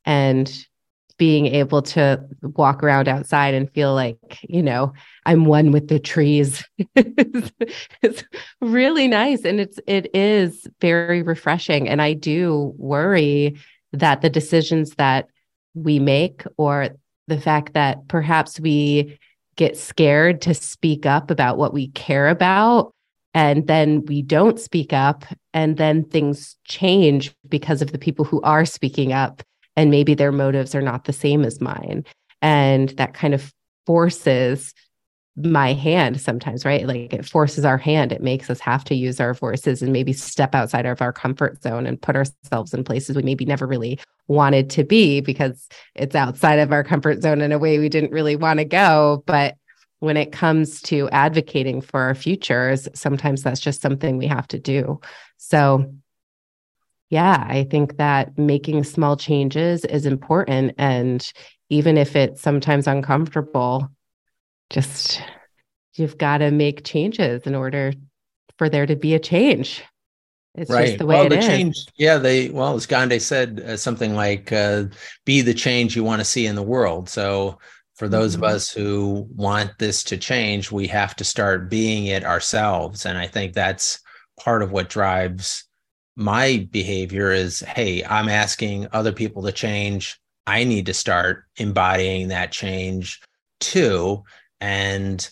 and 0.05 0.67
being 1.17 1.47
able 1.47 1.81
to 1.81 2.23
walk 2.43 2.83
around 2.83 3.09
outside 3.09 3.55
and 3.55 3.71
feel 3.73 3.95
like, 3.95 4.39
you 4.49 4.63
know, 4.63 4.93
I'm 5.27 5.45
one 5.45 5.71
with 5.71 5.89
the 5.89 5.99
trees. 6.01 6.65
it's 6.97 8.25
really 8.61 9.07
nice. 9.07 9.45
And 9.45 9.61
it's 9.61 9.79
it 9.87 10.15
is 10.15 10.67
very 10.81 11.23
refreshing. 11.23 11.89
And 11.89 12.03
I 12.03 12.15
do 12.15 12.75
worry 12.77 13.57
that 13.93 14.23
the 14.23 14.31
decisions 14.31 14.97
that 14.97 15.29
we 15.75 15.99
make 15.99 16.45
or 16.57 16.89
the 17.29 17.41
fact 17.41 17.75
that 17.75 18.07
perhaps 18.09 18.59
we 18.59 19.19
get 19.57 19.77
scared 19.77 20.41
to 20.43 20.55
speak 20.55 21.07
up 21.07 21.31
about 21.31 21.59
what 21.59 21.73
we 21.73 21.89
care 21.89 22.29
about 22.29 22.93
and 23.35 23.67
then 23.67 24.05
we 24.07 24.23
don't 24.23 24.61
speak 24.61 24.93
up 24.93 25.25
and 25.53 25.77
then 25.77 26.05
things 26.05 26.57
change 26.65 27.35
because 27.49 27.83
of 27.83 27.93
the 27.93 27.99
people 27.99 28.25
who 28.25 28.41
are 28.43 28.65
speaking 28.65 29.13
up 29.13 29.43
and 29.77 29.91
maybe 29.91 30.15
their 30.15 30.33
motives 30.33 30.75
are 30.75 30.83
not 30.83 31.05
the 31.05 31.13
same 31.13 31.45
as 31.45 31.61
mine. 31.61 32.05
And 32.43 32.91
that 32.91 33.15
kind 33.15 33.35
of 33.35 33.53
forces 33.87 34.75
my 35.37 35.73
hand 35.73 36.21
sometimes 36.21 36.65
right? 36.65 36.87
Like 36.87 37.13
it 37.13 37.27
forces 37.27 37.65
our 37.65 37.79
hand. 37.79 38.13
It 38.13 38.23
makes 38.23 38.49
us 38.51 38.61
have 38.61 38.85
to 38.85 38.95
use 38.95 39.19
our 39.19 39.35
voices 39.35 39.83
and 39.83 39.93
maybe 39.93 40.13
step 40.13 40.55
outside 40.55 40.87
of 40.87 41.03
our 41.03 41.13
comfort 41.13 41.61
zone 41.63 41.87
and 41.87 42.01
put 42.01 42.15
ourselves 42.15 42.73
in 42.73 42.85
places 42.85 43.17
we 43.17 43.23
maybe 43.23 43.45
never 43.45 43.67
really 43.67 43.99
wanted 44.29 44.71
to 44.71 44.85
be 44.85 45.21
because 45.21 45.69
it's 45.95 46.15
outside 46.15 46.61
of 46.61 46.73
our 46.73 46.85
comfort 46.85 47.21
zone 47.23 47.41
in 47.41 47.53
a 47.53 47.59
way 47.59 47.79
we 47.79 47.89
didn't 47.89 48.13
really 48.13 48.37
want 48.37 48.59
to 48.59 48.65
go. 48.65 49.25
But 49.27 49.57
when 49.99 50.17
it 50.17 50.33
comes 50.33 50.81
to 50.83 51.09
advocating 51.11 51.81
for 51.81 52.01
our 52.01 52.15
futures, 52.15 52.89
sometimes 52.95 53.43
that's 53.43 53.61
just 53.61 53.81
something 53.81 54.17
we 54.17 54.27
have 54.27 54.47
to 54.49 54.59
do. 54.59 55.01
So, 55.39 55.93
yeah, 57.11 57.45
I 57.49 57.65
think 57.65 57.97
that 57.99 58.37
making 58.39 58.85
small 58.85 59.17
changes 59.17 59.85
is 59.85 60.07
important. 60.07 60.75
And 60.79 61.33
even 61.69 61.97
if 61.97 62.17
it's 62.17 62.41
sometimes 62.41 62.87
uncomfortable, 62.87 63.89
just 64.71 65.23
you've 65.95 66.19
got 66.19 66.39
to 66.39 66.51
make 66.51 66.85
changes 66.85 67.43
in 67.47 67.55
order 67.55 67.93
for 68.59 68.69
there 68.69 68.87
to 68.87 68.97
be 68.97 69.15
a 69.15 69.19
change. 69.19 69.83
It's 70.57 70.71
right. 70.71 70.87
just 70.87 70.99
the 70.99 71.07
way 71.07 71.17
well, 71.17 71.27
it 71.27 71.31
the 71.31 71.39
is. 71.39 71.47
Change, 71.47 71.87
yeah, 71.97 72.17
they 72.17 72.49
well, 72.49 72.75
as 72.75 72.87
Gandhi 72.87 73.19
said, 73.19 73.61
uh, 73.61 73.77
something 73.77 74.15
like 74.15 74.53
uh, 74.53 74.85
"Be 75.25 75.41
the 75.41 75.55
change 75.55 75.97
you 75.97 76.05
want 76.05 76.21
to 76.21 76.25
see 76.25 76.47
in 76.47 76.55
the 76.55 76.63
world." 76.63 77.09
So 77.09 77.59
for 77.97 78.09
those 78.09 78.35
mm-hmm. 78.35 78.45
of 78.45 78.51
us 78.51 78.71
who 78.71 79.27
want 79.35 79.73
this 79.79 80.05
to 80.05 80.17
change, 80.17 80.71
we 80.71 80.87
have 80.89 81.17
to 81.17 81.25
start 81.25 81.71
being 81.71 82.07
it 82.07 82.25
ourselves. 82.25 83.05
And 83.05 83.19
I 83.19 83.27
think 83.27 83.53
that's 83.53 84.01
part 84.39 84.63
of 84.63 84.73
what 84.73 84.89
drives 84.89 85.65
my 86.17 86.69
behavior 86.71 87.31
is 87.33 87.61
hey, 87.61 88.05
I'm 88.05 88.29
asking 88.29 88.89
other 88.93 89.13
people 89.13 89.43
to 89.43 89.53
change. 89.53 90.19
I 90.47 90.65
need 90.65 90.87
to 90.87 90.95
start 90.95 91.45
embodying 91.57 92.29
that 92.29 92.53
change 92.53 93.21
too. 93.61 94.23
And 94.61 95.29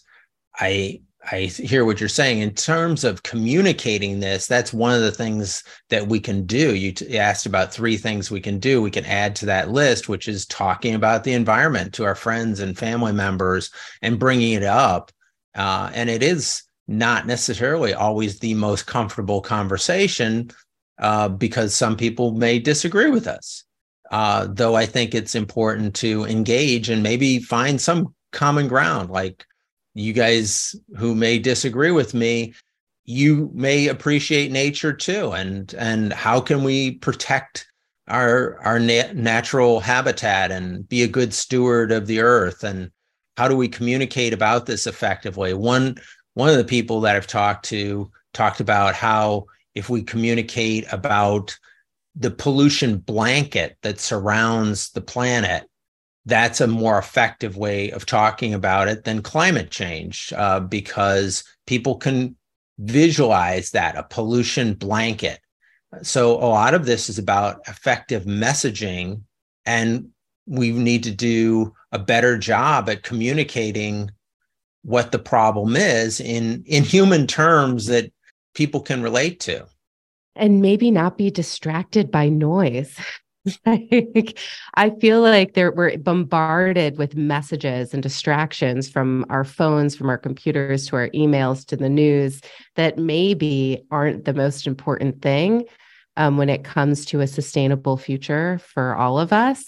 I 0.58 1.00
I 1.30 1.42
hear 1.42 1.84
what 1.84 2.00
you're 2.00 2.08
saying 2.08 2.40
in 2.40 2.52
terms 2.52 3.04
of 3.04 3.22
communicating 3.22 4.18
this. 4.18 4.48
That's 4.48 4.72
one 4.72 4.92
of 4.92 5.02
the 5.02 5.12
things 5.12 5.62
that 5.88 6.08
we 6.08 6.18
can 6.18 6.46
do. 6.46 6.74
You 6.74 6.92
t- 6.92 7.16
asked 7.16 7.46
about 7.46 7.72
three 7.72 7.96
things 7.96 8.30
we 8.30 8.40
can 8.40 8.58
do. 8.58 8.82
We 8.82 8.90
can 8.90 9.04
add 9.04 9.36
to 9.36 9.46
that 9.46 9.70
list, 9.70 10.08
which 10.08 10.26
is 10.26 10.46
talking 10.46 10.96
about 10.96 11.22
the 11.22 11.34
environment 11.34 11.94
to 11.94 12.04
our 12.04 12.16
friends 12.16 12.58
and 12.58 12.76
family 12.76 13.12
members 13.12 13.70
and 14.02 14.18
bringing 14.18 14.54
it 14.54 14.64
up. 14.64 15.12
Uh, 15.54 15.92
and 15.94 16.10
it 16.10 16.24
is 16.24 16.64
not 16.88 17.26
necessarily 17.26 17.94
always 17.94 18.40
the 18.40 18.54
most 18.54 18.86
comfortable 18.86 19.40
conversation 19.40 20.50
uh, 20.98 21.28
because 21.28 21.74
some 21.74 21.96
people 21.96 22.32
may 22.32 22.58
disagree 22.58 23.10
with 23.10 23.26
us. 23.26 23.64
Uh, 24.10 24.46
though 24.50 24.74
I 24.74 24.84
think 24.84 25.14
it's 25.14 25.34
important 25.34 25.94
to 25.96 26.24
engage 26.24 26.90
and 26.90 27.02
maybe 27.02 27.38
find 27.38 27.80
some 27.80 28.14
common 28.30 28.68
ground, 28.68 29.10
like 29.10 29.46
you 29.94 30.12
guys 30.12 30.76
who 30.98 31.14
may 31.14 31.38
disagree 31.38 31.90
with 31.90 32.12
me 32.12 32.52
you 33.04 33.50
may 33.52 33.88
appreciate 33.88 34.52
nature 34.52 34.92
too. 34.92 35.32
And 35.32 35.74
and 35.74 36.12
how 36.12 36.40
can 36.40 36.62
we 36.62 36.92
protect 36.92 37.66
our 38.08 38.58
our 38.62 38.78
na- 38.78 39.12
natural 39.14 39.80
habitat 39.80 40.50
and 40.50 40.88
be 40.88 41.02
a 41.02 41.08
good 41.08 41.34
steward 41.34 41.92
of 41.92 42.06
the 42.06 42.20
earth? 42.20 42.64
And 42.64 42.90
how 43.36 43.48
do 43.48 43.56
we 43.56 43.68
communicate 43.68 44.32
about 44.32 44.66
this 44.66 44.86
effectively? 44.86 45.54
One 45.54 45.96
one 46.34 46.48
of 46.48 46.56
the 46.56 46.64
people 46.64 47.02
that 47.02 47.14
i've 47.14 47.26
talked 47.26 47.66
to 47.66 48.10
talked 48.32 48.60
about 48.60 48.94
how 48.94 49.44
if 49.74 49.88
we 49.88 50.02
communicate 50.02 50.84
about 50.92 51.56
the 52.14 52.30
pollution 52.30 52.98
blanket 52.98 53.76
that 53.82 53.98
surrounds 53.98 54.90
the 54.90 55.00
planet 55.00 55.68
that's 56.24 56.60
a 56.60 56.66
more 56.66 56.98
effective 56.98 57.56
way 57.56 57.90
of 57.90 58.06
talking 58.06 58.54
about 58.54 58.88
it 58.88 59.04
than 59.04 59.22
climate 59.22 59.70
change 59.70 60.32
uh, 60.36 60.60
because 60.60 61.42
people 61.66 61.96
can 61.96 62.36
visualize 62.78 63.70
that 63.70 63.96
a 63.96 64.04
pollution 64.04 64.74
blanket. 64.74 65.40
So, 66.02 66.36
a 66.36 66.46
lot 66.46 66.74
of 66.74 66.86
this 66.86 67.08
is 67.08 67.18
about 67.18 67.60
effective 67.68 68.24
messaging, 68.24 69.22
and 69.66 70.08
we 70.46 70.70
need 70.70 71.02
to 71.04 71.10
do 71.10 71.74
a 71.90 71.98
better 71.98 72.38
job 72.38 72.88
at 72.88 73.02
communicating 73.02 74.10
what 74.82 75.12
the 75.12 75.18
problem 75.18 75.76
is 75.76 76.18
in, 76.18 76.64
in 76.66 76.82
human 76.82 77.26
terms 77.26 77.86
that 77.86 78.10
people 78.54 78.80
can 78.80 79.02
relate 79.02 79.40
to. 79.40 79.66
And 80.34 80.62
maybe 80.62 80.90
not 80.90 81.18
be 81.18 81.30
distracted 81.30 82.10
by 82.10 82.28
noise. 82.28 82.96
like, 83.66 84.38
I 84.74 84.90
feel 84.90 85.20
like 85.20 85.54
there 85.54 85.72
we're 85.72 85.98
bombarded 85.98 86.96
with 86.96 87.16
messages 87.16 87.92
and 87.92 88.02
distractions 88.02 88.88
from 88.88 89.26
our 89.28 89.44
phones, 89.44 89.96
from 89.96 90.08
our 90.08 90.18
computers 90.18 90.86
to 90.88 90.96
our 90.96 91.08
emails 91.10 91.66
to 91.66 91.76
the 91.76 91.88
news 91.88 92.40
that 92.76 92.98
maybe 92.98 93.84
aren't 93.90 94.24
the 94.24 94.34
most 94.34 94.66
important 94.66 95.22
thing 95.22 95.64
um, 96.16 96.36
when 96.36 96.48
it 96.48 96.64
comes 96.64 97.04
to 97.06 97.20
a 97.20 97.26
sustainable 97.26 97.96
future 97.96 98.58
for 98.58 98.94
all 98.96 99.18
of 99.18 99.32
us. 99.32 99.64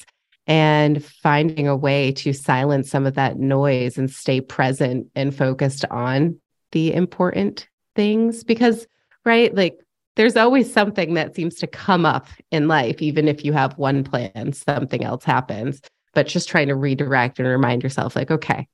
And 0.47 1.03
finding 1.03 1.69
a 1.69 1.77
way 1.77 2.13
to 2.13 2.35
silence 2.35 2.91
some 2.91 3.07
of 3.07 3.15
that 3.15 3.39
noise 3.39 3.97
and 3.97 4.11
stay 4.11 4.43
present 4.43 5.07
and 5.15 5.35
focused 5.35 5.87
on 5.91 6.39
the 6.73 6.93
important 6.93 7.67
things. 7.95 8.45
Because, 8.45 8.87
right, 9.25 9.55
like 9.55 9.79
there's 10.17 10.37
always 10.37 10.73
something 10.73 11.15
that 11.15 11.35
seems 11.35 11.57
to 11.57 11.67
come 11.67 12.07
up 12.07 12.29
in 12.51 12.69
life, 12.69 13.03
even 13.03 13.29
if 13.29 13.45
you 13.45 13.53
have 13.53 13.77
one 13.79 14.05
plan, 14.05 14.53
something 14.53 15.05
else 15.05 15.25
happens. 15.25 15.81
but 16.13 16.29
just 16.29 16.49
trying 16.49 16.69
to 16.69 16.77
redirect 16.77 17.41
and 17.41 17.49
remind 17.49 17.83
yourself, 17.83 18.15
like, 18.15 18.31
okay, 18.31 18.69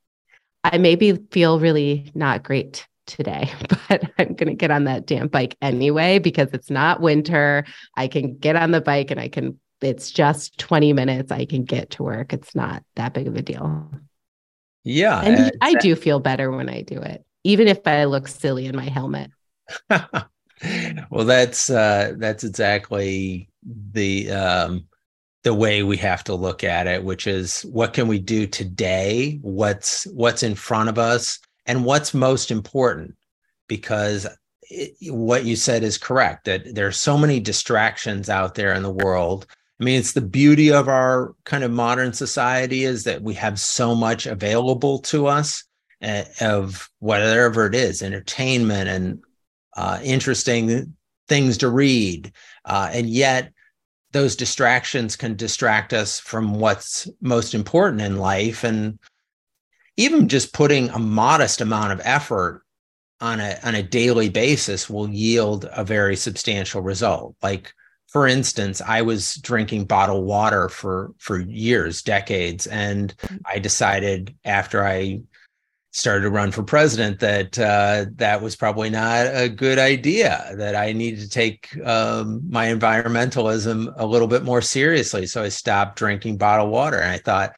I 0.63 0.79
maybe 0.79 1.19
feel 1.31 1.59
really 1.59 2.11
not 2.15 2.43
great 2.43 2.87
today, 3.07 3.53
but 3.89 4.11
I'm 4.19 4.35
going 4.35 4.49
to 4.49 4.55
get 4.55 4.71
on 4.71 4.85
that 4.85 5.07
damn 5.07 5.29
bike 5.29 5.57
anyway 5.63 6.19
because 6.19 6.49
it's 6.53 6.71
not 6.71 7.01
winter. 7.01 7.65
I 7.97 8.09
can 8.09 8.37
get 8.37 8.57
on 8.57 8.71
the 8.71 8.81
bike 8.81 9.11
and 9.11 9.19
I 9.19 9.29
can, 9.29 9.59
it's 9.81 10.11
just 10.11 10.59
20 10.59 10.93
minutes. 10.93 11.33
I 11.33 11.47
can 11.47 11.65
get 11.65 11.91
to 11.91 12.03
work. 12.03 12.33
It's 12.33 12.55
not 12.55 12.83
that 12.97 13.15
big 13.15 13.27
of 13.27 13.37
a 13.37 13.43
deal. 13.43 13.91
Yeah. 14.85 15.21
And 15.21 15.53
I 15.61 15.75
do 15.75 15.95
feel 15.95 16.21
better 16.21 16.51
when 16.51 16.69
I 16.69 16.83
do 16.83 17.01
it, 17.01 17.25
even 17.45 17.69
if 17.69 17.87
I 17.87 18.05
look 18.05 18.29
silly 18.29 18.67
in 18.67 18.77
my 18.77 18.89
helmet. 18.89 19.31
well, 19.89 21.25
that's, 21.25 21.71
uh, 21.71 22.15
that's 22.17 22.45
exactly 22.45 23.49
the, 23.93 24.31
um, 24.31 24.85
the 25.43 25.55
way 25.55 25.83
we 25.83 25.97
have 25.97 26.23
to 26.25 26.35
look 26.35 26.65
at 26.65 26.87
it 26.87 27.03
which 27.03 27.27
is 27.27 27.63
what 27.63 27.93
can 27.93 28.09
we 28.09 28.19
do 28.19 28.47
today? 28.47 29.39
What's 29.43 30.05
what's 30.09 30.43
in 30.43 30.55
front 30.55 30.89
of 30.89 30.99
us? 30.99 31.39
And 31.67 31.85
what's 31.85 32.13
most 32.13 32.51
important? 32.51 33.17
Because 33.69 34.27
it, 34.63 34.95
what 35.13 35.45
you 35.45 35.57
said 35.57 35.83
is 35.83 35.99
correct 35.99 36.45
that 36.45 36.75
there 36.75 36.87
are 36.87 36.93
so 36.93 37.17
many 37.17 37.41
distractions 37.41 38.29
out 38.29 38.55
there 38.55 38.75
in 38.75 38.83
the 38.83 38.91
world. 38.91 39.47
I 39.81 39.85
mean 39.85 39.99
it's 39.99 40.13
the 40.13 40.21
beauty 40.21 40.71
of 40.71 40.89
our 40.89 41.35
kind 41.45 41.65
of 41.65 41.71
modern 41.71 42.13
society 42.13 42.85
is 42.85 43.05
that 43.05 43.23
we 43.23 43.35
have 43.35 43.59
so 43.59 43.95
much 43.95 44.27
available 44.27 44.99
to 45.01 45.27
us 45.27 45.65
of 46.41 46.89
whatever 46.99 47.67
it 47.67 47.75
is 47.75 48.03
entertainment 48.03 48.89
and 48.89 49.23
uh, 49.77 50.01
interesting 50.03 50.95
things 51.29 51.59
to 51.59 51.69
read. 51.69 52.33
Uh, 52.65 52.91
and 52.93 53.09
yet 53.09 53.53
those 54.13 54.35
distractions 54.35 55.15
can 55.15 55.37
distract 55.37 55.93
us 55.93 56.19
from 56.19 56.55
what's 56.55 57.09
most 57.21 57.55
important 57.55 58.03
in 58.03 58.17
life. 58.17 58.65
And 58.65 58.99
even 59.97 60.29
just 60.29 60.53
putting 60.53 60.89
a 60.91 60.99
modest 60.99 61.61
amount 61.61 61.93
of 61.93 62.01
effort 62.05 62.63
on 63.21 63.39
a 63.39 63.59
on 63.63 63.75
a 63.75 63.83
daily 63.83 64.31
basis 64.31 64.89
will 64.89 65.09
yield 65.09 65.69
a 65.73 65.85
very 65.85 66.17
substantial 66.17 66.81
result. 66.81 67.37
Like 67.43 67.73
for 68.11 68.27
instance 68.27 68.83
i 68.87 69.01
was 69.01 69.37
drinking 69.37 69.85
bottled 69.85 70.27
water 70.27 70.69
for 70.69 71.13
for 71.19 71.39
years 71.39 72.03
decades 72.03 72.67
and 72.67 73.15
i 73.47 73.59
decided 73.59 74.35
after 74.45 74.85
i 74.85 75.21
started 75.93 76.23
to 76.23 76.31
run 76.31 76.53
for 76.53 76.63
president 76.63 77.19
that 77.21 77.59
uh, 77.59 78.07
that 78.15 78.41
was 78.41 78.55
probably 78.55 78.91
not 78.91 79.27
a 79.27 79.49
good 79.49 79.79
idea 79.79 80.53
that 80.57 80.77
i 80.77 80.93
needed 80.93 81.21
to 81.21 81.29
take 81.29 81.77
um, 81.85 82.43
my 82.49 82.67
environmentalism 82.67 83.93
a 83.97 84.07
little 84.07 84.29
bit 84.29 84.45
more 84.45 84.63
seriously. 84.63 85.27
So 85.27 85.43
i 85.43 85.49
stopped 85.49 85.99
drinking 85.99 86.39
bottled 86.39 86.71
water 86.71 86.99
and 86.99 87.11
i 87.11 87.19
thought 87.19 87.53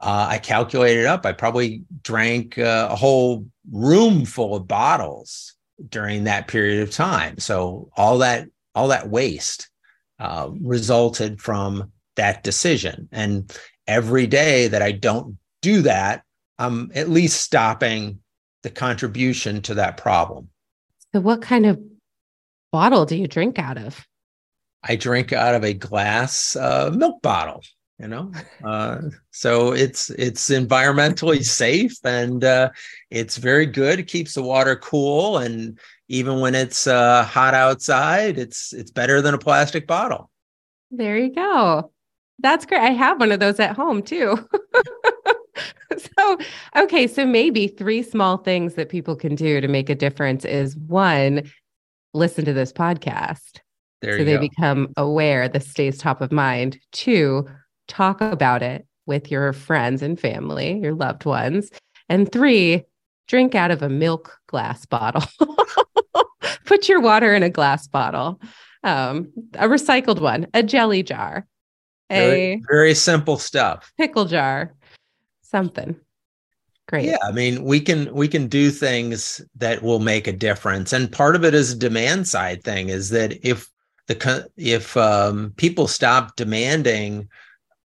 uh, 0.00 0.26
i 0.30 0.38
calculated 0.38 1.06
up. 1.06 1.24
I 1.26 1.32
probably 1.32 1.82
drank 2.02 2.58
uh, 2.58 2.88
a 2.90 2.96
whole 2.96 3.46
room 3.70 4.24
full 4.24 4.54
of 4.56 4.68
bottles 4.68 5.54
during 5.88 6.24
that 6.24 6.48
period 6.48 6.82
of 6.82 6.90
time. 6.90 7.38
So 7.38 7.90
all 7.96 8.18
that 8.18 8.48
all 8.74 8.88
that 8.88 9.08
waste 9.08 9.70
uh, 10.18 10.50
resulted 10.60 11.40
from 11.40 11.92
that 12.16 12.42
decision. 12.42 13.08
And 13.12 13.56
every 13.86 14.26
day 14.26 14.68
that 14.68 14.82
i 14.82 14.92
don't 14.92 15.38
do 15.62 15.82
that 15.82 16.22
I'm 16.58 16.90
at 16.94 17.08
least 17.08 17.40
stopping 17.40 18.20
the 18.62 18.70
contribution 18.70 19.62
to 19.62 19.74
that 19.74 19.96
problem. 19.96 20.48
So, 21.12 21.20
what 21.20 21.42
kind 21.42 21.66
of 21.66 21.80
bottle 22.72 23.06
do 23.06 23.16
you 23.16 23.28
drink 23.28 23.58
out 23.58 23.78
of? 23.78 24.06
I 24.82 24.96
drink 24.96 25.32
out 25.32 25.54
of 25.54 25.64
a 25.64 25.74
glass 25.74 26.56
uh, 26.56 26.90
milk 26.94 27.22
bottle. 27.22 27.62
You 28.00 28.06
know, 28.06 28.32
uh, 28.64 29.00
so 29.30 29.72
it's 29.72 30.10
it's 30.10 30.50
environmentally 30.50 31.44
safe 31.44 31.96
and 32.04 32.44
uh, 32.44 32.70
it's 33.10 33.36
very 33.36 33.66
good. 33.66 33.98
It 33.98 34.06
keeps 34.06 34.34
the 34.34 34.42
water 34.42 34.76
cool, 34.76 35.38
and 35.38 35.78
even 36.08 36.40
when 36.40 36.54
it's 36.54 36.86
uh, 36.86 37.24
hot 37.24 37.54
outside, 37.54 38.38
it's 38.38 38.72
it's 38.72 38.90
better 38.90 39.20
than 39.20 39.34
a 39.34 39.38
plastic 39.38 39.86
bottle. 39.86 40.30
There 40.90 41.18
you 41.18 41.34
go. 41.34 41.92
That's 42.38 42.66
great. 42.66 42.80
I 42.80 42.90
have 42.90 43.18
one 43.18 43.32
of 43.32 43.40
those 43.40 43.58
at 43.58 43.74
home 43.74 44.02
too. 44.02 44.48
so, 45.98 46.38
okay. 46.76 47.06
So 47.06 47.26
maybe 47.26 47.68
three 47.68 48.02
small 48.02 48.38
things 48.38 48.74
that 48.74 48.88
people 48.88 49.16
can 49.16 49.34
do 49.34 49.60
to 49.60 49.68
make 49.68 49.90
a 49.90 49.94
difference 49.94 50.44
is 50.44 50.76
one, 50.76 51.50
listen 52.14 52.44
to 52.44 52.52
this 52.52 52.72
podcast. 52.72 53.60
There 54.00 54.18
so 54.18 54.24
they 54.24 54.34
go. 54.34 54.40
become 54.40 54.92
aware, 54.96 55.48
this 55.48 55.68
stays 55.68 55.98
top 55.98 56.20
of 56.20 56.30
mind. 56.30 56.78
Two, 56.92 57.46
talk 57.88 58.20
about 58.20 58.62
it 58.62 58.86
with 59.06 59.30
your 59.30 59.52
friends 59.52 60.02
and 60.02 60.20
family, 60.20 60.78
your 60.78 60.94
loved 60.94 61.24
ones. 61.24 61.70
And 62.08 62.30
three, 62.30 62.84
drink 63.26 63.54
out 63.54 63.70
of 63.70 63.82
a 63.82 63.88
milk 63.88 64.38
glass 64.46 64.86
bottle. 64.86 65.24
Put 66.64 66.88
your 66.88 67.00
water 67.00 67.34
in 67.34 67.42
a 67.42 67.50
glass 67.50 67.88
bottle, 67.88 68.40
um, 68.84 69.32
a 69.54 69.66
recycled 69.66 70.20
one, 70.20 70.46
a 70.54 70.62
jelly 70.62 71.02
jar, 71.02 71.46
a 72.10 72.14
very, 72.14 72.62
very 72.70 72.94
simple 72.94 73.38
stuff. 73.38 73.90
Pickle 73.98 74.26
jar, 74.26 74.74
something. 75.48 75.96
Great. 76.88 77.04
Yeah, 77.04 77.18
I 77.22 77.32
mean, 77.32 77.64
we 77.64 77.80
can 77.80 78.12
we 78.14 78.28
can 78.28 78.48
do 78.48 78.70
things 78.70 79.42
that 79.56 79.82
will 79.82 79.98
make 79.98 80.26
a 80.26 80.32
difference, 80.32 80.92
and 80.92 81.12
part 81.12 81.36
of 81.36 81.44
it 81.44 81.54
is 81.54 81.72
a 81.72 81.76
demand 81.76 82.26
side 82.26 82.64
thing. 82.64 82.88
Is 82.88 83.10
that 83.10 83.46
if 83.46 83.68
the 84.06 84.48
if 84.56 84.96
um, 84.96 85.52
people 85.56 85.86
stop 85.86 86.34
demanding 86.36 87.28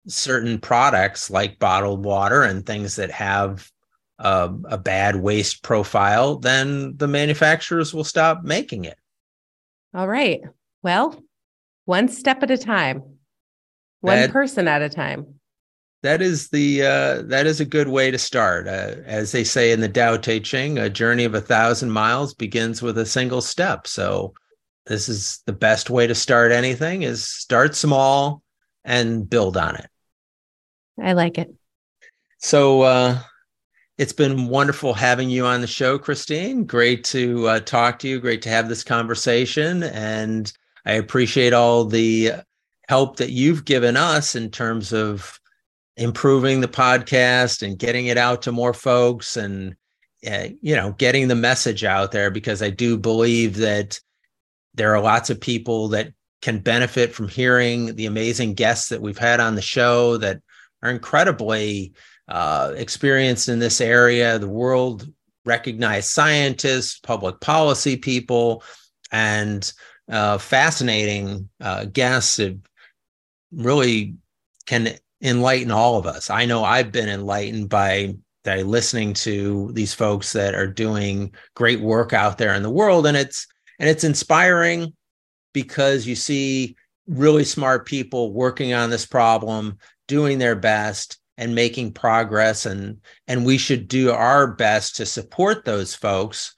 certain 0.07 0.57
products 0.57 1.29
like 1.29 1.59
bottled 1.59 2.05
water 2.05 2.41
and 2.41 2.65
things 2.65 2.95
that 2.95 3.11
have 3.11 3.69
uh, 4.17 4.49
a 4.65 4.79
bad 4.79 5.17
waste 5.17 5.61
profile, 5.61 6.37
then 6.37 6.97
the 6.97 7.07
manufacturers 7.07 7.93
will 7.93 8.03
stop 8.03 8.43
making 8.43 8.85
it. 8.85 8.97
All 9.93 10.07
right. 10.07 10.41
Well, 10.81 11.21
one 11.85 12.07
step 12.07 12.41
at 12.41 12.49
a 12.49 12.57
time, 12.57 13.03
one 14.01 14.17
that, 14.17 14.31
person 14.31 14.67
at 14.67 14.81
a 14.81 14.89
time 14.89 15.37
that 16.03 16.21
is 16.21 16.49
the 16.49 16.83
uh, 16.83 17.21
that 17.23 17.47
is 17.47 17.59
a 17.59 17.65
good 17.65 17.87
way 17.87 18.11
to 18.11 18.17
start. 18.17 18.67
Uh, 18.67 18.95
as 19.05 19.31
they 19.31 19.43
say 19.43 19.71
in 19.71 19.81
the 19.81 19.89
Tao 19.89 20.17
Te 20.17 20.39
Ching, 20.39 20.77
a 20.77 20.89
journey 20.89 21.23
of 21.23 21.33
a 21.33 21.41
thousand 21.41 21.91
miles 21.91 22.33
begins 22.33 22.81
with 22.81 22.97
a 22.97 23.05
single 23.05 23.41
step. 23.41 23.87
So 23.87 24.33
this 24.85 25.09
is 25.09 25.41
the 25.45 25.53
best 25.53 25.89
way 25.89 26.05
to 26.05 26.15
start 26.15 26.51
anything: 26.51 27.01
is 27.01 27.27
start 27.27 27.75
small 27.75 28.43
and 28.85 29.27
build 29.27 29.57
on 29.57 29.75
it. 29.75 29.89
I 31.01 31.13
like 31.13 31.37
it. 31.37 31.53
So 32.37 32.81
uh, 32.83 33.19
it's 33.97 34.13
been 34.13 34.47
wonderful 34.47 34.93
having 34.93 35.29
you 35.31 35.45
on 35.45 35.61
the 35.61 35.67
show, 35.67 35.97
Christine. 35.97 36.65
Great 36.65 37.03
to 37.05 37.47
uh, 37.47 37.59
talk 37.61 37.97
to 37.99 38.07
you. 38.07 38.19
Great 38.19 38.43
to 38.43 38.49
have 38.49 38.69
this 38.69 38.83
conversation, 38.83 39.81
and 39.83 40.53
I 40.85 40.93
appreciate 40.93 41.53
all 41.53 41.85
the 41.85 42.33
help 42.87 43.17
that 43.17 43.31
you've 43.31 43.65
given 43.65 43.97
us 43.97 44.35
in 44.35 44.51
terms 44.51 44.93
of 44.93 45.39
improving 45.97 46.61
the 46.61 46.67
podcast 46.67 47.61
and 47.61 47.79
getting 47.79 48.07
it 48.07 48.17
out 48.17 48.41
to 48.43 48.51
more 48.51 48.73
folks 48.73 49.35
and 49.35 49.75
uh, 50.29 50.47
you 50.61 50.75
know 50.75 50.93
getting 50.93 51.27
the 51.27 51.35
message 51.35 51.83
out 51.83 52.11
there 52.11 52.31
because 52.31 52.61
i 52.61 52.69
do 52.69 52.97
believe 52.97 53.57
that 53.57 53.99
there 54.75 54.95
are 54.95 55.01
lots 55.01 55.29
of 55.29 55.41
people 55.41 55.87
that 55.89 56.13
can 56.41 56.59
benefit 56.59 57.13
from 57.13 57.27
hearing 57.27 57.95
the 57.95 58.05
amazing 58.05 58.53
guests 58.53 58.89
that 58.89 59.01
we've 59.01 59.17
had 59.17 59.39
on 59.39 59.55
the 59.55 59.61
show 59.61 60.17
that 60.17 60.41
are 60.83 60.89
incredibly 60.89 61.93
uh, 62.27 62.73
experienced 62.75 63.49
in 63.49 63.59
this 63.59 63.81
area. 63.81 64.37
The 64.37 64.47
world 64.47 65.11
recognized 65.45 66.09
scientists 66.09 66.99
public 66.99 67.39
policy 67.39 67.97
people 67.97 68.63
and 69.11 69.71
uh, 70.09 70.37
fascinating 70.37 71.49
uh, 71.59 71.85
guests 71.85 72.39
really 73.51 74.15
can 74.65 74.93
enlighten 75.21 75.71
all 75.71 75.97
of 75.97 76.05
us. 76.05 76.29
I 76.29 76.45
know 76.45 76.63
I've 76.63 76.91
been 76.91 77.09
enlightened 77.09 77.69
by 77.69 78.15
by 78.47 78.61
listening 78.61 79.13
to 79.13 79.69
these 79.73 79.93
folks 79.93 80.31
that 80.31 80.55
are 80.55 80.67
doing 80.67 81.33
great 81.53 81.81
work 81.81 82.13
out 82.13 82.37
there 82.37 82.53
in 82.53 82.63
the 82.63 82.69
world. 82.69 83.05
And 83.05 83.17
it's 83.17 83.45
and 83.79 83.89
it's 83.89 84.05
inspiring 84.05 84.93
because 85.53 86.07
you 86.07 86.15
see 86.15 86.77
really 87.07 87.43
smart 87.43 87.85
people 87.85 88.31
working 88.31 88.73
on 88.73 88.89
this 88.89 89.05
problem, 89.05 89.77
doing 90.07 90.37
their 90.37 90.55
best 90.55 91.19
and 91.37 91.53
making 91.55 91.91
progress. 91.93 92.65
And 92.65 93.01
and 93.27 93.45
we 93.45 93.57
should 93.57 93.87
do 93.87 94.11
our 94.11 94.47
best 94.47 94.95
to 94.95 95.05
support 95.05 95.65
those 95.65 95.93
folks 95.93 96.55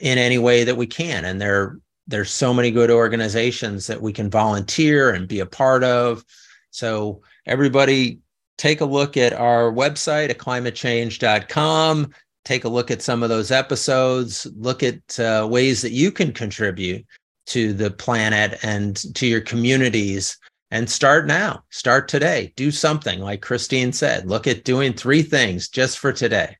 in 0.00 0.16
any 0.16 0.38
way 0.38 0.64
that 0.64 0.76
we 0.76 0.86
can. 0.86 1.24
And 1.24 1.40
there 1.40 1.78
there's 2.06 2.30
so 2.30 2.54
many 2.54 2.70
good 2.70 2.90
organizations 2.90 3.86
that 3.86 4.00
we 4.00 4.14
can 4.14 4.30
volunteer 4.30 5.10
and 5.10 5.28
be 5.28 5.40
a 5.40 5.46
part 5.46 5.84
of. 5.84 6.24
So 6.70 7.20
everybody 7.48 8.18
take 8.56 8.80
a 8.80 8.84
look 8.84 9.16
at 9.16 9.32
our 9.32 9.72
website 9.72 10.30
at 10.30 10.38
climatechange.com 10.38 12.12
take 12.44 12.64
a 12.64 12.68
look 12.68 12.90
at 12.90 13.02
some 13.02 13.22
of 13.22 13.28
those 13.28 13.50
episodes 13.50 14.46
look 14.56 14.82
at 14.82 15.18
uh, 15.20 15.46
ways 15.50 15.82
that 15.82 15.92
you 15.92 16.10
can 16.10 16.32
contribute 16.32 17.04
to 17.46 17.72
the 17.72 17.90
planet 17.90 18.58
and 18.62 19.14
to 19.14 19.26
your 19.26 19.40
communities 19.40 20.38
and 20.70 20.88
start 20.88 21.26
now. 21.26 21.64
Start 21.70 22.08
today. 22.08 22.52
Do 22.56 22.70
something 22.70 23.20
like 23.20 23.42
Christine 23.42 23.92
said. 23.92 24.28
Look 24.28 24.46
at 24.46 24.64
doing 24.64 24.92
three 24.92 25.22
things 25.22 25.68
just 25.68 25.98
for 25.98 26.12
today. 26.12 26.56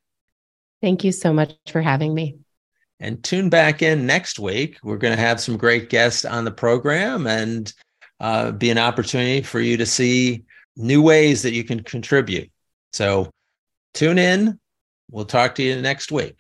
Thank 0.81 1.05
you 1.05 1.13
so 1.13 1.33
much 1.33 1.53
for 1.69 1.83
having 1.83 2.15
me. 2.15 2.39
And 3.01 3.23
tune 3.23 3.49
back 3.49 3.83
in 3.83 4.07
next 4.07 4.39
week. 4.39 4.79
We're 4.83 4.97
going 4.97 5.15
to 5.15 5.21
have 5.21 5.41
some 5.41 5.57
great 5.57 5.91
guests 5.91 6.25
on 6.25 6.45
the 6.45 6.51
program 6.51 7.27
and 7.27 7.73
uh, 8.19 8.53
be 8.53 8.71
an 8.71 8.79
opportunity 8.79 9.43
for 9.43 9.61
you 9.61 9.77
to 9.77 9.87
see 9.87 10.45
new 10.79 11.03
ways 11.03 11.43
that 11.43 11.53
you 11.53 11.65
can 11.65 11.83
contribute. 11.83 12.51
So 12.93 13.31
tune 13.93 14.19
in. 14.19 14.59
We'll 15.11 15.25
talk 15.25 15.55
to 15.57 15.63
you 15.63 15.81
next 15.83 16.13
week. 16.13 16.37